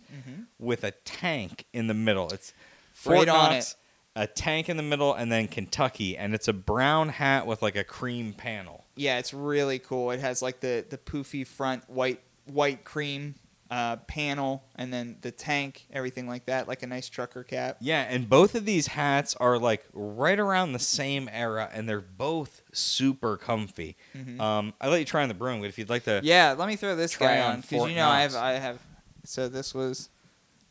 with 0.59 0.83
a 0.83 0.91
tank 1.05 1.65
in 1.73 1.87
the 1.87 1.93
middle. 1.93 2.29
It's 2.31 2.53
Fort 2.93 3.17
Right 3.17 3.27
Knox, 3.27 3.75
a 4.15 4.25
tank 4.27 4.69
in 4.69 4.77
the 4.77 4.83
middle, 4.83 5.13
and 5.13 5.31
then 5.31 5.47
Kentucky, 5.47 6.17
and 6.17 6.33
it's 6.33 6.47
a 6.47 6.53
brown 6.53 7.09
hat 7.09 7.45
with 7.47 7.61
like 7.61 7.75
a 7.75 7.83
cream 7.83 8.33
panel. 8.33 8.85
Yeah, 8.99 9.17
it's 9.17 9.33
really 9.33 9.79
cool. 9.79 10.11
It 10.11 10.19
has 10.19 10.41
like 10.41 10.59
the 10.59 10.85
the 10.87 10.97
poofy 10.97 11.47
front 11.47 11.89
white 11.89 12.21
white 12.45 12.83
cream 12.83 13.35
uh, 13.71 13.97
panel, 13.97 14.63
and 14.75 14.91
then 14.91 15.17
the 15.21 15.31
tank, 15.31 15.85
everything 15.93 16.27
like 16.27 16.45
that, 16.47 16.67
like 16.67 16.83
a 16.83 16.87
nice 16.87 17.07
trucker 17.07 17.43
cap. 17.43 17.77
Yeah, 17.79 18.01
and 18.01 18.27
both 18.27 18.55
of 18.55 18.65
these 18.65 18.87
hats 18.87 19.35
are 19.35 19.57
like 19.59 19.85
right 19.93 20.39
around 20.39 20.73
the 20.73 20.79
same 20.79 21.29
era, 21.31 21.69
and 21.71 21.87
they're 21.87 22.01
both 22.01 22.61
super 22.73 23.37
comfy. 23.37 23.95
Um, 24.39 24.73
I 24.81 24.89
let 24.89 24.99
you 24.99 25.05
try 25.05 25.21
on 25.21 25.29
the 25.29 25.35
broom, 25.35 25.61
but 25.61 25.69
if 25.69 25.77
you'd 25.77 25.89
like 25.89 26.03
to, 26.03 26.09
Mm-hmm. 26.09 26.25
Yeah, 26.25 26.55
let 26.57 26.67
me 26.67 26.75
throw 26.75 26.95
this 26.95 27.15
guy 27.15 27.39
on 27.41 27.53
on 27.53 27.61
because 27.61 27.89
you 27.89 27.95
know 27.95 28.09
I 28.09 28.21
have 28.21 28.35
I 28.35 28.53
have. 28.53 28.79
So 29.23 29.47
this 29.47 29.73
was 29.73 30.09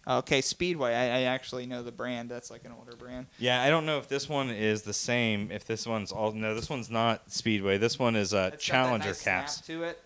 okay. 0.08 0.40
Speedway. 0.40 0.94
I, 0.94 1.18
I 1.18 1.22
actually 1.22 1.66
know 1.66 1.82
the 1.82 1.92
brand. 1.92 2.30
That's 2.30 2.50
like 2.50 2.64
an 2.64 2.72
older 2.78 2.96
brand. 2.96 3.26
yeah, 3.38 3.62
I 3.62 3.70
don't 3.70 3.86
know 3.86 3.98
if 3.98 4.08
this 4.08 4.28
one 4.28 4.50
is 4.50 4.82
the 4.82 4.92
same. 4.92 5.50
If 5.50 5.64
this 5.66 5.86
one's 5.86 6.12
all 6.12 6.32
no, 6.32 6.54
this 6.54 6.70
one's 6.70 6.90
not 6.90 7.30
Speedway. 7.30 7.78
This 7.78 7.98
one 7.98 8.16
is 8.16 8.32
uh, 8.34 8.36
It's 8.36 8.50
got 8.50 8.50
that 8.52 8.60
Challenger 8.60 9.08
nice 9.08 9.22
caps. 9.22 9.54
snap 9.56 9.66
to 9.66 9.82
it, 9.84 10.00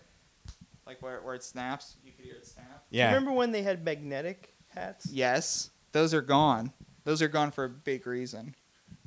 like 0.85 1.01
where 1.01 1.21
where 1.21 1.35
it 1.35 1.43
snaps. 1.43 1.95
You 2.03 2.11
could 2.11 2.25
hear 2.25 2.35
it 2.35 2.45
snap. 2.45 2.83
Yeah, 2.89 3.07
Remember 3.07 3.31
when 3.31 3.51
they 3.51 3.63
had 3.63 3.83
magnetic 3.83 4.53
hats? 4.69 5.07
Yes, 5.11 5.69
those 5.91 6.13
are 6.13 6.21
gone. 6.21 6.71
Those 7.05 7.21
are 7.21 7.27
gone 7.27 7.51
for 7.51 7.63
a 7.65 7.69
big 7.69 8.05
reason. 8.07 8.55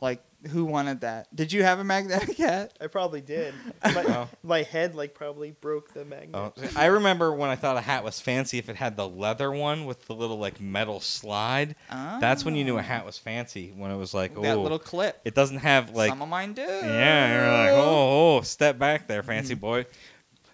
Like 0.01 0.23
who 0.51 0.64
wanted 0.64 1.01
that? 1.01 1.35
Did 1.35 1.53
you 1.53 1.62
have 1.62 1.79
a 1.79 1.85
magnetic 1.85 2.37
hat? 2.38 2.77
I 2.81 2.87
probably 2.87 3.20
did. 3.20 3.55
My, 3.85 4.05
Oh. 4.07 4.29
my 4.42 4.62
head 4.62 4.94
like 4.94 5.14
probably 5.14 5.51
broke 5.51 5.92
the 5.92 6.05
magnet. 6.05 6.35
Oh, 6.35 6.53
I 6.77 6.87
remember 6.87 7.33
when 7.33 7.51
I 7.51 7.57
thought 7.57 7.77
a 7.77 7.81
hat 7.81 8.05
was 8.05 8.20
fancy 8.20 8.59
if 8.59 8.68
it 8.68 8.77
had 8.77 8.96
the 8.96 9.09
leather 9.09 9.51
one 9.51 9.85
with 9.87 10.07
the 10.07 10.14
little 10.14 10.38
like 10.38 10.61
metal 10.61 11.01
slide. 11.01 11.75
That's 11.90 12.44
when 12.44 12.55
you 12.55 12.64
knew 12.64 12.79
a 12.79 12.83
hat 12.83 13.05
was 13.05 13.18
fancy. 13.18 13.72
When 13.77 13.90
it 13.90 13.96
was 13.96 14.14
like, 14.14 14.33
oh, 14.37 14.42
that 14.42 14.59
little 14.59 14.79
clip. 14.79 15.20
it 15.25 15.35
doesn't 15.35 15.59
have 15.59 15.90
like 15.90 16.11
Some 16.11 16.22
of 16.22 16.29
mine 16.29 16.53
do. 16.53 16.62
Yeah, 16.62 17.33
you're 17.33 17.53
like, 17.81 17.85
oh, 17.87 18.37
oh, 18.37 18.40
step 18.42 18.79
back 18.79 19.07
there, 19.09 19.22
fancy 19.22 19.55
boy. 19.55 19.87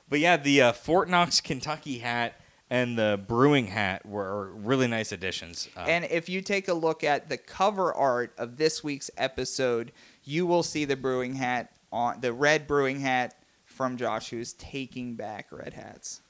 But 0.09 0.21
yeah, 0.21 0.37
the 0.37 0.63
uh, 0.63 0.73
Fort 0.73 1.09
Knox, 1.09 1.41
Kentucky 1.41 1.99
hat 1.99 2.35
and 2.73 2.97
the 2.99 3.21
brewing 3.29 3.67
hat 3.67 4.07
were 4.07 4.51
really 4.55 4.87
nice 4.89 5.13
additions. 5.13 5.69
Uh, 5.77 5.81
And 5.87 6.07
if 6.07 6.29
you 6.31 6.41
take 6.41 6.69
a 6.69 6.73
look 6.75 7.05
at 7.05 7.29
the 7.29 7.37
cover 7.37 7.93
art 7.93 8.33
of 8.39 8.57
this 8.57 8.83
week's 8.83 9.11
episode, 9.19 9.93
you 10.25 10.47
will 10.47 10.63
see 10.63 10.87
the 10.87 10.97
brewing 10.97 11.35
hat 11.35 11.71
on 11.93 12.23
the 12.23 12.33
red 12.33 12.67
brewing 12.67 13.01
hat 13.01 13.35
from 13.67 13.99
Josh, 13.99 14.31
who's 14.31 14.55
taking 14.55 15.17
back 15.17 15.49
red 15.53 15.75
hats, 15.75 16.23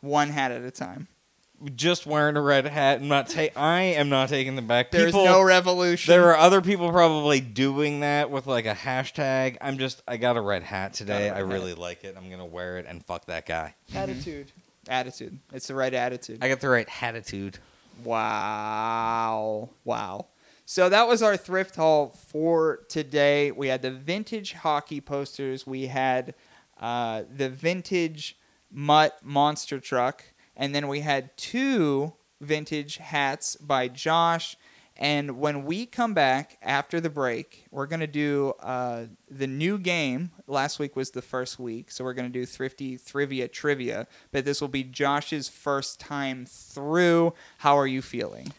one 0.00 0.28
hat 0.30 0.52
at 0.52 0.62
a 0.62 0.70
time. 0.70 1.08
just 1.76 2.06
wearing 2.06 2.36
a 2.36 2.40
red 2.40 2.64
hat, 2.66 3.00
I'm 3.00 3.08
not 3.08 3.28
ta- 3.28 3.48
I 3.56 3.82
am 3.82 4.08
not 4.08 4.28
taking 4.28 4.56
them 4.56 4.66
back. 4.66 4.90
There's 4.92 5.06
People- 5.12 5.24
no 5.24 5.42
revolution. 5.42 6.10
There 6.12 6.28
are 6.30 6.36
other 6.36 6.60
people 6.60 6.90
probably 6.90 7.40
doing 7.40 8.00
that 8.00 8.30
with 8.30 8.46
like 8.48 8.66
a 8.66 8.74
hashtag. 8.74 9.56
I'm 9.60 9.78
just, 9.78 10.02
I 10.08 10.16
got 10.16 10.36
a 10.36 10.40
red 10.40 10.62
hat 10.64 10.92
today. 10.94 11.28
red 11.30 11.34
I 11.34 11.36
hat. 11.38 11.46
really 11.46 11.74
like 11.74 12.02
it. 12.04 12.14
I'm 12.16 12.28
gonna 12.30 12.46
wear 12.46 12.78
it 12.78 12.86
and 12.88 13.04
fuck 13.04 13.26
that 13.26 13.46
guy. 13.46 13.74
Attitude. 13.94 14.50
Attitude. 14.88 15.38
It's 15.52 15.68
the 15.68 15.74
right 15.74 15.92
attitude. 15.92 16.38
I 16.42 16.48
got 16.48 16.60
the 16.60 16.68
right 16.68 16.88
attitude. 17.02 17.58
Wow. 18.04 19.70
Wow. 19.84 20.28
So 20.64 20.88
that 20.88 21.06
was 21.06 21.22
our 21.22 21.36
thrift 21.36 21.76
haul 21.76 22.08
for 22.08 22.80
today. 22.88 23.50
We 23.50 23.68
had 23.68 23.82
the 23.82 23.90
vintage 23.90 24.54
hockey 24.54 25.00
posters. 25.00 25.66
We 25.66 25.88
had 25.88 26.34
uh, 26.80 27.24
the 27.34 27.48
vintage 27.48 28.38
mutt 28.70 29.18
monster 29.22 29.80
truck. 29.80 30.24
And 30.56 30.74
then 30.74 30.88
we 30.88 31.00
had 31.00 31.36
two 31.36 32.14
vintage 32.40 32.96
hats 32.98 33.56
by 33.56 33.88
Josh. 33.88 34.56
And 34.96 35.38
when 35.38 35.64
we 35.64 35.86
come 35.86 36.14
back 36.14 36.58
after 36.62 37.00
the 37.00 37.10
break, 37.10 37.66
we're 37.70 37.86
going 37.86 38.00
to 38.00 38.06
do 38.06 38.52
uh, 38.60 39.06
the 39.30 39.46
new 39.46 39.78
game. 39.78 40.30
Last 40.46 40.78
week 40.78 40.94
was 40.94 41.10
the 41.10 41.22
first 41.22 41.58
week, 41.58 41.90
so 41.90 42.04
we're 42.04 42.12
going 42.12 42.30
to 42.30 42.38
do 42.38 42.44
Thrifty 42.44 42.98
Trivia 42.98 43.48
Trivia. 43.48 44.06
But 44.30 44.44
this 44.44 44.60
will 44.60 44.68
be 44.68 44.84
Josh's 44.84 45.48
first 45.48 45.98
time 45.98 46.44
through. 46.46 47.34
How 47.58 47.76
are 47.76 47.86
you 47.86 48.02
feeling? 48.02 48.52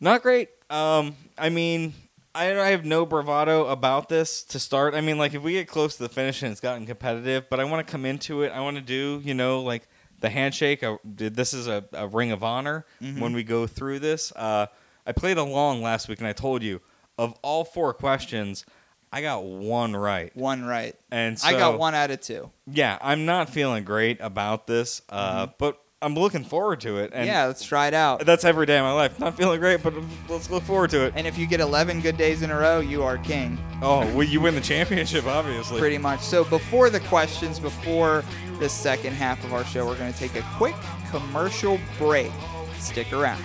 Not 0.00 0.22
great. 0.22 0.48
Um, 0.70 1.16
I 1.38 1.50
mean, 1.50 1.92
I, 2.34 2.58
I 2.58 2.68
have 2.68 2.84
no 2.84 3.06
bravado 3.06 3.66
about 3.66 4.08
this 4.08 4.42
to 4.44 4.58
start. 4.58 4.94
I 4.94 5.00
mean, 5.00 5.18
like 5.18 5.34
if 5.34 5.42
we 5.42 5.52
get 5.52 5.68
close 5.68 5.96
to 5.96 6.02
the 6.02 6.08
finish 6.08 6.42
and 6.42 6.50
it's 6.50 6.60
gotten 6.60 6.86
competitive, 6.86 7.48
but 7.48 7.60
I 7.60 7.64
want 7.64 7.86
to 7.86 7.90
come 7.90 8.04
into 8.04 8.42
it. 8.42 8.50
I 8.50 8.60
want 8.60 8.76
to 8.76 8.82
do, 8.82 9.20
you 9.22 9.34
know, 9.34 9.60
like 9.60 9.86
the 10.20 10.30
handshake. 10.30 10.82
I, 10.82 10.96
this 11.04 11.54
is 11.54 11.68
a, 11.68 11.84
a 11.92 12.08
ring 12.08 12.32
of 12.32 12.42
honor 12.42 12.86
when 13.18 13.34
we 13.34 13.44
go 13.44 13.66
through 13.66 14.00
this. 14.00 14.32
Uh, 14.32 14.66
I 15.06 15.12
played 15.12 15.36
along 15.38 15.82
last 15.82 16.08
week, 16.08 16.18
and 16.18 16.26
I 16.26 16.32
told 16.32 16.62
you 16.62 16.80
of 17.18 17.34
all 17.42 17.64
four 17.64 17.92
questions, 17.94 18.64
I 19.12 19.20
got 19.22 19.44
one 19.44 19.94
right, 19.94 20.34
One 20.36 20.64
right. 20.64 20.96
and 21.12 21.38
so, 21.38 21.46
I 21.48 21.52
got 21.52 21.78
one 21.78 21.94
out 21.94 22.10
of 22.10 22.20
two. 22.20 22.50
Yeah, 22.66 22.98
I'm 23.00 23.26
not 23.26 23.48
feeling 23.48 23.84
great 23.84 24.18
about 24.20 24.66
this, 24.66 25.02
uh, 25.08 25.46
but 25.58 25.80
I'm 26.02 26.14
looking 26.14 26.42
forward 26.44 26.80
to 26.80 26.96
it. 26.98 27.12
And 27.14 27.26
yeah, 27.26 27.46
let's 27.46 27.64
try 27.64 27.86
it 27.86 27.94
out. 27.94 28.26
that's 28.26 28.44
every 28.44 28.66
day 28.66 28.76
of 28.76 28.82
my 28.84 28.92
life. 28.92 29.18
Not 29.20 29.36
feeling 29.36 29.60
great, 29.60 29.82
but 29.82 29.94
let's 30.28 30.50
look 30.50 30.64
forward 30.64 30.90
to 30.90 31.04
it. 31.06 31.12
And 31.16 31.26
if 31.26 31.38
you 31.38 31.46
get 31.46 31.60
11 31.60 32.00
good 32.00 32.16
days 32.16 32.42
in 32.42 32.50
a 32.50 32.58
row, 32.58 32.80
you 32.80 33.02
are 33.04 33.16
king. 33.18 33.56
Oh, 33.80 34.00
well, 34.14 34.24
you 34.26 34.40
win 34.40 34.54
the 34.56 34.60
championship, 34.60 35.26
obviously. 35.26 35.78
pretty 35.78 35.96
much. 35.98 36.20
So 36.20 36.44
before 36.44 36.90
the 36.90 37.00
questions, 37.00 37.60
before 37.60 38.24
the 38.58 38.68
second 38.68 39.12
half 39.12 39.42
of 39.44 39.54
our 39.54 39.64
show, 39.64 39.86
we're 39.86 39.96
going 39.96 40.12
to 40.12 40.18
take 40.18 40.34
a 40.34 40.44
quick 40.56 40.74
commercial 41.10 41.78
break. 41.98 42.32
Stick 42.80 43.12
around. 43.12 43.42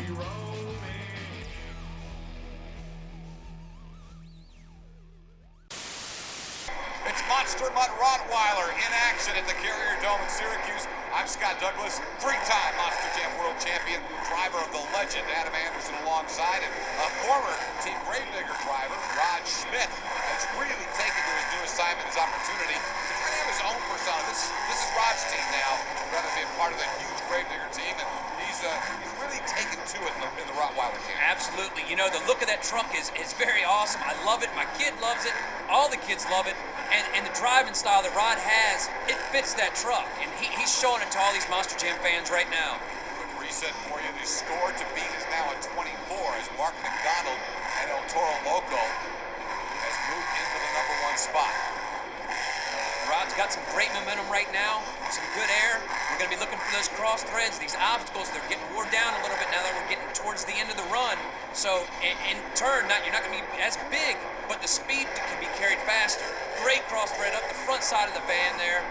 It's 7.60 7.68
It's 7.68 7.76
Monster 7.76 7.92
Mutt 7.92 7.92
Rottweiler 8.00 8.72
in 8.72 8.92
action 9.12 9.36
at 9.36 9.44
the 9.44 9.52
Carrier 9.60 10.00
Dome 10.00 10.24
in 10.24 10.32
Syracuse. 10.32 10.88
I'm 11.12 11.28
Scott 11.28 11.60
Douglas, 11.60 12.00
three-time 12.24 12.72
Monster 12.80 13.12
Jam 13.20 13.28
World 13.36 13.60
Champion, 13.60 14.00
driver 14.32 14.64
of 14.64 14.72
the 14.72 14.80
legend 14.96 15.28
Adam 15.36 15.52
Anderson 15.52 15.92
alongside, 16.08 16.64
and 16.64 16.72
a 16.72 17.08
former 17.28 17.52
Team 17.84 18.00
Gravedigger 18.08 18.56
driver, 18.64 18.96
Rod 19.12 19.44
Schmidt, 19.44 19.92
has 19.92 20.48
really 20.56 20.88
taken 20.96 21.20
to 21.20 21.34
his 21.36 21.48
new 21.52 21.64
assignment, 21.68 22.08
his 22.08 22.16
opportunity 22.16 22.80
to 22.80 23.12
kind 23.28 23.28
of 23.28 23.40
have 23.44 23.50
his 23.52 23.62
own 23.68 23.80
persona. 23.92 24.24
This, 24.32 24.48
this 24.72 24.80
is 24.80 24.90
Rod's 24.96 25.24
team 25.28 25.44
now, 25.52 25.72
rather 26.16 26.32
than 26.32 26.40
being 26.40 26.54
part 26.56 26.72
of 26.72 26.80
that 26.80 26.92
huge 27.04 27.20
Gravedigger 27.28 27.68
team, 27.76 27.92
and 28.00 28.08
he's, 28.60 28.68
uh, 28.68 28.76
he's 29.00 29.16
really 29.24 29.42
taken 29.48 29.80
to 29.80 29.98
it 30.04 30.12
in 30.12 30.20
the, 30.20 30.30
in 30.44 30.46
the 30.52 30.58
Rottweiler 30.60 31.00
camp. 31.08 31.20
Absolutely. 31.24 31.88
You 31.88 31.96
know, 31.96 32.12
the 32.12 32.20
look 32.28 32.44
of 32.44 32.48
that 32.52 32.62
truck 32.64 32.92
is, 32.92 33.12
is 33.16 33.32
very 33.34 33.64
awesome. 33.64 34.04
I 34.04 34.16
love 34.28 34.44
it. 34.44 34.52
My 34.56 34.68
kid 34.76 34.92
loves 35.00 35.24
it. 35.24 35.34
All 35.72 35.88
the 35.88 36.00
kids 36.04 36.28
love 36.28 36.48
it. 36.48 36.56
And, 36.92 37.06
and 37.16 37.24
the 37.24 37.36
driving 37.40 37.74
style 37.74 38.04
that 38.04 38.12
Rod 38.12 38.36
has, 38.36 38.90
it 39.08 39.16
fits 39.32 39.56
that 39.56 39.76
truck. 39.80 40.08
And 40.20 40.28
he, 40.42 40.52
he's 40.60 40.72
showing 40.72 41.00
it 41.00 41.10
to 41.16 41.20
all 41.22 41.32
these 41.32 41.48
Monster 41.48 41.80
Jam 41.80 41.96
fans 42.04 42.28
right 42.28 42.50
now. 42.52 42.82
Quick 43.16 43.48
reset 43.48 43.76
for 43.88 43.96
you. 44.02 44.10
The 44.20 44.28
score 44.28 44.72
to 44.76 44.86
beat 44.92 45.12
is 45.16 45.26
now 45.32 45.48
at 45.56 45.64
24 45.64 46.20
as 46.36 46.50
Marc 46.60 46.76
McDonald 46.84 47.40
and 47.80 47.88
El 47.96 48.04
Toro 48.12 48.36
Loco 48.44 48.84
has 48.84 49.96
moved 50.12 50.34
into 50.36 50.58
the 50.60 50.72
number 50.76 50.96
one 51.08 51.16
spot. 51.16 51.79
Rod's 53.10 53.34
got 53.34 53.50
some 53.50 53.66
great 53.74 53.90
momentum 53.98 54.30
right 54.30 54.48
now, 54.54 54.86
some 55.10 55.26
good 55.34 55.50
air. 55.66 55.82
We're 56.14 56.22
going 56.22 56.30
to 56.30 56.36
be 56.38 56.42
looking 56.42 56.62
for 56.62 56.70
those 56.70 56.86
cross 56.94 57.26
threads, 57.26 57.58
these 57.58 57.74
obstacles. 57.74 58.30
They're 58.30 58.46
getting 58.46 58.70
wore 58.70 58.86
down 58.94 59.18
a 59.18 59.22
little 59.26 59.36
bit 59.42 59.50
now 59.50 59.66
that 59.66 59.74
we're 59.74 59.90
getting 59.90 60.06
towards 60.14 60.46
the 60.46 60.54
end 60.54 60.70
of 60.70 60.78
the 60.78 60.86
run. 60.94 61.18
So, 61.58 61.90
in, 62.06 62.14
in 62.30 62.38
turn, 62.54 62.86
not, 62.86 63.02
you're 63.02 63.14
not 63.18 63.26
going 63.26 63.34
to 63.34 63.42
be 63.42 63.66
as 63.66 63.82
big, 63.90 64.14
but 64.46 64.62
the 64.62 64.70
speed 64.70 65.10
can 65.18 65.42
be 65.42 65.50
carried 65.58 65.82
faster. 65.90 66.22
Great 66.62 66.86
cross 66.86 67.10
thread 67.18 67.34
up 67.34 67.42
the 67.50 67.58
front 67.66 67.82
side 67.82 68.06
of 68.06 68.14
the 68.14 68.22
van 68.30 68.54
there. 68.62 68.86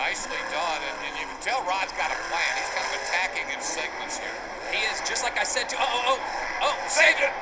Nicely 0.00 0.40
done, 0.48 0.80
and, 0.80 0.96
and 1.12 1.14
you 1.20 1.28
can 1.28 1.40
tell 1.44 1.60
Rod's 1.68 1.92
got 1.92 2.08
a 2.08 2.16
plan. 2.32 2.50
He's 2.56 2.72
kind 2.72 2.88
of 2.88 2.96
attacking 3.04 3.46
in 3.52 3.60
segments 3.60 4.16
here. 4.16 4.32
He 4.72 4.80
is 4.88 4.96
just 5.04 5.20
like 5.28 5.36
I 5.36 5.44
said 5.44 5.68
to. 5.68 5.76
Oh, 5.76 5.84
oh, 5.84 6.16
oh, 6.16 6.72
oh, 6.72 6.74
saved 6.88 7.20
it. 7.20 7.36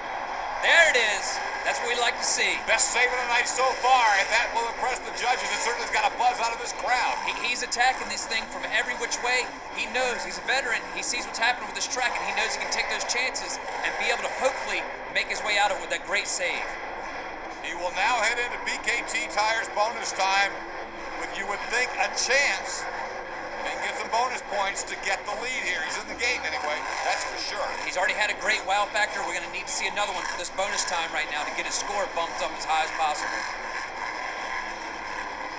There 0.66 0.90
it 0.90 0.99
is. 0.99 1.38
That's 1.68 1.84
what 1.84 1.92
we 1.92 2.00
like 2.00 2.16
to 2.16 2.24
see. 2.24 2.56
Best 2.64 2.96
save 2.96 3.12
of 3.12 3.20
the 3.20 3.28
night 3.28 3.44
so 3.44 3.68
far, 3.84 4.08
If 4.24 4.32
that 4.32 4.48
will 4.56 4.64
impress 4.72 5.04
the 5.04 5.12
judges. 5.20 5.52
It 5.52 5.60
certainly's 5.60 5.92
got 5.92 6.08
a 6.08 6.16
buzz 6.16 6.40
out 6.40 6.48
of 6.48 6.56
this 6.64 6.72
crowd. 6.80 7.12
He, 7.28 7.36
he's 7.44 7.60
attacking 7.60 8.08
this 8.08 8.24
thing 8.24 8.40
from 8.48 8.64
every 8.72 8.96
which 8.96 9.20
way. 9.20 9.44
He 9.76 9.84
knows 9.92 10.24
he's 10.24 10.40
a 10.40 10.46
veteran. 10.48 10.80
He 10.96 11.04
sees 11.04 11.28
what's 11.28 11.36
happening 11.36 11.68
with 11.68 11.76
this 11.76 11.84
track, 11.84 12.16
and 12.16 12.24
he 12.24 12.32
knows 12.40 12.56
he 12.56 12.64
can 12.64 12.72
take 12.72 12.88
those 12.88 13.04
chances 13.04 13.60
and 13.84 13.92
be 14.00 14.08
able 14.08 14.24
to 14.24 14.32
hopefully 14.40 14.80
make 15.12 15.28
his 15.28 15.44
way 15.44 15.60
out 15.60 15.68
of 15.68 15.76
it 15.76 15.84
with 15.84 15.92
that 15.92 16.08
great 16.08 16.24
save. 16.24 16.64
He 17.60 17.76
will 17.76 17.92
now 18.00 18.16
head 18.24 18.40
into 18.40 18.56
BKT 18.64 19.28
Tires 19.28 19.68
bonus 19.76 20.16
time 20.16 20.56
with, 21.20 21.36
you 21.36 21.44
would 21.52 21.60
think, 21.68 21.92
a 22.00 22.08
chance. 22.16 22.80
Can 23.64 23.78
get 23.82 23.96
some 23.98 24.11
bonus 24.14 24.42
points 24.52 24.86
to 24.86 24.94
get 25.02 25.18
the 25.26 25.34
lead 25.42 25.62
here. 25.66 25.82
He's 25.86 25.98
in 25.98 26.06
the 26.06 26.20
game 26.20 26.40
anyway, 26.46 26.78
that's 27.02 27.24
for 27.26 27.38
sure. 27.40 27.68
He's 27.82 27.98
already 27.98 28.14
had 28.14 28.30
a 28.30 28.38
great 28.38 28.62
wow 28.66 28.86
factor. 28.94 29.18
We're 29.26 29.34
going 29.34 29.46
to 29.46 29.54
need 29.54 29.66
to 29.66 29.74
see 29.74 29.90
another 29.90 30.14
one 30.14 30.22
for 30.30 30.38
this 30.38 30.50
bonus 30.54 30.84
time 30.86 31.11
right 31.11 31.28
now 31.34 31.42
to 31.42 31.52
get 31.59 31.66
his 31.66 31.74
score 31.74 32.06
bumped 32.14 32.38
up 32.44 32.54
as 32.54 32.64
high 32.64 32.86
as 32.86 32.92
possible. 32.94 33.42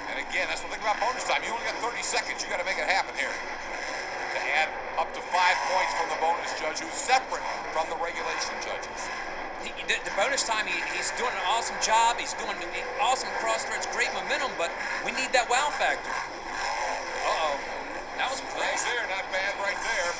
And 0.10 0.18
again, 0.24 0.50
that's 0.50 0.66
the 0.66 0.72
thing 0.74 0.82
about 0.82 0.98
bonus 0.98 1.28
time. 1.28 1.44
You 1.46 1.54
only 1.54 1.68
got 1.70 1.78
30 1.84 2.02
seconds. 2.02 2.42
You 2.42 2.50
got 2.50 2.64
to 2.64 2.68
make 2.68 2.82
it 2.82 2.90
happen 2.90 3.14
here. 3.14 3.32
To 3.32 4.40
add 4.58 4.70
up 4.98 5.10
to 5.14 5.22
five 5.30 5.58
points 5.70 5.94
from 5.98 6.08
the 6.10 6.20
bonus 6.22 6.52
judge, 6.58 6.82
who's 6.82 6.98
separate 6.98 7.46
from 7.76 7.86
the 7.94 7.98
regulation 8.02 8.56
judges. 8.64 9.00
He, 9.62 9.76
the, 9.92 10.00
the 10.08 10.14
bonus 10.16 10.48
time, 10.48 10.66
he, 10.66 10.78
he's 10.96 11.12
doing 11.20 11.34
an 11.36 11.46
awesome 11.46 11.78
job. 11.84 12.18
He's 12.18 12.34
doing 12.40 12.56
awesome 13.02 13.30
cross 13.44 13.68
threads, 13.68 13.86
great 13.92 14.10
momentum, 14.16 14.52
but 14.58 14.72
we 15.04 15.12
need 15.12 15.30
that 15.36 15.50
wow 15.52 15.70
factor. 15.76 16.12
Uh-oh. 18.80 18.86
That 18.86 18.86
was 18.86 18.86
Nice 18.86 18.86
close. 18.86 18.86
there, 18.86 19.04
not 19.10 19.26
bad 19.32 19.54
right 19.60 19.82
there. 19.84 20.12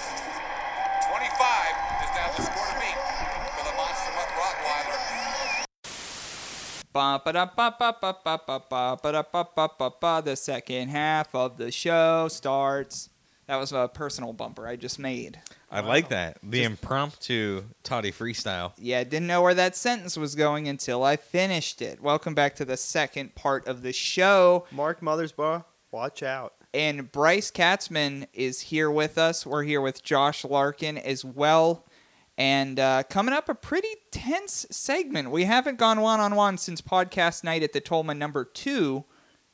25 1.10 1.24
is 2.04 2.12
now 2.16 2.28
the 2.36 2.42
score 2.44 2.68
to 2.68 2.76
beat 2.80 3.00
for 3.56 3.64
the 3.64 3.76
Monster 3.78 4.12
Mutt 4.16 4.30
Rottweiler. 4.36 5.00
The 10.26 10.36
second 10.36 10.90
half 10.90 11.34
of 11.36 11.58
the 11.58 11.72
show 11.72 12.28
starts. 12.30 13.10
That 13.48 13.56
was 13.56 13.72
a 13.72 13.90
personal 13.92 14.34
bumper 14.34 14.68
I 14.68 14.76
just 14.76 15.00
made. 15.00 15.40
I 15.72 15.80
like 15.80 16.10
that. 16.10 16.38
The 16.44 16.64
impromptu 16.64 17.64
Toddy 17.84 18.12
freestyle. 18.12 18.74
Yeah, 18.78 19.04
didn't 19.04 19.28
know 19.28 19.42
where 19.42 19.56
that 19.56 19.76
sentence 19.76 20.18
was 20.18 20.36
going 20.36 20.68
until 20.68 21.04
I 21.04 21.16
finished 21.16 21.82
it. 21.82 22.00
Welcome 22.02 22.36
back 22.36 22.56
to 22.56 22.66
the 22.66 22.78
second 22.78 23.34
part 23.36 23.68
of 23.68 23.82
the 23.82 23.94
show. 23.94 24.66
Mark 24.72 25.02
Mothersbaugh, 25.02 25.64
watch 25.92 26.22
out. 26.22 26.54
And 26.74 27.12
Bryce 27.12 27.50
Katzman 27.52 28.28
is 28.34 28.62
here 28.62 28.92
with 28.92 29.18
us. 29.18 29.46
We're 29.46 29.64
here 29.64 29.82
with 29.82 30.04
Josh 30.04 30.46
Larkin 30.46 30.98
as 30.98 31.26
well. 31.26 31.86
And 32.38 32.80
uh, 32.80 33.04
coming 33.10 33.34
up, 33.34 33.50
a 33.50 33.56
pretty 33.56 33.90
tense 34.12 34.66
segment. 34.72 35.32
We 35.32 35.46
haven't 35.46 35.78
gone 35.78 36.00
one 36.00 36.20
on 36.20 36.36
one 36.36 36.58
since 36.58 36.80
podcast 36.80 37.44
night 37.44 37.64
at 37.64 37.74
the 37.74 37.82
Tolman 37.82 38.18
number 38.20 38.46
two, 38.46 39.04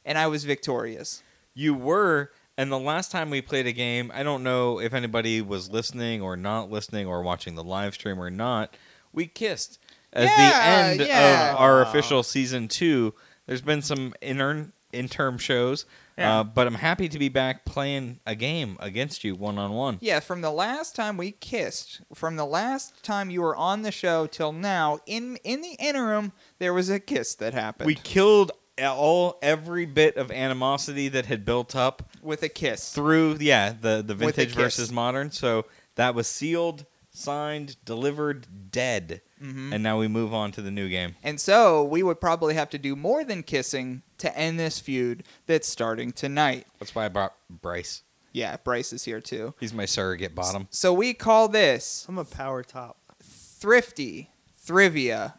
and 0.03 0.17
I 0.17 0.27
was 0.27 0.43
victorious. 0.43 1.23
You 1.55 1.73
were, 1.73 2.31
and 2.57 2.71
the 2.71 2.77
last 2.77 3.11
time 3.11 3.29
we 3.29 3.41
played 3.41 3.65
a 3.65 3.71
game, 3.71 4.11
I 4.13 4.21
don't 4.21 4.43
know 4.43 4.79
if 4.79 4.93
anybody 4.93 5.41
was 5.41 5.71
listening 5.71 6.21
or 6.21 6.35
not 6.35 6.69
listening 6.69 7.07
or 7.07 7.23
watching 7.23 7.55
the 7.55 7.63
live 7.63 7.93
stream 7.95 8.21
or 8.21 8.29
not. 8.29 8.75
We 9.13 9.25
kissed 9.27 9.79
as 10.13 10.29
Yeah, 10.29 10.49
the 10.97 11.01
end 11.01 11.09
yeah. 11.09 11.53
of 11.53 11.59
our 11.59 11.81
official 11.81 12.21
season 12.23 12.67
two. 12.67 13.13
There's 13.47 13.61
been 13.61 13.81
some 13.81 14.13
intern 14.21 14.73
interim 14.91 15.37
shows, 15.39 15.85
Yeah. 16.17 16.39
uh, 16.39 16.43
but 16.45 16.65
I'm 16.65 16.75
happy 16.75 17.09
to 17.09 17.19
be 17.19 17.27
back 17.29 17.65
playing 17.65 18.19
a 18.25 18.35
game 18.35 18.77
against 18.79 19.23
you 19.23 19.35
one 19.35 19.57
on 19.57 19.71
one. 19.73 19.97
Yeah, 20.01 20.21
from 20.21 20.41
the 20.41 20.51
last 20.51 20.95
time 20.95 21.17
we 21.17 21.31
kissed, 21.31 22.01
from 22.13 22.37
the 22.37 22.45
last 22.45 23.03
time 23.03 23.29
you 23.29 23.41
were 23.41 23.55
on 23.55 23.81
the 23.81 23.91
show 23.91 24.25
till 24.25 24.51
now, 24.53 24.99
in 25.05 25.37
in 25.43 25.61
the 25.61 25.75
interim, 25.79 26.31
there 26.59 26.73
was 26.73 26.89
a 26.89 26.99
kiss 26.99 27.35
that 27.35 27.53
happened. 27.53 27.87
We 27.87 27.95
killed 27.95 28.51
all 28.81 29.37
every 29.41 29.85
bit 29.85 30.17
of 30.17 30.31
animosity 30.31 31.07
that 31.09 31.25
had 31.25 31.45
built 31.45 31.75
up 31.75 32.09
with 32.21 32.43
a 32.43 32.49
kiss. 32.49 32.91
through 32.93 33.37
yeah 33.39 33.73
the 33.79 34.03
the 34.05 34.15
vintage 34.15 34.53
versus 34.53 34.91
modern. 34.91 35.31
So 35.31 35.65
that 35.95 36.15
was 36.15 36.27
sealed, 36.27 36.85
signed, 37.09 37.77
delivered, 37.85 38.71
dead, 38.71 39.21
Mm-hmm. 39.43 39.73
and 39.73 39.83
now 39.83 39.99
we 39.99 40.07
move 40.07 40.33
on 40.33 40.51
to 40.53 40.61
the 40.61 40.71
new 40.71 40.87
game. 40.87 41.15
And 41.21 41.41
so 41.41 41.83
we 41.83 42.01
would 42.03 42.21
probably 42.21 42.53
have 42.53 42.69
to 42.69 42.77
do 42.77 42.95
more 42.95 43.25
than 43.25 43.43
kissing 43.43 44.01
to 44.19 44.35
end 44.37 44.57
this 44.57 44.79
feud 44.79 45.23
that's 45.45 45.67
starting 45.67 46.13
tonight. 46.13 46.67
That's 46.79 46.95
why 46.95 47.03
I 47.05 47.09
brought 47.09 47.33
Bryce. 47.49 48.03
Yeah, 48.31 48.55
Bryce 48.63 48.93
is 48.93 49.03
here 49.03 49.19
too. 49.19 49.53
He's 49.59 49.73
my 49.73 49.85
surrogate 49.85 50.35
bottom. 50.35 50.67
So 50.71 50.93
we 50.93 51.13
call 51.13 51.49
this 51.49 52.05
I'm 52.07 52.17
a 52.17 52.23
power 52.23 52.63
top. 52.63 52.97
thrifty 53.21 54.29
thrivia 54.65 55.33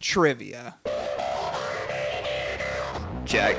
trivia. 0.00 0.76
Check. 3.26 3.56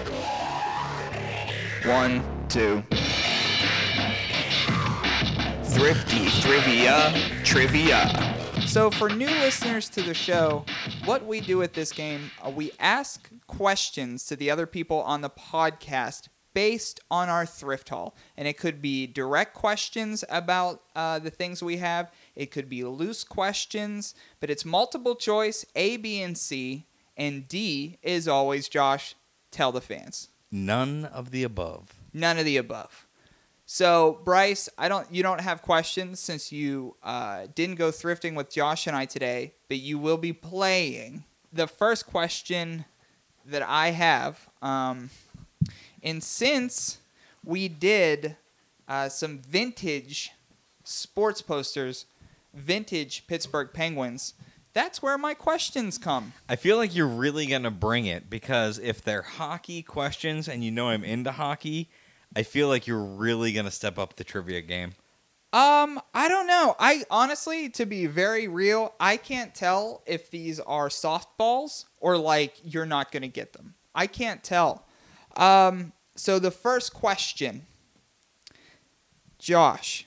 One, 1.86 2.24
two. 2.50 2.84
Thrifty 5.64 6.28
trivia 6.42 7.14
trivia. 7.44 8.37
So, 8.78 8.92
for 8.92 9.10
new 9.10 9.26
listeners 9.26 9.90
to 9.90 10.04
the 10.04 10.14
show, 10.14 10.64
what 11.06 11.26
we 11.26 11.40
do 11.40 11.58
with 11.58 11.74
this 11.74 11.92
game, 11.92 12.30
uh, 12.46 12.52
we 12.52 12.70
ask 12.80 13.28
questions 13.48 14.24
to 14.28 14.36
the 14.36 14.52
other 14.52 14.68
people 14.68 15.02
on 15.02 15.22
the 15.22 15.32
podcast 15.32 16.28
based 16.54 17.00
on 17.10 17.28
our 17.28 17.44
thrift 17.44 17.90
haul. 17.90 18.16
And 18.38 18.48
it 18.48 18.56
could 18.56 18.80
be 18.80 19.08
direct 19.08 19.56
questions 19.56 20.24
about 20.30 20.84
uh, 20.96 21.18
the 21.18 21.32
things 21.32 21.64
we 21.64 21.78
have, 21.78 22.12
it 22.36 22.52
could 22.52 22.70
be 22.70 22.84
loose 22.84 23.24
questions, 23.24 24.14
but 24.40 24.52
it's 24.52 24.64
multiple 24.64 25.16
choice 25.16 25.66
A, 25.76 25.98
B, 25.98 26.22
and 26.22 26.38
C. 26.38 26.86
And 27.18 27.48
D 27.48 27.98
is 28.04 28.28
always, 28.28 28.70
Josh, 28.70 29.16
tell 29.50 29.72
the 29.72 29.82
fans. 29.82 30.30
None 30.52 31.04
of 31.06 31.32
the 31.32 31.42
above. 31.42 31.96
None 32.14 32.38
of 32.38 32.46
the 32.46 32.58
above. 32.58 33.07
So 33.70 34.22
Bryce, 34.24 34.70
I 34.78 34.88
don't. 34.88 35.14
You 35.14 35.24
don't 35.24 35.42
have 35.42 35.62
questions 35.62 36.22
since 36.22 36.54
you 36.54 36.96
uh, 37.04 37.48
didn't 37.54 37.76
go 37.76 37.92
thrifting 37.92 38.34
with 38.34 38.50
Josh 38.50 38.88
and 38.88 38.96
I 38.96 39.04
today, 39.04 39.56
but 39.68 39.78
you 39.78 40.00
will 40.00 40.16
be 40.16 40.32
playing. 40.32 41.26
The 41.52 41.68
first 41.68 42.08
question 42.08 42.86
that 43.46 43.62
I 43.62 43.90
have, 43.90 44.48
um, 44.62 45.10
and 46.02 46.24
since 46.24 47.00
we 47.44 47.68
did 47.68 48.38
uh, 48.88 49.10
some 49.10 49.40
vintage 49.40 50.32
sports 50.86 51.42
posters, 51.42 52.06
vintage 52.54 53.28
Pittsburgh 53.28 53.72
Penguins, 53.74 54.34
that's 54.72 55.02
where 55.02 55.18
my 55.18 55.34
questions 55.34 55.98
come. 55.98 56.32
I 56.48 56.56
feel 56.56 56.78
like 56.78 56.96
you're 56.96 57.06
really 57.06 57.48
gonna 57.48 57.70
bring 57.70 58.06
it 58.06 58.30
because 58.30 58.80
if 58.80 59.02
they're 59.02 59.24
hockey 59.24 59.82
questions 59.84 60.48
and 60.48 60.64
you 60.64 60.72
know 60.72 60.88
I'm 60.88 61.04
into 61.04 61.34
hockey, 61.34 61.90
I 62.38 62.44
feel 62.44 62.68
like 62.68 62.86
you're 62.86 63.04
really 63.04 63.52
gonna 63.52 63.72
step 63.72 63.98
up 63.98 64.16
the 64.16 64.24
trivia 64.24 64.62
game. 64.62 64.92
Um, 65.54 66.00
I 66.14 66.28
don't 66.28 66.46
know. 66.46 66.76
I 66.78 67.04
honestly, 67.10 67.68
to 67.70 67.86
be 67.88 68.06
very 68.06 68.48
real, 68.48 68.94
I 69.00 69.18
can't 69.18 69.56
tell 69.56 70.04
if 70.06 70.30
these 70.30 70.60
are 70.60 70.90
softballs 70.90 71.86
or 72.00 72.16
like 72.16 72.54
you're 72.64 72.86
not 72.86 73.12
gonna 73.12 73.28
get 73.28 73.54
them. 73.54 73.74
I 73.96 74.06
can't 74.06 74.44
tell. 74.44 74.86
Um, 75.36 75.94
so 76.16 76.38
the 76.38 76.52
first 76.52 76.94
question, 76.94 77.66
Josh, 79.40 80.06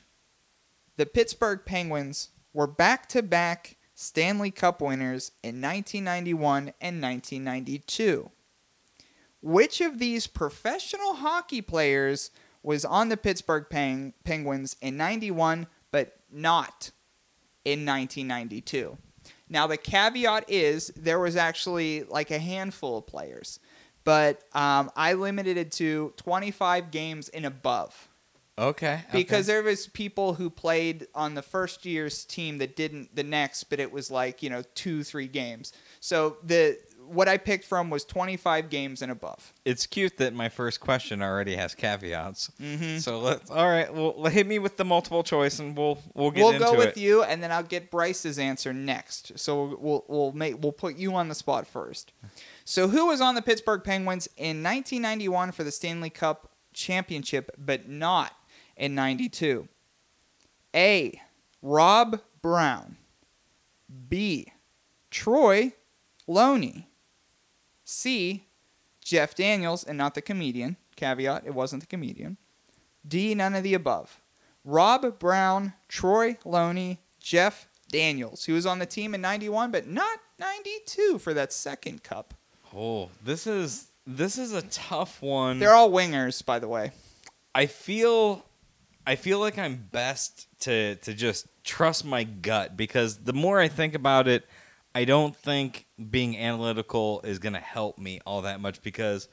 the 0.99 1.07
Pittsburgh 1.07 1.63
Penguins 1.67 2.29
were 2.53 2.69
back-to-back 2.69 3.77
Stanley 3.97 4.53
Cup 4.53 4.81
winners 4.81 5.33
in 5.43 5.61
1991 5.61 6.75
and 6.81 7.03
1992. 7.03 8.31
Which 9.43 9.81
of 9.81 9.99
these 9.99 10.27
professional 10.27 11.15
hockey 11.15 11.63
players 11.63 12.31
was 12.63 12.85
on 12.85 13.09
the 13.09 13.17
Pittsburgh 13.17 13.67
Peng- 13.71 14.13
Penguins 14.25 14.77
in 14.81 14.97
91 14.97 15.67
but 15.91 16.17
not 16.31 16.91
in 17.65 17.85
1992? 17.87 18.99
Now, 19.49 19.67
the 19.67 19.77
caveat 19.77 20.45
is 20.49 20.89
there 20.97 21.19
was 21.19 21.37
actually 21.37 22.05
like 22.05 22.31
a 22.31 22.39
handful 22.39 22.99
of 22.99 23.07
players, 23.07 23.59
but 24.05 24.43
um, 24.55 24.91
I 24.95 25.15
limited 25.15 25.57
it 25.57 25.73
to 25.73 26.13
25 26.17 26.91
games 26.91 27.29
and 27.31 27.45
above 27.45 28.09
Okay. 28.59 29.01
because 29.11 29.47
there 29.47 29.63
was 29.63 29.87
people 29.89 30.35
who 30.35 30.51
played 30.51 31.07
on 31.15 31.35
the 31.35 31.43
first 31.43 31.85
year's 31.87 32.25
team 32.25 32.59
that 32.59 32.77
didn't 32.77 33.17
the 33.17 33.25
next, 33.25 33.65
but 33.65 33.81
it 33.81 33.91
was 33.91 34.11
like 34.11 34.43
you 34.43 34.51
know 34.51 34.63
two, 34.75 35.03
three 35.03 35.27
games. 35.29 35.73
So 35.99 36.37
the 36.45 36.79
what 37.11 37.29
I 37.29 37.37
picked 37.37 37.65
from 37.65 37.91
was 37.91 38.05
25 38.05 38.71
games 38.71 39.03
and 39.03 39.11
above. 39.11 39.53
it's 39.65 39.87
cute 39.87 40.17
that 40.19 40.33
my 40.33 40.49
first 40.49 40.81
question 40.81 41.23
already 41.23 41.57
has 41.57 41.75
caveats. 41.75 42.51
Mm-hmm. 42.61 42.99
So 42.99 43.19
let's. 43.19 43.51
All 43.51 43.69
right. 43.69 43.93
Well, 43.93 44.25
hit 44.27 44.47
me 44.47 44.59
with 44.59 44.77
the 44.77 44.85
multiple 44.85 45.23
choice, 45.23 45.59
and 45.59 45.77
we'll 45.77 45.99
we'll 46.15 46.31
get 46.31 46.45
we'll 46.45 46.59
go 46.59 46.77
with 46.77 46.97
it. 46.97 46.97
you, 46.97 47.23
and 47.23 47.43
then 47.43 47.51
I'll 47.51 47.63
get 47.63 47.91
Bryce's 47.91 48.39
answer 48.39 48.73
next. 48.73 49.39
So 49.39 49.77
we'll 49.81 50.05
we'll 50.09 50.33
make 50.33 50.63
we'll 50.63 50.73
put 50.73 50.97
you 50.97 51.15
on 51.15 51.29
the 51.29 51.35
spot 51.35 51.67
first. 51.67 52.13
So 52.65 52.89
who 52.89 53.07
was 53.07 53.21
on 53.21 53.35
the 53.35 53.43
Pittsburgh 53.43 53.83
Penguins 53.83 54.29
in 54.37 54.63
1991 54.63 55.53
for 55.53 55.65
the 55.65 55.73
Stanley 55.73 56.11
Cup 56.11 56.51
championship, 56.73 57.51
but 57.59 57.89
not 57.89 58.33
in 58.77 58.95
'92? 58.95 59.69
A. 60.75 61.21
Rob 61.63 62.21
Brown. 62.41 62.97
B. 64.09 64.53
Troy 65.11 65.73
Loney. 66.27 66.90
C. 67.91 68.47
Jeff 69.03 69.35
Daniels, 69.35 69.83
and 69.83 69.99
not 69.99 70.15
the 70.15 70.23
comedian. 70.23 70.77
Caveat: 70.97 71.47
It 71.47 71.55
wasn't 71.55 71.83
the 71.83 71.87
comedian. 71.87 72.37
D. 73.07 73.35
None 73.35 73.55
of 73.55 73.63
the 73.63 73.75
above. 73.75 74.21
Rob 74.65 75.19
Brown, 75.19 75.73
Troy 75.89 76.37
Loney, 76.45 77.01
Jeff 77.19 77.69
Daniels, 77.91 78.45
who 78.45 78.55
was 78.55 78.67
on 78.67 78.79
the 78.79 78.87
team 78.87 79.15
in 79.15 79.21
91 79.21 79.71
but 79.71 79.87
not 79.87 80.19
92 80.39 81.19
for 81.19 81.35
that 81.35 81.53
second 81.53 82.03
cup. 82.03 82.35
Oh, 82.75 83.09
this 83.25 83.47
is 83.47 83.89
this 84.07 84.39
is 84.39 84.53
a 84.53 84.63
tough 84.63 85.21
one. 85.23 85.59
They're 85.59 85.75
all 85.75 85.91
wingers, 85.91 86.45
by 86.45 86.59
the 86.59 86.69
way. 86.69 86.93
I 87.55 87.67
feel 87.67 88.45
I 89.07 89.17
feel 89.17 89.41
like 89.41 89.59
I'm 89.59 89.89
best 89.91 90.47
to 90.61 90.97
to 90.97 91.15
just 91.15 91.47
trust 91.65 92.05
my 92.05 92.25
gut 92.25 92.77
because 92.77 93.19
the 93.19 93.33
more 93.33 93.59
I 93.59 93.69
think 93.69 93.95
about 93.95 94.29
it, 94.29 94.47
I 94.95 95.05
don't 95.05 95.37
think 95.37 95.87
being 96.11 96.37
analytical 96.37 97.21
is 97.25 97.39
going 97.39 97.53
to 97.53 97.61
help 97.61 97.99
me 97.99 98.21
all 98.27 98.43
that 98.43 98.61
much 98.61 98.83
because 98.83 99.29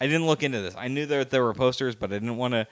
I 0.00 0.06
didn't 0.06 0.26
look 0.26 0.42
into 0.42 0.60
this. 0.60 0.74
I 0.76 0.88
knew 0.88 1.06
that 1.06 1.30
there 1.30 1.44
were 1.44 1.54
posters, 1.54 1.94
but 1.94 2.10
I 2.10 2.14
didn't 2.14 2.36
want 2.36 2.54
to. 2.54 2.66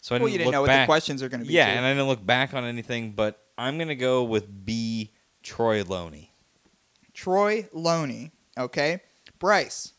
So 0.00 0.14
I 0.14 0.18
didn't 0.18 0.24
well, 0.24 0.32
you 0.32 0.38
didn't 0.38 0.46
look 0.46 0.52
know 0.52 0.62
what 0.62 0.80
the 0.80 0.86
questions 0.86 1.22
are 1.22 1.28
going 1.28 1.42
to 1.42 1.46
be. 1.46 1.54
Yeah, 1.54 1.66
too. 1.66 1.76
and 1.78 1.86
I 1.86 1.90
didn't 1.90 2.08
look 2.08 2.24
back 2.24 2.54
on 2.54 2.64
anything, 2.64 3.12
but 3.12 3.42
I'm 3.58 3.76
going 3.76 3.88
to 3.88 3.96
go 3.96 4.24
with 4.24 4.64
B. 4.64 5.12
Troy 5.42 5.82
Loney. 5.84 6.32
Troy 7.12 7.68
Loney. 7.72 8.32
Okay. 8.58 9.00
Bryce. 9.38 9.94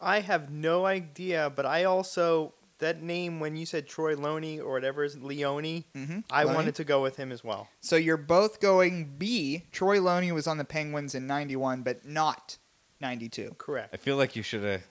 I 0.00 0.20
have 0.20 0.50
no 0.50 0.86
idea, 0.86 1.52
but 1.54 1.66
I 1.66 1.84
also 1.84 2.54
that 2.80 3.02
name 3.02 3.40
when 3.40 3.56
you 3.56 3.64
said 3.64 3.86
Troy 3.88 4.16
Loney 4.16 4.58
or 4.60 4.72
whatever 4.72 5.04
is 5.04 5.16
Leone, 5.16 5.84
Mhm, 5.96 6.24
I 6.30 6.42
Loney. 6.44 6.56
wanted 6.56 6.74
to 6.76 6.84
go 6.84 7.02
with 7.02 7.16
him 7.16 7.32
as 7.32 7.42
well. 7.44 7.68
So 7.80 7.96
you're 7.96 8.16
both 8.16 8.60
going 8.60 9.14
B. 9.16 9.64
Troy 9.72 10.00
Loney 10.00 10.32
was 10.32 10.46
on 10.46 10.58
the 10.58 10.64
Penguins 10.64 11.14
in 11.14 11.26
91 11.26 11.82
but 11.82 12.04
not 12.06 12.56
92. 13.00 13.54
Correct. 13.58 13.94
I 13.94 13.96
feel 13.96 14.16
like 14.16 14.36
you 14.36 14.42
should 14.42 14.62
have 14.64 14.82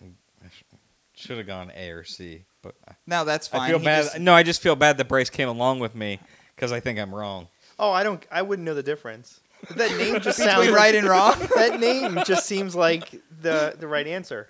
should 1.16 1.38
have 1.38 1.48
gone 1.48 1.72
A 1.76 1.90
or 1.92 2.04
C, 2.04 2.46
but 2.62 2.76
No, 3.06 3.26
that's 3.26 3.48
fine. 3.48 3.62
I 3.62 3.70
feel 3.70 3.80
He 3.80 3.86
bad. 3.86 4.04
just- 4.04 4.20
no, 4.20 4.34
I 4.34 4.44
just 4.44 4.62
feel 4.62 4.76
bad 4.76 4.98
that 4.98 5.08
Bryce 5.08 5.30
came 5.30 5.50
along 5.50 5.80
with 5.80 5.96
me 5.96 6.20
because 6.56 6.72
I 6.72 6.80
think 6.80 6.98
I'm 7.00 7.14
wrong. 7.14 7.50
Oh, 7.78 7.92
I 7.92 8.04
don't. 8.04 8.26
I 8.32 8.42
wouldn't 8.42 8.66
know 8.66 8.74
the 8.74 8.84
difference. 8.84 9.40
That 9.76 9.92
name 9.98 10.20
just 10.22 10.38
sounds 10.38 10.70
right 10.70 10.96
and 10.96 11.08
wrong. 11.08 11.36
That 11.56 11.80
name 11.80 12.20
just 12.26 12.46
seems 12.46 12.76
like 12.76 13.12
the 13.42 13.76
the 13.78 13.88
right 13.88 14.08
answer. 14.08 14.50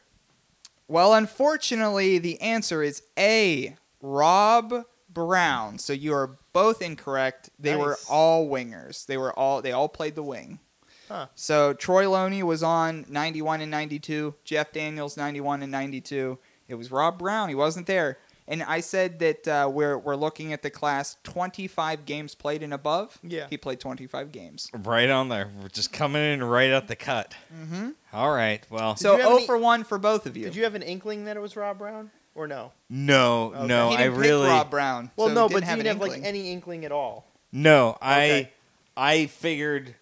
Well, 0.89 1.13
unfortunately, 1.13 2.17
the 2.17 2.41
answer 2.41 2.81
is 2.81 3.03
A. 3.17 3.75
Rob 4.01 4.85
Brown. 5.07 5.77
So 5.77 5.93
you 5.93 6.13
are 6.13 6.37
both 6.51 6.81
incorrect. 6.81 7.51
They 7.59 7.75
were 7.75 7.97
all 8.09 8.49
wingers. 8.49 9.05
They 9.05 9.15
were 9.15 9.31
all 9.31 9.61
they 9.61 9.71
all 9.71 9.87
played 9.87 10.15
the 10.15 10.23
wing. 10.23 10.59
Huh. 11.07 11.27
So 11.35 11.73
Troy 11.73 12.09
Loney 12.09 12.43
was 12.43 12.63
on 12.63 13.05
91 13.07 13.61
and 13.61 13.71
92. 13.71 14.33
Jeff 14.43 14.71
Daniels 14.71 15.15
91 15.15 15.61
and 15.61 15.71
92. 15.71 16.39
It 16.67 16.75
was 16.75 16.91
Rob 16.91 17.19
Brown. 17.19 17.49
He 17.49 17.55
wasn't 17.55 17.87
there. 17.87 18.17
And 18.51 18.63
I 18.63 18.79
said 18.79 19.19
that 19.19 19.47
uh, 19.47 19.69
we're 19.71 19.95
we're 19.97 20.15
looking 20.15 20.51
at 20.53 20.63
the 20.63 20.71
class 20.71 21.17
25 21.23 22.03
games 22.05 22.33
played 22.33 22.63
and 22.63 22.73
above. 22.73 23.19
Yeah. 23.21 23.45
He 23.49 23.57
played 23.57 23.79
25 23.79 24.31
games. 24.31 24.69
Right 24.73 25.07
on 25.09 25.29
there. 25.29 25.49
We're 25.61 25.69
just 25.69 25.93
coming 25.93 26.23
in 26.23 26.43
right 26.43 26.71
at 26.71 26.87
the 26.87 26.95
cut. 26.95 27.35
Mm-hmm. 27.55 27.89
All 28.11 28.31
right. 28.33 28.65
Well, 28.71 28.95
So 28.95 29.15
you 29.17 29.21
0 29.21 29.35
any- 29.37 29.45
for 29.45 29.57
1 29.57 29.83
for 29.83 29.99
both 29.99 30.25
of 30.25 30.35
you. 30.35 30.45
Did 30.45 30.55
you 30.55 30.63
have 30.63 30.73
an 30.73 30.81
inkling 30.81 31.25
that 31.25 31.37
it 31.37 31.39
was 31.41 31.55
Rob 31.55 31.77
Brown 31.77 32.09
or 32.33 32.47
no? 32.47 32.71
no, 32.89 33.53
Okay. 33.53 33.67
no, 33.67 33.89
he 33.91 33.95
I 33.97 34.03
didn't 34.05 34.17
really 34.17 34.47
pick 34.47 34.51
Rob 34.57 34.69
Brown. 34.71 35.11
Well, 35.15 35.27
so 35.27 35.33
no, 35.35 35.47
he 35.47 35.53
but 35.53 35.59
didn't 35.59 35.63
do 35.65 35.69
have 35.69 35.77
you 35.77 35.81
an 35.91 35.99
have 35.99 36.07
like 36.09 36.21
any 36.23 36.51
inkling 36.51 36.85
at 36.85 36.91
all? 36.91 37.27
no. 37.51 37.97
I 38.01 38.23
Okay. 38.25 38.51
I 38.97 39.25
figured 39.27 39.93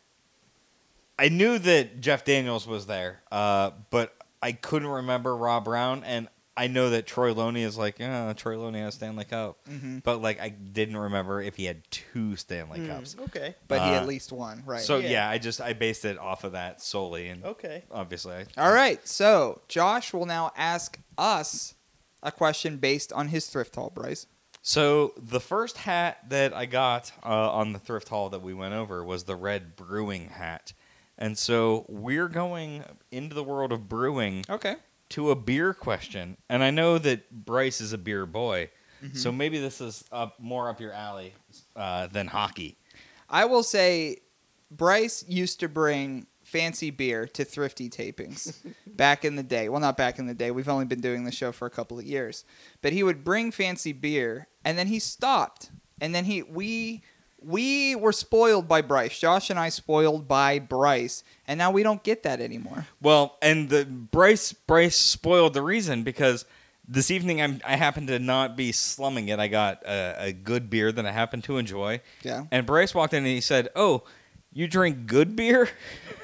I 1.19 1.29
knew 1.29 1.59
that 1.59 1.99
Jeff 1.99 2.23
Daniels 2.23 2.65
was 2.67 2.85
there, 2.85 3.21
uh, 3.31 3.71
but 3.89 4.15
I 4.41 4.51
couldn't 4.53 4.87
remember 4.87 5.35
Rob 5.35 5.65
Brown, 5.65 6.03
and 6.03 6.27
I 6.57 6.67
know 6.67 6.89
that 6.89 7.05
Troy 7.05 7.33
Loney 7.33 7.61
is 7.61 7.77
like, 7.77 7.99
yeah, 7.99 8.33
Troy 8.35 8.57
Loney 8.59 8.79
has 8.79 8.95
Stanley 8.95 9.25
Cup, 9.25 9.59
Mhm. 9.69 10.01
but 10.03 10.21
like 10.21 10.39
I 10.41 10.49
didn't 10.49 10.97
remember 10.97 11.41
if 11.41 11.55
he 11.55 11.65
had 11.65 11.83
two 11.91 12.35
Stanley 12.35 12.79
Hmm, 12.79 12.87
Cups. 12.87 13.15
Okay. 13.27 13.55
but 13.67 13.81
he 13.83 13.89
Uh, 13.93 14.01
at 14.01 14.07
least 14.07 14.31
won, 14.31 14.63
right? 14.65 14.81
So 14.81 14.97
Yeah. 14.97 15.09
yeah. 15.09 15.29
I 15.29 15.37
just 15.37 15.61
I 15.61 15.73
based 15.73 16.03
it 16.03 16.17
off 16.17 16.43
of 16.43 16.53
that 16.53 16.81
solely, 16.81 17.29
and 17.29 17.45
Okay. 17.45 17.83
obviously, 17.91 18.33
I, 18.57 18.61
All 18.65 18.73
right, 18.73 19.07
so 19.07 19.61
Josh 19.67 20.11
will 20.13 20.25
now 20.25 20.51
ask 20.57 20.99
us 21.17 21.75
a 22.23 22.31
question 22.31 22.77
based 22.77 23.13
on 23.13 23.27
his 23.27 23.47
thrift 23.47 23.75
haul, 23.75 23.91
Bryce. 23.91 24.25
So 24.63 25.13
the 25.15 25.39
first 25.39 25.77
hat 25.77 26.29
that 26.29 26.53
I 26.53 26.65
got 26.65 27.11
uh, 27.23 27.51
on 27.51 27.71
the 27.71 27.79
thrift 27.79 28.09
haul 28.09 28.29
that 28.31 28.41
we 28.41 28.53
went 28.53 28.73
over 28.73 29.03
was 29.03 29.23
the 29.25 29.35
red 29.35 29.75
brewing 29.75 30.29
hat, 30.29 30.73
and 31.17 31.37
so 31.37 31.85
we're 31.87 32.27
going 32.27 32.83
into 33.11 33.33
the 33.35 33.43
world 33.43 33.71
of 33.71 33.87
brewing 33.87 34.43
Okay. 34.49 34.75
To 35.09 35.31
a 35.31 35.35
beer 35.35 35.73
question. 35.73 36.37
And 36.49 36.63
I 36.63 36.71
know 36.71 36.97
that 36.97 37.31
Bryce 37.45 37.81
is 37.81 37.93
a 37.93 37.97
beer 37.97 38.25
boy, 38.25 38.69
Mm-hmm. 39.03 39.15
so 39.15 39.31
maybe 39.31 39.59
this 39.59 39.79
is 39.79 40.03
up 40.11 40.39
more 40.39 40.69
up 40.69 40.81
your 40.81 40.91
alley 40.91 41.35
uh, 41.75 42.07
than 42.07 42.25
hockey. 42.25 42.79
I 43.29 43.45
will 43.45 43.61
say 43.61 44.17
Bryce 44.71 45.23
used 45.27 45.59
to 45.59 45.69
bring 45.69 46.25
fancy 46.43 46.89
beer 46.89 47.27
to 47.27 47.45
thrifty 47.45 47.91
tapings 47.91 48.55
back 48.87 49.23
in 49.23 49.35
the 49.35 49.43
day. 49.43 49.69
Well, 49.69 49.79
not 49.81 49.97
back 49.97 50.17
in 50.17 50.25
the 50.25 50.33
day. 50.33 50.49
We've 50.49 50.67
only 50.67 50.85
been 50.85 50.99
doing 50.99 51.25
the 51.25 51.31
show 51.31 51.51
for 51.51 51.67
a 51.67 51.69
couple 51.69 51.99
of 51.99 52.05
years. 52.05 52.43
But 52.81 52.91
he 52.91 53.03
would 53.03 53.23
bring 53.23 53.51
fancy 53.51 53.93
beer 53.93 54.47
and 54.65 54.79
then 54.79 54.87
he 54.87 54.97
stopped. 54.97 55.69
And 56.01 56.15
then 56.15 56.25
he 56.25 56.41
we 56.41 57.03
we 57.47 57.95
were 57.95 58.11
spoiled 58.11 58.67
by 58.67 58.81
Bryce. 58.81 59.17
Josh 59.17 59.49
and 59.49 59.57
I 59.57 59.69
spoiled 59.69 60.27
by 60.27 60.59
Bryce, 60.59 61.23
and 61.47 61.57
now 61.57 61.71
we 61.71 61.81
don't 61.81 62.03
get 62.03 62.23
that 62.23 62.41
anymore. 62.41 62.85
Well, 63.01 63.37
and 63.41 63.69
the 63.69 63.85
Bryce 63.85 64.51
Bryce 64.53 64.97
spoiled 64.97 65.53
the 65.53 65.61
reason 65.61 66.03
because 66.03 66.45
this 66.87 67.09
evening 67.09 67.41
I'm, 67.41 67.61
I 67.65 67.75
happened 67.77 68.07
to 68.09 68.19
not 68.19 68.55
be 68.57 68.71
slumming 68.71 69.29
it. 69.29 69.39
I 69.39 69.47
got 69.47 69.83
a, 69.85 70.25
a 70.27 70.31
good 70.33 70.69
beer 70.69 70.91
that 70.91 71.05
I 71.05 71.11
happened 71.11 71.45
to 71.45 71.57
enjoy. 71.57 72.01
Yeah. 72.23 72.43
And 72.51 72.65
Bryce 72.65 72.93
walked 72.93 73.13
in 73.13 73.19
and 73.19 73.27
he 73.27 73.41
said, 73.41 73.69
"Oh, 73.75 74.03
you 74.51 74.67
drink 74.67 75.07
good 75.07 75.35
beer? 75.35 75.69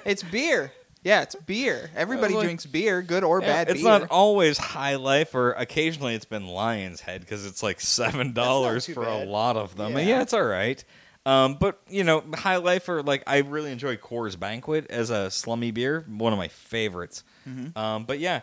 It's 0.06 0.22
beer. 0.22 0.74
Yeah, 1.06 1.22
it's 1.22 1.34
beer. 1.36 1.90
Everybody 1.96 2.34
like- 2.34 2.44
drinks 2.44 2.66
beer, 2.66 3.02
good 3.02 3.24
or 3.24 3.40
bad 3.40 3.70
it's 3.70 3.82
beer. 3.82 3.90
not 4.00 4.10
always 4.10 4.58
High 4.58 4.96
Life, 4.98 5.34
or 5.34 5.54
occasionally 5.54 6.14
it's 6.14 6.26
been 6.26 6.44
Lionshead 6.44 7.22
because 7.22 7.46
it's 7.46 7.64
like 7.64 7.80
seven 7.80 8.34
dollars 8.34 8.86
for 8.86 9.06
a 9.06 9.24
lot 9.24 9.56
of 9.56 9.78
them. 9.78 9.96
And 9.96 10.06
Yeah. 10.06 10.18
yeah, 10.18 10.22
it's 10.24 10.34
all 10.34 10.44
right. 10.44 10.84
Um, 11.26 11.56
but 11.56 11.80
you 11.90 12.04
know, 12.04 12.24
High 12.34 12.58
Life 12.58 12.90
or 12.90 13.02
like 13.02 13.24
I 13.28 13.38
really 13.40 13.72
enjoy 13.72 13.96
Coors 13.96 14.38
Banquet 14.38 14.88
as 14.90 15.10
a 15.10 15.32
slummy 15.32 15.72
beer, 15.72 16.06
one 16.08 16.34
of 16.34 16.40
my 16.40 16.50
favorites. 16.50 17.24
Um, 17.76 18.04
but 18.06 18.20
yeah, 18.20 18.42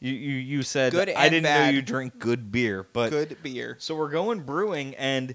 you 0.00 0.12
you, 0.12 0.34
you 0.36 0.62
said 0.62 0.92
Good 0.92 1.10
I 1.10 1.28
didn't 1.28 1.44
bad. 1.44 1.66
know 1.66 1.70
you 1.72 1.82
drink 1.82 2.18
good 2.18 2.50
beer, 2.50 2.86
but 2.92 3.10
good 3.10 3.36
beer. 3.42 3.76
so 3.78 3.94
we're 3.94 4.10
going 4.10 4.40
brewing, 4.40 4.94
and 4.96 5.34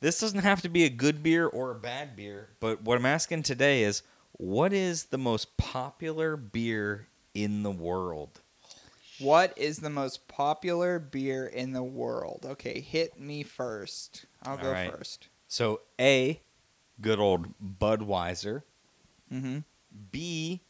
this 0.00 0.20
doesn't 0.20 0.40
have 0.40 0.62
to 0.62 0.68
be 0.68 0.84
a 0.84 0.88
good 0.90 1.22
beer 1.22 1.46
or 1.46 1.72
a 1.72 1.74
bad 1.74 2.14
beer. 2.16 2.50
But 2.60 2.82
what 2.82 2.96
I'm 2.96 3.06
asking 3.06 3.42
today 3.42 3.82
is, 3.82 4.02
what 4.32 4.72
is 4.72 5.04
the 5.06 5.18
most 5.18 5.56
popular 5.56 6.36
beer 6.36 7.08
in 7.34 7.62
the 7.62 7.70
world? 7.70 8.40
What 9.18 9.56
is 9.56 9.78
the 9.78 9.90
most 9.90 10.28
popular 10.28 10.98
beer 10.98 11.46
in 11.46 11.72
the 11.72 11.82
world? 11.82 12.44
Okay, 12.44 12.80
hit 12.80 13.18
me 13.18 13.42
first. 13.42 14.26
I'll 14.44 14.58
go 14.58 14.68
All 14.68 14.72
right. 14.72 14.92
first. 14.92 15.28
So 15.56 15.80
A, 15.98 16.42
good 17.00 17.18
old 17.18 17.46
Budweiser. 17.80 18.62
Mm-hmm. 19.32 19.60
B, 20.10 20.60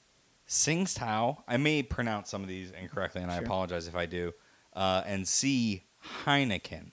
Tsingtao. 0.49 1.43
I 1.49 1.57
may 1.57 1.83
pronounce 1.83 2.31
some 2.31 2.45
of 2.45 2.49
these 2.49 2.71
incorrectly, 2.71 3.23
and 3.23 3.33
I 3.33 3.39
apologize 3.39 3.89
if 3.89 3.97
I 3.97 4.07
do. 4.07 4.33
Uh, 4.73 5.03
and 5.05 5.27
C, 5.27 5.83
Heineken. 6.25 6.93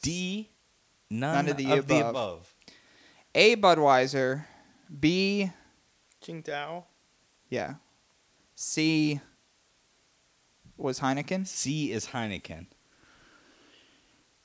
D, 0.00 0.48
none, 1.10 1.46
None 1.46 1.48
of 1.48 1.56
the 1.56 1.64
the 1.64 1.78
above. 1.80 2.10
above. 2.10 2.54
A 3.34 3.56
Budweiser, 3.56 4.44
B 5.00 5.50
Qingdao. 6.22 6.84
yeah, 7.48 7.74
C 8.54 9.20
was 10.76 11.00
Heineken. 11.00 11.48
C 11.48 11.90
is 11.90 12.06
Heineken. 12.06 12.66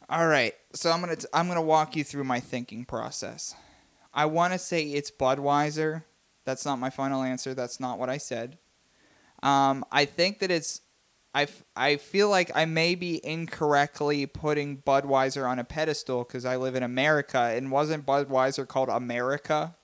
All 0.07 0.27
right, 0.27 0.53
so 0.73 0.91
I'm 0.91 0.99
gonna 0.99 1.15
t- 1.15 1.27
I'm 1.33 1.47
gonna 1.47 1.63
walk 1.63 1.95
you 1.95 2.03
through 2.03 2.25
my 2.25 2.39
thinking 2.39 2.85
process. 2.85 3.55
I 4.13 4.27
want 4.27 4.53
to 4.53 4.59
say 4.59 4.83
it's 4.83 5.09
Budweiser. 5.09 6.03
That's 6.45 6.63
not 6.63 6.77
my 6.77 6.91
final 6.91 7.23
answer. 7.23 7.55
That's 7.55 7.79
not 7.79 7.97
what 7.97 8.07
I 8.07 8.17
said. 8.17 8.59
Um, 9.41 9.83
I 9.91 10.05
think 10.05 10.39
that 10.39 10.51
it's. 10.51 10.81
I, 11.33 11.47
I 11.75 11.97
feel 11.97 12.29
like 12.29 12.49
I 12.55 12.63
may 12.65 12.95
be 12.95 13.19
incorrectly 13.25 14.25
putting 14.25 14.77
Budweiser 14.77 15.49
on 15.49 15.59
a 15.59 15.65
pedestal 15.65 16.23
because 16.23 16.45
I 16.45 16.55
live 16.55 16.75
in 16.75 16.83
America 16.83 17.39
and 17.39 17.71
wasn't 17.71 18.05
Budweiser 18.05 18.65
called 18.65 18.87
America 18.89 19.75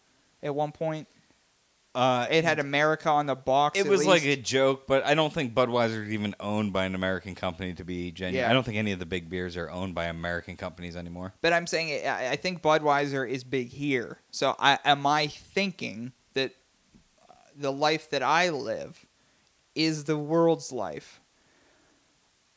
at 0.42 0.56
one 0.56 0.72
point? 0.72 1.08
Uh, 1.94 2.26
It 2.30 2.46
had 2.46 2.60
America 2.60 3.10
on 3.10 3.26
the 3.26 3.36
box. 3.36 3.78
It 3.78 3.86
was 3.86 4.06
like 4.06 4.24
a 4.24 4.38
joke, 4.38 4.88
but 4.88 5.06
I 5.06 5.14
don't 5.14 5.34
think 5.34 5.54
Budweiser 5.54 6.04
is 6.06 6.12
even 6.14 6.34
owned 6.40 6.72
by 6.72 6.86
an 6.86 6.96
American 6.96 7.36
company 7.36 7.74
to 7.74 7.84
be 7.84 8.12
genuine. 8.12 8.46
Yeah. 8.46 8.50
I 8.50 8.54
don't 8.54 8.64
think 8.64 8.78
any 8.78 8.94
of 8.94 9.00
the 9.00 9.06
big 9.06 9.30
beers 9.30 9.58
are 9.58 9.70
owned 9.70 9.94
by 9.94 10.06
American 10.06 10.56
companies 10.56 10.96
anymore. 10.96 11.34
But 11.42 11.52
I'm 11.52 11.68
saying 11.68 12.08
I 12.08 12.30
I 12.30 12.36
think 12.38 12.62
Budweiser 12.62 13.30
is 13.30 13.44
big 13.44 13.70
here. 13.70 14.20
So 14.32 14.56
I 14.58 14.80
am 14.86 15.06
I 15.06 15.28
thinking 15.28 16.14
that 16.34 16.54
uh, 17.30 17.34
the 17.58 17.72
life 17.74 18.10
that 18.12 18.24
I 18.24 18.50
live 18.50 19.06
is 19.76 20.06
the 20.06 20.18
world's 20.18 20.72
life. 20.72 21.20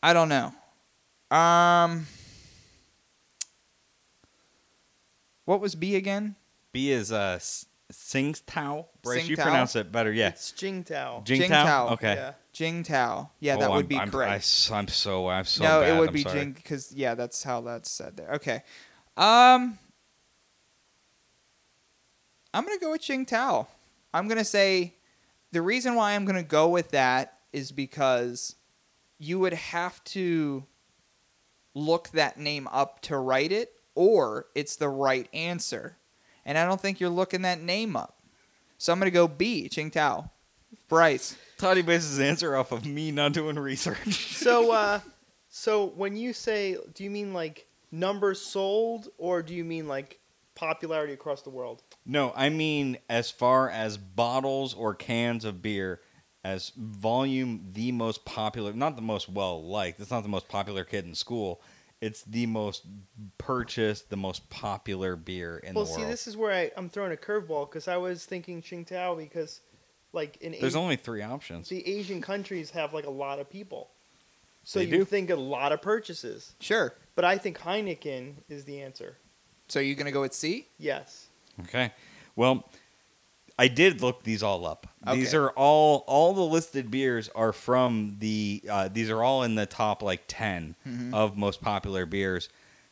I 0.00 0.12
don't 0.12 0.28
know. 0.28 0.54
Um 1.36 2.06
What 5.44 5.60
was 5.60 5.74
B 5.74 5.96
again? 5.96 6.36
B 6.72 6.90
is 6.90 7.10
uh, 7.12 7.38
S- 7.94 8.12
Tsingtao. 8.12 8.86
Bryce, 9.02 9.28
you 9.28 9.36
Tsingtao? 9.36 9.42
pronounce 9.42 9.76
it 9.76 9.92
better. 9.92 10.12
Yeah. 10.12 10.28
It's 10.28 10.52
Qingdao. 10.52 11.24
Jingtao? 11.24 11.48
Jingtao. 11.48 11.90
Okay. 11.92 12.14
Yeah. 12.14 12.32
Jingtao. 12.52 13.30
Yeah, 13.40 13.54
Oh, 13.54 13.58
that 13.60 13.64
I'm- 13.70 13.76
would 13.76 13.88
be 13.88 13.96
I'm, 13.98 14.10
correct. 14.10 14.30
I, 14.30 14.34
am 14.36 14.88
so 14.88 15.28
I'm 15.28 15.44
so 15.44 15.64
no, 15.64 15.80
bad. 15.80 15.94
it 15.94 15.98
would 15.98 16.08
I'm 16.08 16.14
be 16.14 16.22
sorry. 16.22 16.38
Jing 16.40 16.52
because 16.52 16.92
yeah, 16.92 17.14
that's 17.14 17.42
how 17.42 17.60
that's 17.62 17.90
said 17.90 18.16
there. 18.16 18.32
Okay, 18.34 18.62
um, 19.16 19.78
I'm 22.52 22.64
gonna 22.64 22.78
go 22.78 22.92
with 22.92 23.02
Qingtao. 23.02 23.66
I'm 24.12 24.28
gonna 24.28 24.44
say 24.44 24.94
the 25.52 25.62
reason 25.62 25.94
why 25.96 26.12
I'm 26.12 26.24
gonna 26.24 26.42
go 26.44 26.68
with 26.68 26.90
that 26.92 27.38
is 27.52 27.72
because 27.72 28.54
you 29.18 29.38
would 29.40 29.54
have 29.54 30.02
to 30.04 30.64
look 31.74 32.10
that 32.10 32.38
name 32.38 32.68
up 32.70 33.00
to 33.02 33.16
write 33.18 33.50
it, 33.50 33.72
or 33.96 34.46
it's 34.54 34.76
the 34.76 34.88
right 34.88 35.28
answer, 35.34 35.96
and 36.44 36.58
I 36.58 36.66
don't 36.66 36.80
think 36.80 37.00
you're 37.00 37.10
looking 37.10 37.42
that 37.42 37.60
name 37.60 37.96
up. 37.96 38.18
So 38.78 38.92
I'm 38.92 38.98
gonna 38.98 39.10
go 39.10 39.28
B, 39.28 39.68
Qingtao. 39.70 40.30
Bryce. 40.88 41.36
Toddy 41.58 41.82
bases 41.82 42.10
his 42.10 42.20
answer 42.20 42.56
off 42.56 42.72
of 42.72 42.84
me 42.84 43.10
not 43.10 43.32
doing 43.32 43.58
research. 43.58 44.32
So, 44.44 44.72
uh, 44.72 45.00
so 45.48 45.86
when 45.86 46.16
you 46.16 46.32
say, 46.32 46.76
do 46.94 47.04
you 47.04 47.10
mean 47.10 47.32
like 47.32 47.66
numbers 47.90 48.40
sold, 48.40 49.08
or 49.16 49.42
do 49.42 49.54
you 49.54 49.64
mean 49.64 49.88
like 49.88 50.18
popularity 50.54 51.12
across 51.14 51.42
the 51.42 51.50
world? 51.50 51.82
no, 52.06 52.32
I 52.36 52.48
mean 52.50 52.98
as 53.08 53.30
far 53.30 53.70
as 53.70 53.96
bottles 53.96 54.74
or 54.74 54.94
cans 54.94 55.44
of 55.44 55.62
beer, 55.62 56.00
as 56.44 56.72
volume 56.76 57.70
the 57.72 57.90
most 57.92 58.24
popular, 58.26 58.72
not 58.74 58.96
the 58.96 59.02
most 59.02 59.28
well 59.28 59.66
liked. 59.66 59.98
It's 60.00 60.10
not 60.10 60.22
the 60.22 60.28
most 60.28 60.48
popular 60.48 60.84
kid 60.84 61.06
in 61.06 61.14
school. 61.14 61.62
It's 62.00 62.22
the 62.22 62.46
most 62.46 62.84
purchased, 63.38 64.10
the 64.10 64.16
most 64.16 64.48
popular 64.50 65.16
beer 65.16 65.58
in 65.58 65.74
well, 65.74 65.84
the 65.84 65.92
see, 65.92 66.04
this 66.04 66.26
is 66.26 66.36
where 66.36 66.52
I, 66.52 66.70
I'm 66.76 66.88
throwing 66.88 67.12
a 67.12 67.16
curveball 67.16 67.68
because 67.70 67.88
I 67.88 67.96
was 67.96 68.24
thinking 68.26 68.60
Qingdao 68.60 69.16
because, 69.16 69.60
like 70.12 70.36
in 70.38 70.52
There's 70.52 70.74
Asi- 70.74 70.82
only 70.82 70.96
three 70.96 71.22
options. 71.22 71.68
the 71.68 71.86
Asian 71.88 72.20
countries 72.20 72.70
have 72.70 72.92
like 72.92 73.06
a 73.06 73.10
lot 73.10 73.38
of 73.38 73.48
people, 73.48 73.90
so 74.64 74.80
They 74.80 74.84
you 74.86 74.98
do. 74.98 75.04
think 75.04 75.30
a 75.30 75.36
lot 75.36 75.72
of 75.72 75.80
purchases. 75.80 76.54
Sure. 76.60 76.92
But 77.14 77.24
I 77.24 77.38
think 77.38 77.58
Heineken 77.58 78.34
is 78.48 78.64
the 78.64 78.82
answer. 78.82 79.16
So 79.68 79.80
you're 79.80 79.96
gonna 79.96 80.12
go 80.12 80.20
with 80.20 80.34
C? 80.34 80.68
Yes. 80.78 81.28
Okay. 81.62 81.92
Well, 82.36 82.68
I 83.58 83.68
did 83.68 84.00
look 84.02 84.24
these 84.24 84.42
all 84.42 84.66
up. 84.66 84.86
These 85.12 85.34
are 85.34 85.50
all 85.50 86.02
all 86.06 86.32
the 86.32 86.42
listed 86.42 86.90
beers 86.90 87.28
are 87.34 87.52
from 87.52 88.16
the 88.18 88.62
uh, 88.68 88.88
these 88.92 89.10
are 89.10 89.22
all 89.22 89.42
in 89.42 89.54
the 89.54 89.66
top 89.66 90.02
like 90.02 90.22
10 90.28 90.74
Mm-hmm. 90.88 91.14
of 91.14 91.36
most 91.36 91.60
popular 91.62 92.06
beers, 92.06 92.48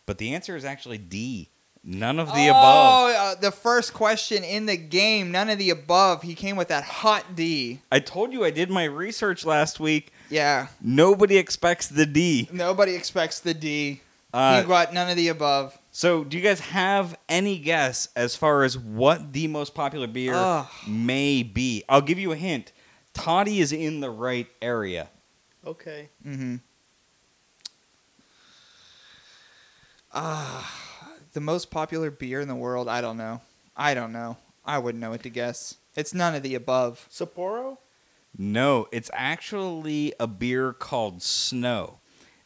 but 0.06 0.18
the 0.18 0.34
answer 0.34 0.54
is 0.56 0.64
actually 0.64 0.98
D. 0.98 1.48
None 1.84 2.20
of 2.20 2.28
the 2.28 2.46
oh, 2.46 2.50
above. 2.50 3.14
uh, 3.16 3.40
the 3.40 3.50
first 3.50 3.92
question 3.92 4.44
in 4.44 4.66
the 4.66 4.76
game, 4.76 5.32
none 5.32 5.50
of 5.50 5.58
the 5.58 5.70
above. 5.70 6.22
He 6.22 6.36
came 6.36 6.54
with 6.54 6.68
that 6.68 6.84
hot 6.84 7.34
D. 7.34 7.80
I 7.90 7.98
told 7.98 8.32
you 8.32 8.44
I 8.44 8.52
did 8.52 8.70
my 8.70 8.84
research 8.84 9.44
last 9.44 9.80
week. 9.80 10.12
Yeah, 10.30 10.68
Nobody 10.80 11.38
expects 11.38 11.88
the 11.88 12.06
D. 12.06 12.48
nobody 12.52 12.94
expects 12.94 13.40
the 13.40 13.52
D. 13.52 14.00
Uh, 14.32 14.62
he 14.62 14.68
got 14.68 14.94
none 14.94 15.10
of 15.10 15.16
the 15.16 15.26
above. 15.28 15.76
So, 15.94 16.24
do 16.24 16.38
you 16.38 16.42
guys 16.42 16.60
have 16.60 17.18
any 17.28 17.58
guess 17.58 18.08
as 18.16 18.34
far 18.34 18.64
as 18.64 18.78
what 18.78 19.34
the 19.34 19.46
most 19.46 19.74
popular 19.74 20.06
beer 20.06 20.32
Ugh. 20.34 20.66
may 20.88 21.42
be? 21.42 21.84
I'll 21.86 22.00
give 22.00 22.18
you 22.18 22.32
a 22.32 22.36
hint. 22.36 22.72
Toddy 23.12 23.60
is 23.60 23.72
in 23.72 24.00
the 24.00 24.08
right 24.08 24.46
area. 24.62 25.10
Okay. 25.66 26.08
Mm-hmm. 26.26 26.56
Ah, 30.14 30.74
the 31.34 31.40
most 31.40 31.70
popular 31.70 32.10
beer 32.10 32.40
in 32.40 32.48
the 32.48 32.54
world. 32.54 32.88
I 32.88 33.02
don't 33.02 33.18
know. 33.18 33.42
I 33.76 33.92
don't 33.92 34.12
know. 34.12 34.38
I 34.64 34.78
wouldn't 34.78 35.00
know 35.00 35.10
what 35.10 35.22
to 35.24 35.30
guess. 35.30 35.76
It's 35.94 36.14
none 36.14 36.34
of 36.34 36.42
the 36.42 36.54
above. 36.54 37.06
Sapporo. 37.10 37.76
No, 38.36 38.88
it's 38.92 39.10
actually 39.12 40.14
a 40.18 40.26
beer 40.26 40.72
called 40.72 41.22
Snow. 41.22 41.98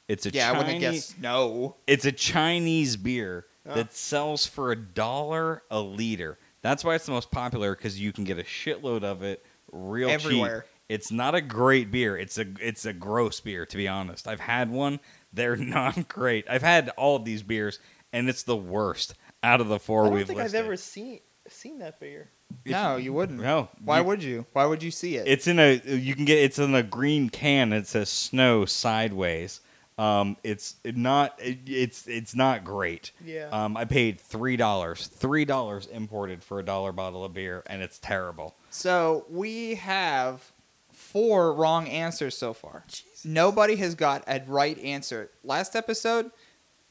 It's 0.09 0.27
a 0.27 0.31
yeah, 0.31 0.51
I 0.51 0.53
wouldn't 0.59 0.71
have 0.83 0.83
Chinese- 0.83 1.15
no. 1.21 1.77
It's 1.87 2.05
a 2.05 2.13
Chinese 2.13 2.97
beer 2.97 3.47
that 3.65 3.93
sells 3.95 4.47
for 4.47 4.71
a 4.71 4.77
dollar 4.77 5.63
a 5.71 5.81
liter. 5.81 6.39
That's 6.63 6.85
why 6.85 6.95
it's 6.95 7.07
the 7.07 7.13
most 7.13 7.31
popular 7.33 7.75
because 7.75 7.99
you 8.01 8.13
can 8.13 8.23
get 8.25 8.39
a 8.39 8.43
shitload 8.45 9.03
of 9.03 9.23
it 9.23 9.45
real 9.73 10.09
Everywhere. 10.09 10.61
cheap. 10.63 10.71
It's 10.89 11.11
not 11.11 11.35
a 11.35 11.41
great 11.41 11.91
beer. 11.91 12.17
It's 12.17 12.39
a 12.39 12.47
it's 12.61 12.85
a 12.87 12.93
gross 12.93 13.41
beer 13.41 13.67
to 13.67 13.77
be 13.77 13.89
honest. 13.89 14.29
I've 14.29 14.39
had 14.41 14.71
one. 14.71 15.01
They're 15.33 15.57
not 15.77 16.07
great. 16.07 16.45
I've 16.49 16.63
had 16.63 16.91
all 16.91 17.17
of 17.17 17.25
these 17.25 17.43
beers 17.43 17.81
and 18.13 18.29
it's 18.29 18.45
the 18.45 18.57
worst 18.57 19.15
out 19.43 19.61
of 19.61 19.67
the 19.69 19.81
four 19.81 20.03
I 20.03 20.07
don't 20.07 20.15
we've 20.15 20.27
think 20.29 20.39
listed. 20.39 20.59
I've 20.61 20.65
ever 20.65 20.77
seen 20.77 21.21
seen 21.49 21.79
that 21.81 21.99
beer. 21.99 22.31
If- 22.65 22.71
no, 22.71 22.97
you 22.97 23.13
wouldn't. 23.13 23.41
No. 23.41 23.69
Why 23.85 23.99
you- 23.99 24.05
would 24.05 24.23
you? 24.23 24.47
Why 24.53 24.65
would 24.67 24.85
you 24.85 24.93
see 24.93 25.17
it? 25.17 25.27
It's 25.27 25.49
in 25.49 25.59
a 25.59 25.81
you 25.85 26.15
can 26.15 26.25
get 26.25 26.39
it's 26.39 26.61
in 26.61 26.73
a 26.77 26.85
green 26.85 27.29
can. 27.31 27.73
It 27.73 27.89
says 27.89 28.09
snow 28.09 28.65
sideways. 28.65 29.61
Um, 29.99 30.36
it's 30.44 30.76
not 30.84 31.40
it, 31.42 31.61
it's 31.66 32.07
it's 32.07 32.34
not 32.34 32.64
great. 32.64 33.12
Yeah. 33.24 33.49
Um, 33.51 33.76
I 33.76 33.86
paid 33.86 34.20
three 34.20 34.57
dollars, 34.57 35.07
three 35.07 35.44
dollars 35.47 35.86
imported 35.86 36.44
for 36.44 36.59
a 36.59 36.62
dollar 36.64 36.92
bottle 36.92 37.24
of 37.24 37.32
beer, 37.32 37.62
and 37.66 37.82
it's 37.82 37.99
terrible. 37.99 38.55
So 38.70 39.24
we 39.30 39.76
have 39.76 40.53
four 40.92 41.53
wrong 41.55 41.88
answers 41.88 42.36
so 42.36 42.53
far. 42.53 42.84
Nobody 43.24 43.76
has 43.76 43.94
got 43.94 44.22
a 44.26 44.42
right 44.47 44.78
answer. 44.78 45.30
Last 45.42 45.74
episode, 45.74 46.30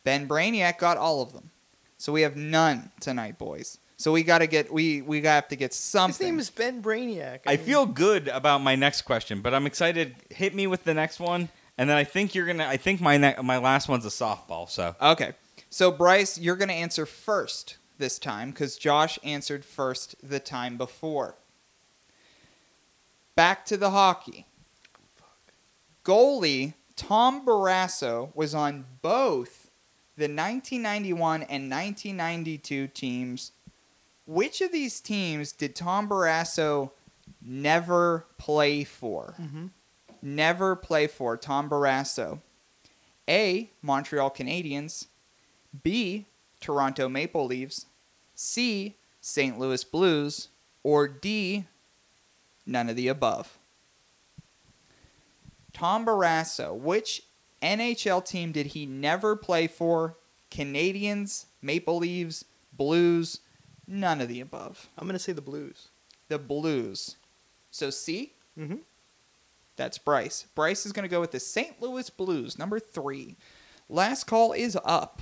Ben 0.03 0.27
Brainiac 0.27 0.79
got 0.79 0.97
all 0.97 1.21
of 1.21 1.33
them. 1.33 1.51
So 1.97 2.11
we 2.11 2.21
have 2.21 2.35
none 2.35 2.91
tonight, 2.99 3.37
boys. 3.37 3.77
So 3.97 4.11
we 4.11 4.23
gotta 4.23 4.47
get 4.47 4.73
we 4.73 5.01
we 5.01 5.21
have 5.21 5.47
to 5.49 5.55
get 5.55 5.73
something. 5.73 6.09
His 6.09 6.15
something. 6.17 6.27
name 6.27 6.39
is 6.39 6.49
Ben 6.49 6.81
Brainiac. 6.81 7.39
I 7.45 7.55
mean, 7.55 7.65
feel 7.65 7.85
good 7.85 8.27
about 8.27 8.61
my 8.61 8.75
next 8.75 9.03
question, 9.03 9.41
but 9.41 9.53
I'm 9.53 9.65
excited. 9.65 10.15
Hit 10.29 10.53
me 10.53 10.67
with 10.67 10.83
the 10.83 10.93
next 10.93 11.19
one, 11.19 11.49
and 11.78 11.89
then 11.89 11.97
I 11.97 12.03
think 12.03 12.34
you're 12.36 12.45
gonna. 12.45 12.65
I 12.65 12.78
think 12.78 13.01
my 13.01 13.17
ne- 13.17 13.36
my 13.43 13.57
last 13.57 13.88
one's 13.89 14.05
a 14.05 14.09
softball. 14.09 14.69
So 14.69 14.95
okay. 15.01 15.34
So 15.69 15.91
Bryce, 15.91 16.38
you're 16.38 16.55
gonna 16.55 16.73
answer 16.73 17.05
first 17.05 17.78
this 17.97 18.19
time 18.19 18.51
because 18.51 18.78
Josh 18.78 19.19
answered 19.23 19.65
first 19.65 20.15
the 20.23 20.39
time 20.39 20.78
before. 20.78 21.36
Back 23.36 23.65
to 23.67 23.78
the 23.78 23.89
hockey. 23.91 24.45
Goalie 26.03 26.73
Tom 26.95 27.45
Barrasso 27.45 28.34
was 28.36 28.55
on 28.55 28.86
both 29.01 29.69
the 30.15 30.26
1991 30.26 31.43
and 31.43 31.69
1992 31.69 32.88
teams. 32.88 33.51
Which 34.26 34.61
of 34.61 34.71
these 34.71 35.01
teams 35.01 35.51
did 35.51 35.76
Tom 35.76 36.07
Barrasso 36.07 36.91
never 37.41 38.26
play 38.38 38.84
for? 38.84 39.36
Mhm. 39.39 39.71
Never 40.26 40.76
play 40.76 41.07
for 41.07 41.38
Tom 41.38 41.69
Barrasso? 41.69 42.41
A. 43.30 43.69
Montreal 43.82 44.32
Canadiens. 44.32 45.07
B. 45.84 46.26
Toronto 46.59 47.07
Maple 47.07 47.45
Leafs. 47.45 47.86
C. 48.34 48.95
St. 49.21 49.57
Louis 49.57 49.84
Blues. 49.84 50.49
Or 50.84 51.07
D. 51.07 51.65
None 52.65 52.89
of 52.89 52.95
the 52.95 53.07
above. 53.07 53.57
Tom 55.73 56.05
Barrasso, 56.05 56.73
which 56.73 57.23
NHL 57.61 58.23
team 58.26 58.51
did 58.51 58.67
he 58.67 58.86
never 58.86 59.36
play 59.36 59.67
for? 59.67 60.15
Canadians, 60.49 61.47
Maple 61.61 61.97
Leafs, 61.97 62.45
Blues, 62.71 63.41
none 63.86 64.21
of 64.21 64.30
the 64.30 64.39
above. 64.39 64.88
I'm 64.97 65.05
gonna 65.05 65.19
say 65.19 65.34
the 65.34 65.41
Blues. 65.41 65.89
The 66.30 66.39
Blues. 66.39 67.17
So 67.71 67.89
C? 67.89 68.32
Mhm. 68.57 68.80
That's 69.78 69.97
Bryce. 69.97 70.45
Bryce 70.55 70.86
is 70.86 70.91
going 70.93 71.03
to 71.03 71.09
go 71.09 71.19
with 71.19 71.32
the 71.32 71.39
St. 71.39 71.82
Louis 71.82 72.09
Blues, 72.09 72.57
number 72.57 72.80
three. 72.80 73.36
Last 73.89 74.23
call 74.26 74.53
is 74.53 74.78
up. 74.86 75.21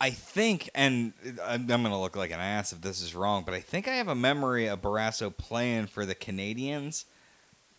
I 0.00 0.10
think, 0.10 0.68
and 0.74 1.12
I'm, 1.42 1.66
going 1.66 1.84
to 1.84 1.96
look 1.96 2.16
like 2.16 2.30
an 2.32 2.40
ass 2.40 2.72
if 2.72 2.80
this 2.80 3.00
is 3.00 3.14
wrong, 3.14 3.44
but 3.44 3.54
I 3.54 3.60
think 3.60 3.86
I 3.88 3.92
have 3.94 4.08
a 4.08 4.14
memory 4.14 4.66
of 4.66 4.82
Barrasso 4.82 5.34
playing 5.34 5.86
for 5.86 6.04
the 6.04 6.14
Canadians. 6.14 7.06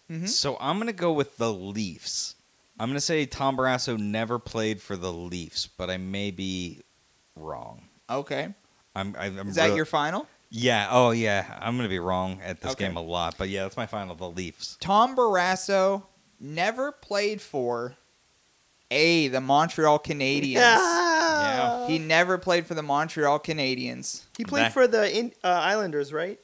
Mhm. 0.10 0.28
So 0.30 0.58
I'm 0.60 0.78
going 0.78 0.88
to 0.88 0.94
go 0.94 1.12
with 1.12 1.38
the 1.38 1.52
Leafs. 1.52 2.36
I'm 2.80 2.90
going 2.90 2.98
to 2.98 3.02
say 3.02 3.26
Tom 3.26 3.58
Barrasso 3.58 3.98
never 3.98 4.40
played 4.40 4.82
for 4.82 4.96
the 4.96 5.12
Leafs, 5.12 5.68
but 5.68 5.90
I 5.90 5.98
may 5.98 6.32
be 6.32 6.82
wrong. 7.36 7.84
Okay. 8.10 8.54
I'm, 8.96 9.16
I'm 9.20 9.50
Is 9.50 9.56
that 9.56 9.68
real- 9.68 9.76
your 9.78 9.86
final? 9.86 10.28
Yeah. 10.58 10.88
Oh, 10.90 11.12
yeah. 11.12 11.58
I'm 11.62 11.76
going 11.76 11.84
to 11.88 11.94
be 11.94 12.00
wrong 12.00 12.40
at 12.44 12.62
this 12.62 12.72
Okay. 12.72 12.86
game 12.88 12.96
a 12.96 13.02
lot, 13.02 13.36
but 13.38 13.50
yeah, 13.50 13.64
that's 13.64 13.76
my 13.76 13.86
final. 13.86 14.16
The 14.16 14.30
Leafs. 14.30 14.78
Tom 14.80 15.14
Barrasso 15.16 16.04
never 16.40 16.94
played 16.94 17.42
for 17.42 17.96
A, 18.90 19.28
the 19.28 19.42
Montreal 19.42 20.00
Canadiens. 20.00 20.54
Yeah. 20.54 21.88
He 21.88 22.00
never 22.00 22.38
played 22.38 22.66
for 22.66 22.74
the 22.74 22.82
Montreal 22.84 23.40
Canadiens. 23.40 24.24
He 24.38 24.46
played 24.46 24.66
That- 24.68 24.74
for 24.74 24.88
the 24.88 25.14
in, 25.14 25.34
uh, 25.44 25.48
Islanders, 25.48 26.14
right? 26.14 26.40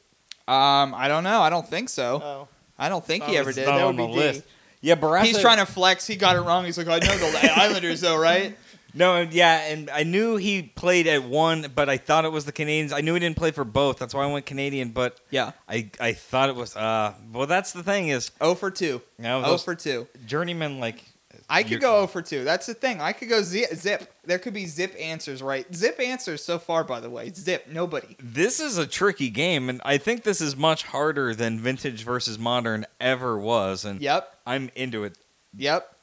Um, 0.47 0.93
I 0.93 1.07
don't 1.07 1.23
know. 1.23 1.41
I 1.41 1.49
don't 1.49 1.67
think 1.67 1.87
so. 1.87 2.21
Oh. 2.21 2.47
I 2.77 2.89
don't 2.89 3.05
think 3.05 3.23
he 3.23 3.37
ever 3.37 3.53
did. 3.53 3.65
not 3.65 3.71
Not 3.73 3.77
That 3.77 3.87
would 3.87 3.97
be 3.97 4.07
D. 4.07 4.19
list. 4.19 4.43
Yeah, 4.81 4.95
Barrasso. 4.95 5.23
He's 5.25 5.39
trying 5.39 5.59
to 5.59 5.65
flex. 5.67 6.05
He 6.07 6.15
got 6.17 6.35
it 6.35 6.41
wrong. 6.41 6.65
He's 6.65 6.77
like, 6.77 6.87
I 6.87 6.97
know 6.97 7.15
the 7.15 7.51
Islanders, 7.55 8.01
though, 8.01 8.17
right? 8.17 8.57
No, 8.93 9.21
yeah, 9.21 9.61
and 9.71 9.89
I 9.89 10.03
knew 10.03 10.35
he 10.35 10.61
played 10.63 11.07
at 11.07 11.23
one, 11.23 11.67
but 11.73 11.89
I 11.89 11.97
thought 11.97 12.25
it 12.25 12.31
was 12.31 12.45
the 12.45 12.51
Canadians. 12.51 12.91
I 12.91 13.01
knew 13.01 13.13
he 13.13 13.19
didn't 13.19 13.37
play 13.37 13.51
for 13.51 13.63
both. 13.63 13.97
That's 13.99 14.13
why 14.13 14.23
I 14.23 14.31
went 14.31 14.45
Canadian, 14.45 14.89
but 14.89 15.19
Yeah. 15.29 15.51
I 15.69 15.89
I 15.99 16.13
thought 16.13 16.49
it 16.49 16.55
was 16.55 16.75
uh 16.75 17.13
well 17.31 17.47
that's 17.47 17.71
the 17.71 17.83
thing 17.83 18.09
is 18.09 18.31
0 18.41 18.55
for 18.55 18.69
2. 18.71 19.01
now 19.17 19.39
0 19.41 19.51
those 19.51 19.63
for 19.63 19.75
2. 19.75 20.07
journeyman 20.25 20.79
like 20.79 21.03
I 21.49 21.63
could 21.63 21.71
you're- 21.71 21.81
go 21.81 21.95
0 21.99 22.07
for 22.07 22.21
2. 22.21 22.43
That's 22.45 22.65
the 22.65 22.73
thing. 22.73 23.01
I 23.01 23.11
could 23.11 23.27
go 23.27 23.41
zi- 23.41 23.65
zip. 23.75 24.09
There 24.23 24.39
could 24.39 24.53
be 24.53 24.65
zip 24.67 24.95
answers, 24.99 25.41
right? 25.41 25.65
Zip 25.75 25.99
answers 25.99 26.41
so 26.43 26.57
far, 26.59 26.83
by 26.85 26.99
the 27.01 27.09
way. 27.09 27.29
Zip. 27.33 27.67
Nobody. 27.69 28.15
This 28.21 28.59
is 28.61 28.77
a 28.77 28.87
tricky 28.87 29.29
game 29.29 29.69
and 29.69 29.81
I 29.83 29.97
think 29.97 30.23
this 30.23 30.39
is 30.41 30.55
much 30.55 30.83
harder 30.83 31.35
than 31.35 31.59
vintage 31.59 32.03
versus 32.03 32.37
modern 32.39 32.85
ever 33.01 33.37
was 33.37 33.83
and 33.85 34.01
Yep. 34.01 34.33
I'm 34.45 34.69
into 34.75 35.03
it. 35.03 35.17
Yep. 35.57 35.93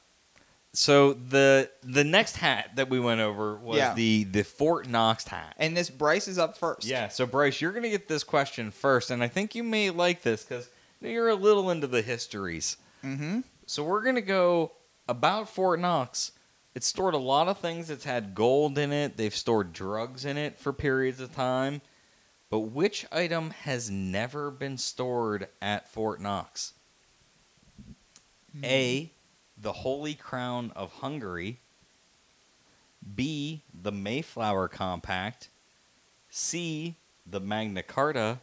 So 0.73 1.13
the 1.13 1.69
the 1.81 2.03
next 2.03 2.37
hat 2.37 2.75
that 2.75 2.89
we 2.89 2.99
went 2.99 3.21
over 3.21 3.55
was 3.55 3.77
Yeah. 3.77 3.93
the 3.95 4.23
the 4.25 4.43
Fort 4.43 4.87
Knox 4.87 5.25
hat. 5.25 5.55
And 5.57 5.75
this 5.75 5.89
Bryce 5.89 6.27
is 6.27 6.37
up 6.37 6.57
first. 6.57 6.85
Yeah, 6.85 7.07
so 7.07 7.25
Bryce, 7.25 7.59
you're 7.59 7.71
going 7.71 7.83
to 7.83 7.89
get 7.89 8.07
this 8.07 8.23
question 8.23 8.69
first 8.71 9.09
and 9.09 9.23
I 9.23 9.27
think 9.27 9.55
you 9.55 9.63
may 9.63 9.89
like 9.89 10.21
this 10.21 10.43
cuz 10.43 10.69
you're 11.01 11.29
a 11.29 11.35
little 11.35 11.71
into 11.71 11.87
the 11.87 12.01
histories. 12.03 12.77
Mm-hmm. 13.03 13.39
So 13.65 13.83
we're 13.83 14.03
gonna 14.03 14.21
go 14.21 14.73
about 15.07 15.49
Fort 15.49 15.79
Knox. 15.79 16.33
It's 16.75 16.85
stored 16.87 17.13
a 17.15 17.17
lot 17.17 17.47
of 17.47 17.57
things. 17.57 17.89
It's 17.89 18.03
had 18.03 18.35
gold 18.35 18.77
in 18.77 18.91
it. 18.93 19.17
They've 19.17 19.35
stored 19.35 19.73
drugs 19.73 20.23
in 20.23 20.37
it 20.37 20.59
for 20.59 20.71
periods 20.71 21.19
of 21.19 21.33
time. 21.33 21.81
But 22.51 22.59
which 22.59 23.05
item 23.11 23.51
has 23.51 23.89
never 23.89 24.51
been 24.51 24.77
stored 24.77 25.47
at 25.61 25.89
Fort 25.91 26.21
Knox? 26.21 26.73
A. 28.63 29.11
The 29.61 29.73
Holy 29.73 30.13
Crown 30.15 30.71
of 30.75 30.91
Hungary. 30.93 31.57
B. 33.15 33.61
The 33.81 33.91
Mayflower 33.91 34.67
Compact. 34.67 35.49
C. 36.29 36.95
The 37.29 37.39
Magna 37.39 37.83
Carta. 37.83 38.39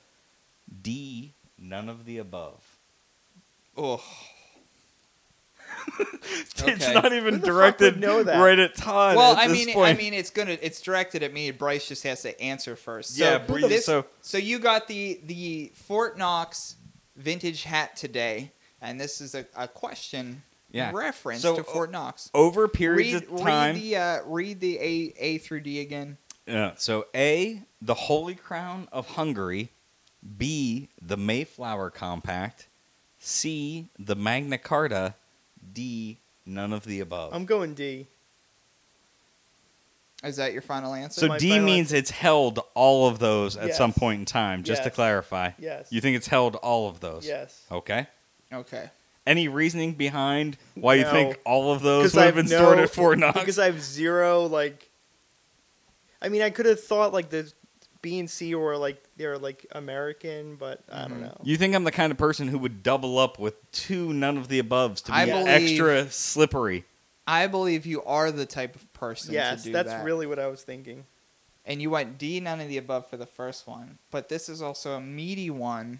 D. 0.82 1.32
None 1.58 1.88
of 1.88 2.04
the 2.04 2.18
above. 2.18 2.62
Oh. 3.76 4.02
It's 5.98 6.62
Okay. 6.62 6.94
not 6.94 7.12
even 7.12 7.34
the 7.34 7.38
fuck 7.40 7.46
directed 7.46 7.94
would 7.94 8.00
know 8.00 8.22
that? 8.22 8.40
right 8.42 8.58
at 8.58 8.74
Todd. 8.74 9.16
Well, 9.16 9.32
at 9.32 9.38
I 9.38 9.48
this 9.48 9.66
mean, 9.66 9.74
point. 9.74 9.94
I 9.96 10.00
mean, 10.00 10.14
it's 10.14 10.30
gonna, 10.30 10.58
it's 10.60 10.80
directed 10.80 11.22
at 11.22 11.32
me. 11.32 11.50
Bryce 11.52 11.86
just 11.88 12.02
has 12.02 12.22
to 12.22 12.38
answer 12.40 12.76
first. 12.76 13.16
So 13.16 13.24
Yeah, 13.24 13.38
Bryce- 13.38 13.68
this- 13.68 13.86
so- 13.86 14.04
so 14.20 14.36
you 14.36 14.58
got 14.58 14.88
the 14.88 15.20
the 15.24 15.70
Fort 15.74 16.18
Knox 16.18 16.76
vintage 17.16 17.62
hat 17.62 17.96
today, 17.96 18.50
and 18.82 19.00
this 19.00 19.20
is 19.20 19.34
a, 19.34 19.46
a 19.56 19.68
question 19.68 20.42
Yeah. 20.76 20.90
reference 20.94 21.42
So, 21.42 21.56
to 21.56 21.64
Fort 21.64 21.90
Knox. 21.90 22.30
over 22.34 22.68
periods 22.68 23.22
Read, 23.28 23.32
of 23.32 23.40
time. 23.44 23.74
read 23.74 23.82
the 23.82 23.96
uh, 23.96 24.20
read 24.26 24.60
the 24.60 24.78
A 24.78 25.14
A 25.18 25.38
through 25.38 25.60
D 25.60 25.80
again. 25.80 26.18
Yeah. 26.46 26.72
So 26.76 27.06
A, 27.14 27.62
the 27.82 27.94
Holy 27.94 28.34
Crown 28.34 28.88
of 28.92 29.08
Hungary. 29.10 29.70
B, 30.38 30.88
the 31.00 31.16
Mayflower 31.16 31.90
Compact. 31.90 32.66
C, 33.18 33.86
the 33.98 34.14
Magna 34.16 34.58
Carta. 34.58 35.14
D, 35.72 36.18
none 36.44 36.72
of 36.72 36.84
the 36.84 37.00
above. 37.00 37.32
I'm 37.34 37.44
going 37.44 37.74
D. 37.74 38.06
Is 40.24 40.36
that 40.36 40.52
your 40.52 40.62
final 40.62 40.94
answer? 40.94 41.20
so 41.20 41.26
my 41.28 41.38
D 41.38 41.50
final 41.50 41.66
means 41.66 41.92
it's 41.92 42.10
held 42.10 42.58
all 42.74 43.08
of 43.08 43.18
those 43.18 43.56
at 43.56 43.74
some 43.74 43.92
point 43.92 44.20
in 44.20 44.24
time. 44.24 44.62
Just 44.62 44.82
to 44.84 44.90
clarify, 44.90 45.50
Yes. 45.58 45.88
you 45.90 46.00
think 46.00 46.16
it's 46.16 46.26
held 46.26 46.56
all 46.56 46.88
of 46.88 47.00
those? 47.00 47.26
Yes. 47.26 47.62
Okay. 47.70 48.06
okay. 48.52 48.90
Any 49.26 49.48
reasoning 49.48 49.94
behind 49.94 50.56
why 50.74 50.94
you 50.94 51.04
think 51.04 51.40
all 51.44 51.72
of 51.72 51.82
those 51.82 52.12
Because 52.12 52.14
would 52.14 52.24
have 52.26 52.34
been 52.36 52.46
stored 52.48 52.78
at 52.78 52.90
Fort 52.90 53.18
Knox? 53.18 53.38
Because 53.38 53.58
I 53.58 53.66
have 53.66 53.82
zero 53.82 54.46
like. 54.46 54.88
I 56.22 56.28
mean, 56.28 56.42
I 56.42 56.50
could 56.50 56.66
have 56.66 56.82
thought 56.82 57.12
like 57.12 57.30
the 57.30 57.52
B 58.02 58.18
and 58.20 58.30
C 58.30 58.54
were 58.54 58.76
like 58.76 59.02
they're 59.16 59.36
like 59.38 59.66
American, 59.72 60.56
but 60.56 60.80
I 60.90 61.00
Mm-hmm. 61.02 61.08
don't 61.10 61.20
know. 61.22 61.40
You 61.42 61.56
think 61.56 61.74
I'm 61.74 61.84
the 61.84 61.90
kind 61.92 62.12
of 62.12 62.18
person 62.18 62.48
who 62.48 62.58
would 62.58 62.82
double 62.82 63.18
up 63.18 63.38
with 63.38 63.54
two 63.72 64.12
none 64.12 64.36
of 64.36 64.48
the 64.48 64.62
aboves 64.62 65.02
to 65.04 65.12
be 65.12 65.30
believe- 65.32 65.46
extra 65.48 66.10
slippery? 66.10 66.84
I 67.26 67.48
believe 67.48 67.86
you 67.86 68.04
are 68.04 68.30
the 68.30 68.46
type 68.46 68.76
of 68.76 68.92
person 68.92 69.34
yes, 69.34 69.62
to 69.62 69.68
do 69.68 69.72
that's 69.72 69.88
that. 69.90 70.04
really 70.04 70.28
what 70.28 70.38
I 70.38 70.46
was 70.46 70.62
thinking. 70.62 71.04
and 71.64 71.82
you 71.82 71.90
went 71.90 72.16
D, 72.18 72.38
none 72.38 72.60
of 72.60 72.68
the 72.68 72.78
above 72.78 73.10
for 73.10 73.16
the 73.16 73.26
first 73.26 73.66
one. 73.66 73.98
But 74.12 74.28
this 74.28 74.48
is 74.48 74.62
also 74.62 74.92
a 74.92 75.00
meaty 75.00 75.50
one 75.50 75.98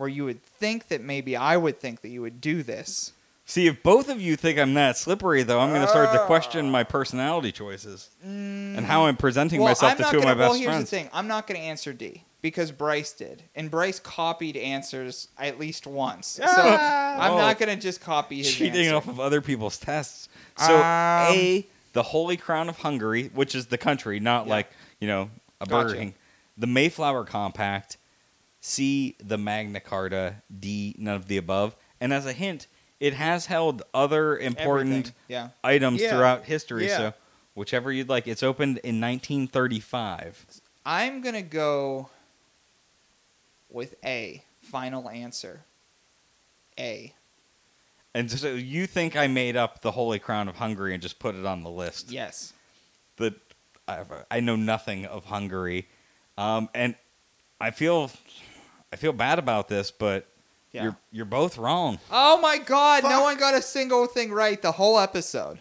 where 0.00 0.08
you 0.08 0.24
would 0.24 0.42
think 0.42 0.88
that 0.88 1.02
maybe 1.02 1.36
I 1.36 1.58
would 1.58 1.78
think 1.78 2.00
that 2.00 2.08
you 2.08 2.22
would 2.22 2.40
do 2.40 2.62
this. 2.62 3.12
See, 3.44 3.66
if 3.66 3.82
both 3.82 4.08
of 4.08 4.20
you 4.20 4.34
think 4.34 4.58
I'm 4.58 4.74
that 4.74 4.96
slippery, 4.96 5.42
though, 5.42 5.60
I'm 5.60 5.70
going 5.70 5.82
to 5.82 5.88
start 5.88 6.12
to 6.12 6.24
question 6.24 6.66
ah. 6.66 6.70
my 6.70 6.84
personality 6.84 7.52
choices 7.52 8.08
mm. 8.24 8.78
and 8.78 8.86
how 8.86 9.06
I'm 9.06 9.16
presenting 9.16 9.60
well, 9.60 9.70
myself 9.70 9.92
I'm 9.92 9.96
to 9.98 10.02
two 10.04 10.18
of 10.18 10.22
gonna, 10.22 10.34
my 10.34 10.40
best 10.40 10.50
well, 10.50 10.58
here's 10.58 10.70
friends. 10.70 10.90
the 10.90 10.96
thing. 10.96 11.10
I'm 11.12 11.28
not 11.28 11.46
going 11.46 11.60
to 11.60 11.66
answer 11.66 11.92
D 11.92 12.22
because 12.40 12.72
Bryce 12.72 13.12
did. 13.12 13.42
And 13.54 13.70
Bryce 13.70 13.98
copied 14.00 14.56
answers 14.56 15.28
at 15.36 15.58
least 15.58 15.86
once. 15.86 16.26
So 16.28 16.44
ah. 16.46 17.18
I'm 17.20 17.32
Oh. 17.32 17.38
not 17.38 17.58
going 17.58 17.74
to 17.74 17.80
just 17.80 18.00
copy 18.00 18.38
his 18.38 18.54
Cheating 18.54 18.86
answer. 18.86 18.96
off 18.96 19.08
of 19.08 19.20
other 19.20 19.40
people's 19.40 19.76
tests. 19.76 20.28
So, 20.56 20.76
Um, 20.76 20.82
A, 20.82 21.66
the 21.92 22.04
Holy 22.04 22.38
Crown 22.38 22.68
of 22.68 22.78
Hungary, 22.78 23.30
which 23.34 23.54
is 23.54 23.66
the 23.66 23.78
country, 23.78 24.18
not 24.20 24.46
Yeah. 24.46 24.50
like, 24.50 24.70
you 25.00 25.08
know, 25.08 25.28
a 25.60 25.66
Burger 25.66 25.94
King. 25.94 26.14
The 26.56 26.68
Mayflower 26.68 27.24
Compact. 27.24 27.96
C, 28.60 29.16
the 29.22 29.38
Magna 29.38 29.80
Carta. 29.80 30.36
D, 30.58 30.94
none 30.98 31.16
of 31.16 31.26
the 31.28 31.36
above. 31.36 31.74
And 32.00 32.12
as 32.12 32.26
a 32.26 32.32
hint, 32.32 32.66
it 32.98 33.14
has 33.14 33.46
held 33.46 33.82
other 33.94 34.36
important 34.38 35.12
Yeah. 35.28 35.48
items 35.64 36.00
Yeah. 36.00 36.10
throughout 36.10 36.44
history. 36.44 36.86
Yeah. 36.86 36.96
So, 36.96 37.14
whichever 37.54 37.90
you'd 37.92 38.08
like. 38.08 38.26
It's 38.28 38.42
opened 38.42 38.78
in 38.78 39.00
1935. 39.00 40.60
I'm 40.84 41.20
going 41.20 41.34
to 41.34 41.42
go 41.42 42.10
with 43.68 43.94
A. 44.04 44.44
Final 44.62 45.08
answer. 45.08 45.64
A. 46.78 47.14
And 48.14 48.30
so 48.30 48.54
you 48.54 48.86
think 48.86 49.16
I 49.16 49.26
made 49.26 49.56
up 49.56 49.82
the 49.82 49.92
Holy 49.92 50.18
Crown 50.18 50.48
of 50.48 50.56
Hungary 50.56 50.92
and 50.94 51.02
just 51.02 51.18
put 51.18 51.34
it 51.34 51.46
on 51.46 51.62
the 51.62 51.70
list? 51.70 52.10
Yes. 52.10 52.52
But 53.16 53.34
I, 53.86 54.04
I 54.30 54.40
know 54.40 54.56
nothing 54.56 55.06
of 55.06 55.26
Hungary, 55.26 55.86
um, 56.38 56.68
and 56.74 56.94
I 57.60 57.70
feel 57.70 58.10
I 58.92 58.96
feel 58.96 59.12
bad 59.12 59.38
about 59.38 59.68
this, 59.68 59.90
but 59.90 60.26
Yeah. 60.72 60.84
you're 60.84 60.96
you're 61.12 61.24
both 61.24 61.56
wrong. 61.58 61.98
Oh 62.10 62.40
my 62.40 62.58
god, 62.58 63.04
no 63.04 63.22
one 63.22 63.36
got 63.38 63.54
a 63.54 63.62
single 63.62 64.06
thing 64.06 64.32
right 64.32 64.60
the 64.60 64.72
whole 64.72 64.98
episode. 64.98 65.60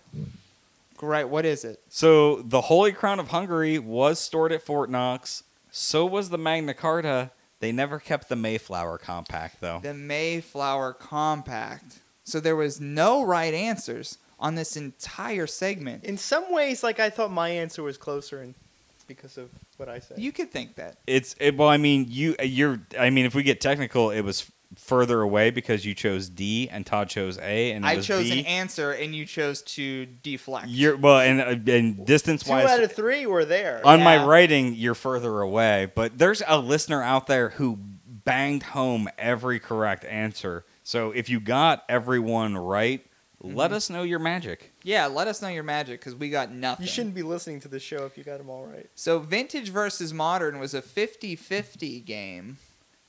Great, 0.97 1.25
what 1.25 1.45
is 1.45 1.63
it? 1.63 1.79
So 1.89 2.41
the 2.41 2.61
Holy 2.61 2.91
Crown 2.91 3.19
of 3.19 3.29
Hungary 3.29 3.79
was 3.79 4.19
stored 4.19 4.51
at 4.51 4.61
Fort 4.63 4.89
Knox. 4.89 5.43
So 5.71 6.05
was 6.05 6.29
the 6.29 6.37
Magna 6.37 6.73
Carta. 6.73 7.31
They 7.61 7.71
never 7.71 7.99
kept 7.99 8.29
the 8.29 8.35
Mayflower 8.35 8.97
Compact, 8.97 9.61
though. 9.61 9.79
The 9.81 9.93
Mayflower 9.93 10.93
Compact. 10.93 11.99
So 12.23 12.39
there 12.39 12.55
was 12.55 12.79
no 12.81 13.23
right 13.23 13.53
answers 13.53 14.17
on 14.39 14.55
this 14.55 14.75
entire 14.77 15.45
segment. 15.47 16.03
In 16.05 16.17
some 16.17 16.51
ways, 16.53 16.83
like 16.83 16.99
I 16.99 17.09
thought 17.09 17.31
my 17.31 17.49
answer 17.49 17.83
was 17.83 17.97
closer, 17.97 18.41
and 18.41 18.55
because 19.09 19.37
of 19.37 19.49
what 19.75 19.89
I 19.89 19.99
said. 19.99 20.19
You 20.19 20.31
could 20.31 20.51
think 20.51 20.75
that. 20.75 20.99
It's 21.05 21.35
it, 21.41 21.57
well, 21.57 21.67
I 21.67 21.75
mean, 21.75 22.05
you 22.07 22.37
you're. 22.41 22.79
I 22.97 23.09
mean, 23.09 23.25
if 23.25 23.35
we 23.35 23.43
get 23.43 23.59
technical, 23.59 24.11
it 24.11 24.21
was 24.21 24.49
further 24.77 25.21
away 25.21 25.49
because 25.49 25.83
you 25.83 25.95
chose 25.95 26.29
D 26.29 26.69
and 26.69 26.85
Todd 26.85 27.09
chose 27.09 27.37
A, 27.39 27.71
and 27.71 27.83
it 27.83 27.87
I 27.87 27.95
was 27.97 28.05
chose 28.05 28.29
B. 28.29 28.39
an 28.39 28.45
answer 28.45 28.91
and 28.91 29.13
you 29.13 29.25
chose 29.25 29.61
to 29.63 30.05
deflect. 30.05 30.67
You're 30.69 30.95
well, 30.95 31.19
and 31.19 31.41
uh, 31.41 31.71
and 31.73 32.05
distance 32.05 32.45
wise, 32.45 32.61
Two 32.61 32.67
wise, 32.67 32.77
out 32.79 32.83
of 32.85 32.93
three 32.93 33.25
were 33.25 33.43
there. 33.43 33.85
on 33.85 34.01
my 34.01 34.23
writing, 34.23 34.75
you're 34.75 34.95
further 34.95 35.41
away. 35.41 35.91
But 35.93 36.17
there's 36.17 36.41
a 36.47 36.59
listener 36.59 37.01
out 37.03 37.27
there 37.27 37.49
who 37.49 37.77
banged 37.77 38.63
home 38.63 39.09
every 39.17 39.59
correct 39.59 40.05
answer. 40.05 40.65
So 40.83 41.11
if 41.11 41.29
you 41.29 41.39
got 41.39 41.83
everyone 41.89 42.57
right, 42.57 43.05
Mm-hmm. 43.43 43.55
let 43.55 43.71
us 43.71 43.89
know 43.89 44.03
your 44.03 44.19
magic. 44.19 44.73
yeah, 44.83 45.05
let 45.07 45.27
us 45.29 45.41
know 45.41 45.47
your 45.47 45.63
magic 45.63 45.99
because 46.01 46.13
we 46.13 46.29
got 46.29 46.51
nothing. 46.51 46.85
you 46.85 46.91
shouldn't 46.91 47.15
be 47.15 47.23
listening 47.23 47.61
to 47.61 47.67
the 47.69 47.79
show 47.79 48.05
if 48.05 48.17
you 48.17 48.23
got 48.25 48.37
them 48.37 48.49
all 48.49 48.65
right. 48.65 48.89
So 48.95 49.19
vintage 49.19 49.69
versus 49.69 50.13
modern 50.13 50.59
was 50.59 50.73
a 50.73 50.81
50-50 50.81 52.03
game. 52.05 52.57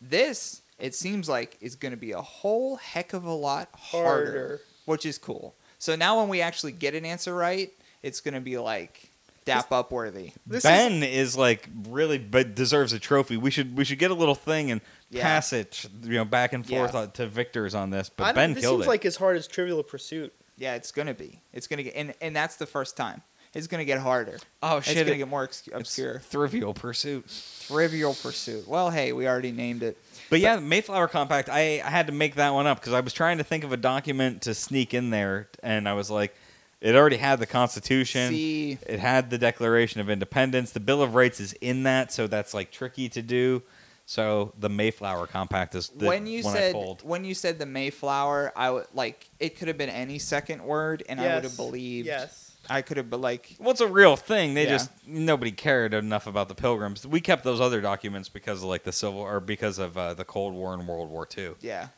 This, 0.00 0.62
it 0.78 0.94
seems 0.94 1.28
like, 1.28 1.56
is 1.60 1.74
going 1.74 1.90
to 1.90 1.96
be 1.98 2.12
a 2.12 2.22
whole 2.22 2.76
heck 2.76 3.12
of 3.12 3.24
a 3.24 3.32
lot 3.32 3.68
harder, 3.72 4.06
Harder. 4.30 4.60
which 4.86 5.04
is 5.04 5.18
cool. 5.18 5.54
So 5.78 5.96
now 5.96 6.20
when 6.20 6.28
we 6.28 6.40
actually 6.40 6.72
get 6.72 6.94
an 6.94 7.04
answer 7.04 7.34
right, 7.34 7.70
it's 8.02 8.20
going 8.20 8.34
to 8.34 8.40
be 8.40 8.56
like 8.56 9.09
dap 9.54 9.72
up 9.72 9.92
worthy. 9.92 10.32
This 10.46 10.62
ben 10.62 11.02
is, 11.02 11.36
like 11.36 11.68
really, 11.88 12.18
but 12.18 12.54
deserves 12.54 12.92
a 12.92 12.98
trophy. 12.98 13.36
We 13.36 13.50
should 13.50 13.76
we 13.76 13.84
should 13.84 13.98
get 13.98 14.10
a 14.10 14.14
little 14.14 14.34
thing 14.34 14.70
and 14.70 14.80
Yeah. 15.10 15.22
pass 15.22 15.52
it, 15.52 15.84
you 16.02 16.14
know, 16.14 16.24
back 16.24 16.52
and 16.52 16.66
forth 16.66 16.94
Yeah. 16.94 17.00
on- 17.00 17.10
to 17.12 17.26
victors 17.26 17.74
on 17.74 17.90
this. 17.90 18.08
But 18.08 18.26
don't- 18.26 18.34
Ben 18.34 18.54
this 18.54 18.62
killed 18.62 18.80
seems 18.80 18.86
it. 18.86 18.88
like 18.88 19.04
as 19.04 19.16
hard 19.16 19.36
as 19.36 19.46
Trivial 19.46 19.82
Pursuit. 19.82 20.32
Yeah, 20.56 20.74
it's 20.74 20.92
going 20.92 21.06
to 21.08 21.14
be. 21.14 21.40
It's 21.52 21.66
going 21.66 21.78
to 21.78 21.82
get 21.84 21.94
and 21.96 22.14
and 22.20 22.34
that's 22.36 22.56
the 22.56 22.66
first 22.66 22.96
time. 22.96 23.22
It's 23.52 23.66
going 23.66 23.80
to 23.80 23.84
get 23.84 23.98
harder. 23.98 24.38
oh 24.62 24.78
shit! 24.80 24.92
It's 24.92 24.94
going 24.94 25.06
to 25.08 25.12
it- 25.14 25.18
get 25.18 25.28
more 25.28 25.42
obs- 25.42 25.68
obscure. 25.72 26.22
Trivial 26.30 26.72
Pursuit. 26.72 27.24
Trivial 27.66 28.14
Pursuit. 28.14 28.68
Well, 28.68 28.90
hey, 28.90 29.12
we 29.12 29.26
already 29.26 29.50
named 29.50 29.82
it. 29.82 29.98
But 30.28 30.38
yeah, 30.38 30.60
Mayflower 30.60 31.08
Compact. 31.08 31.48
I, 31.48 31.82
I 31.84 31.90
had 31.90 32.06
to 32.06 32.12
make 32.12 32.36
that 32.36 32.50
one 32.50 32.68
up 32.68 32.78
because 32.78 32.92
I 32.92 33.00
was 33.00 33.12
trying 33.12 33.38
to 33.38 33.44
think 33.44 33.64
of 33.64 33.72
a 33.72 33.76
document 33.76 34.42
to 34.42 34.54
sneak 34.54 34.94
in 34.94 35.10
there, 35.10 35.48
and 35.64 35.88
I 35.88 35.94
was 35.94 36.08
like, 36.10 36.32
it 36.80 36.94
already 36.96 37.16
had 37.18 37.38
the 37.38 37.46
Constitution. 37.46 38.30
See, 38.30 38.78
It 38.86 39.00
had 39.00 39.30
the 39.30 39.38
Declaration 39.38 40.00
of 40.00 40.08
Independence. 40.10 40.70
The 40.72 40.80
Bill 40.80 41.02
of 41.02 41.14
Rights 41.14 41.40
is 41.40 41.52
in 41.60 41.82
that, 41.84 42.12
so 42.12 42.26
that's 42.26 42.54
like 42.54 42.70
tricky 42.70 43.08
to 43.10 43.22
do. 43.22 43.62
So 44.06 44.52
the 44.58 44.68
Mayflower 44.68 45.26
Compact 45.28 45.74
is 45.76 45.88
the 45.88 46.06
when 46.06 46.26
you 46.26 46.42
one 46.42 46.56
I 46.56 46.58
said 46.58 46.72
pulled. 46.72 47.02
when 47.02 47.24
you 47.24 47.32
said 47.34 47.58
the 47.60 47.66
Mayflower, 47.66 48.52
I 48.56 48.70
would 48.70 48.86
like 48.92 49.28
it 49.38 49.56
could 49.56 49.68
have 49.68 49.78
been 49.78 49.88
any 49.90 50.18
second 50.18 50.64
word, 50.64 51.04
and 51.08 51.20
I 51.20 51.34
would 51.34 51.44
have 51.44 51.56
believed. 51.56 52.06
Yes. 52.08 52.48
I 52.68 52.82
could 52.82 52.98
have 52.98 53.08
been 53.08 53.20
like, 53.22 53.56
Well, 53.58 53.74
a 53.80 53.86
real 53.86 54.16
thing. 54.16 54.54
They 54.54 54.64
Yeah. 54.64 54.70
just 54.70 54.90
nobody 55.06 55.50
cared 55.50 55.94
enough 55.94 56.26
about 56.26 56.48
the 56.48 56.54
Pilgrims. 56.54 57.06
We 57.06 57.20
kept 57.20 57.42
those 57.42 57.60
other 57.60 57.80
documents 57.80 58.28
because 58.28 58.62
of 58.62 58.68
like 58.68 58.82
the 58.84 58.92
Civil 58.92 59.20
or 59.20 59.40
because 59.40 59.78
of 59.78 59.96
uh, 59.96 60.14
the 60.14 60.24
Cold 60.24 60.54
War 60.54 60.74
and 60.74 60.86
World 60.86 61.08
War 61.08 61.26
II. 61.36 61.52
yeah, 61.60 61.88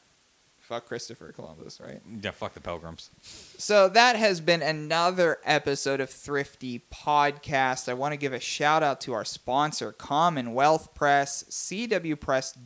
fuck 0.73 0.87
Christopher 0.87 1.33
Columbus, 1.33 1.81
right? 1.85 2.01
Yeah, 2.23 2.31
fuck 2.31 2.55
the 2.55 2.61
Pilgrims. 2.61 3.11
So 3.59 3.91
that 3.91 4.17
has 4.17 4.41
been 4.41 4.63
another 4.63 5.37
episode 5.45 6.01
of 6.01 6.09
Thrifty 6.09 6.83
Podcast. 6.91 7.91
I 7.91 7.95
want 7.95 8.13
to 8.13 8.17
give 8.17 8.33
a 8.33 8.41
shout 8.41 8.83
out 8.83 8.99
to 9.03 9.13
our 9.13 9.27
sponsor, 9.27 9.93
Commonwealth 9.93 10.95
Press, 10.95 11.45
cwpress.com. 11.51 12.65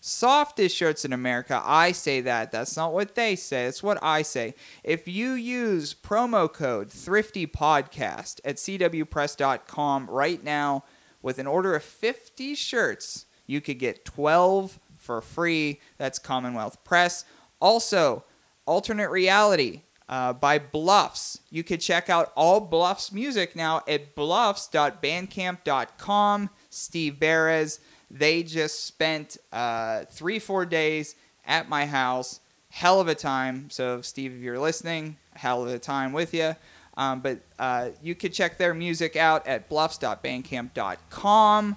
Softest 0.00 0.74
shirts 0.74 1.04
in 1.04 1.12
America. 1.12 1.60
I 1.62 1.92
say 1.92 2.22
that. 2.22 2.50
That's 2.50 2.78
not 2.78 2.94
what 2.94 3.14
they 3.14 3.36
say. 3.36 3.66
That's 3.66 3.82
what 3.82 3.98
I 4.02 4.22
say. 4.22 4.54
If 4.82 5.06
you 5.06 5.32
use 5.32 5.92
promo 5.92 6.50
code 6.50 6.90
Thrifty 6.90 7.46
Podcast 7.46 8.40
at 8.42 8.56
cwpress.com 8.56 10.08
right 10.08 10.42
now 10.42 10.84
with 11.20 11.38
an 11.38 11.46
order 11.46 11.74
of 11.74 11.82
50 11.82 12.54
shirts, 12.54 13.26
you 13.46 13.60
could 13.60 13.78
get 13.78 14.06
12 14.06 14.78
for 15.08 15.20
free. 15.22 15.80
That's 15.96 16.18
Commonwealth 16.18 16.84
Press. 16.84 17.24
Also, 17.60 18.24
Alternate 18.66 19.08
Reality 19.08 19.84
uh, 20.06 20.34
by 20.34 20.58
Bluffs. 20.58 21.40
You 21.48 21.64
could 21.64 21.80
check 21.80 22.10
out 22.10 22.30
all 22.36 22.60
Bluffs 22.60 23.10
music 23.10 23.56
now 23.56 23.80
at 23.88 24.14
bluffs.bandcamp.com. 24.14 26.50
Steve 26.68 27.16
Perez. 27.18 27.80
They 28.10 28.42
just 28.42 28.84
spent 28.84 29.38
uh, 29.50 30.04
three, 30.10 30.38
four 30.38 30.66
days 30.66 31.14
at 31.46 31.70
my 31.70 31.86
house. 31.86 32.40
Hell 32.68 33.00
of 33.00 33.08
a 33.08 33.14
time. 33.14 33.70
So, 33.70 34.02
Steve, 34.02 34.34
if 34.34 34.42
you're 34.42 34.58
listening, 34.58 35.16
hell 35.36 35.62
of 35.62 35.70
a 35.70 35.78
time 35.78 36.12
with 36.12 36.34
you. 36.34 36.54
Um, 36.98 37.20
but 37.20 37.38
uh, 37.58 37.92
you 38.02 38.14
could 38.14 38.34
check 38.34 38.58
their 38.58 38.74
music 38.74 39.16
out 39.16 39.46
at 39.46 39.70
bluffs.bandcamp.com. 39.70 41.76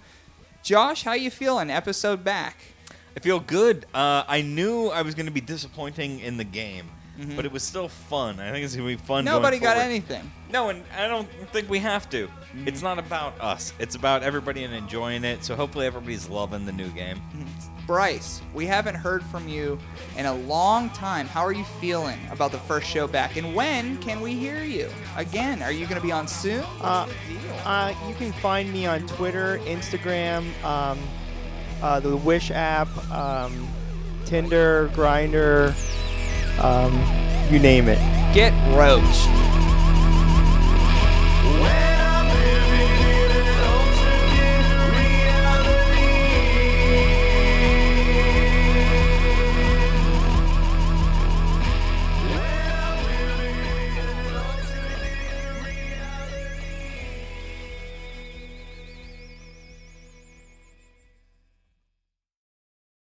Josh, 0.64 1.04
how 1.04 1.14
you 1.14 1.32
feeling? 1.32 1.70
Episode 1.70 2.26
back. 2.26 2.58
I 3.16 3.20
feel 3.20 3.40
good. 3.40 3.86
Uh, 3.94 4.24
I 4.28 4.42
knew 4.42 4.88
I 4.88 5.02
was 5.02 5.16
going 5.16 5.26
to 5.26 5.32
be 5.32 5.42
disappointing 5.42 6.20
in 6.22 6.38
the 6.38 6.44
game, 6.44 6.86
but 7.36 7.46
it 7.46 7.52
was 7.52 7.62
still 7.62 7.88
fun. 7.90 8.40
I 8.40 8.52
think 8.52 8.64
it's 8.66 8.76
going 8.76 8.88
to 8.90 8.98
be 8.98 9.02
fun. 9.06 9.26
going 9.26 9.36
Nobody 9.36 9.60
got 9.60 9.76
forward. 9.76 9.90
anything. 9.90 10.32
No, 10.52 10.70
and 10.70 10.84
I 10.98 11.08
don't 11.08 11.28
think 11.52 11.70
we 11.70 11.80
have 11.80 12.10
to. 12.12 12.30
It's 12.66 12.82
not 12.82 13.00
about 13.00 13.40
us. 13.40 13.74
It's 13.80 13.96
about 13.96 14.24
everybody 14.24 14.64
and 14.64 14.74
enjoying 14.74 15.24
it. 15.24 15.44
So 15.44 15.56
hopefully 15.56 15.86
everybody's 15.86 16.30
loving 16.30 16.66
the 16.66 16.72
new 16.72 16.90
game. 16.90 17.22
Bryce, 17.86 18.42
we 18.54 18.66
haven't 18.66 18.96
heard 18.96 19.24
from 19.26 19.48
you 19.48 19.78
in 20.18 20.26
a 20.26 20.34
long 20.34 20.90
time. 20.92 21.28
How 21.28 21.42
are 21.42 21.52
you 21.52 21.64
feeling 21.80 22.20
about 22.32 22.52
the 22.52 22.58
first 22.60 22.88
show 22.88 23.08
back? 23.08 23.36
And 23.38 23.54
when 23.56 23.98
can 23.98 24.22
we 24.22 24.34
hear 24.34 24.64
you? 24.64 24.90
Again, 25.18 25.62
are 25.62 25.72
you 25.72 25.86
going 25.88 26.00
to 26.00 26.06
be 26.06 26.12
on 26.12 26.28
soon? 26.28 26.64
Uh, 26.82 27.06
What's 27.06 27.20
the 27.28 27.34
deal? 27.34 27.56
Uh, 27.66 27.94
you 28.08 28.16
can 28.16 28.32
find 28.34 28.72
me 28.72 28.86
on 28.86 29.06
Twitter, 29.08 29.60
Instagram, 29.66 30.46
um, 30.64 31.00
uh, 31.82 32.00
the 32.00 32.16
Wish 32.18 32.52
app, 32.52 32.88
um, 33.12 33.68
Tinder, 34.26 34.90
Grindr, 34.94 35.74
um, 36.60 36.94
you 37.52 37.60
name 37.60 37.88
it. 37.88 38.00
Get 38.34 38.54
roached. 38.78 39.28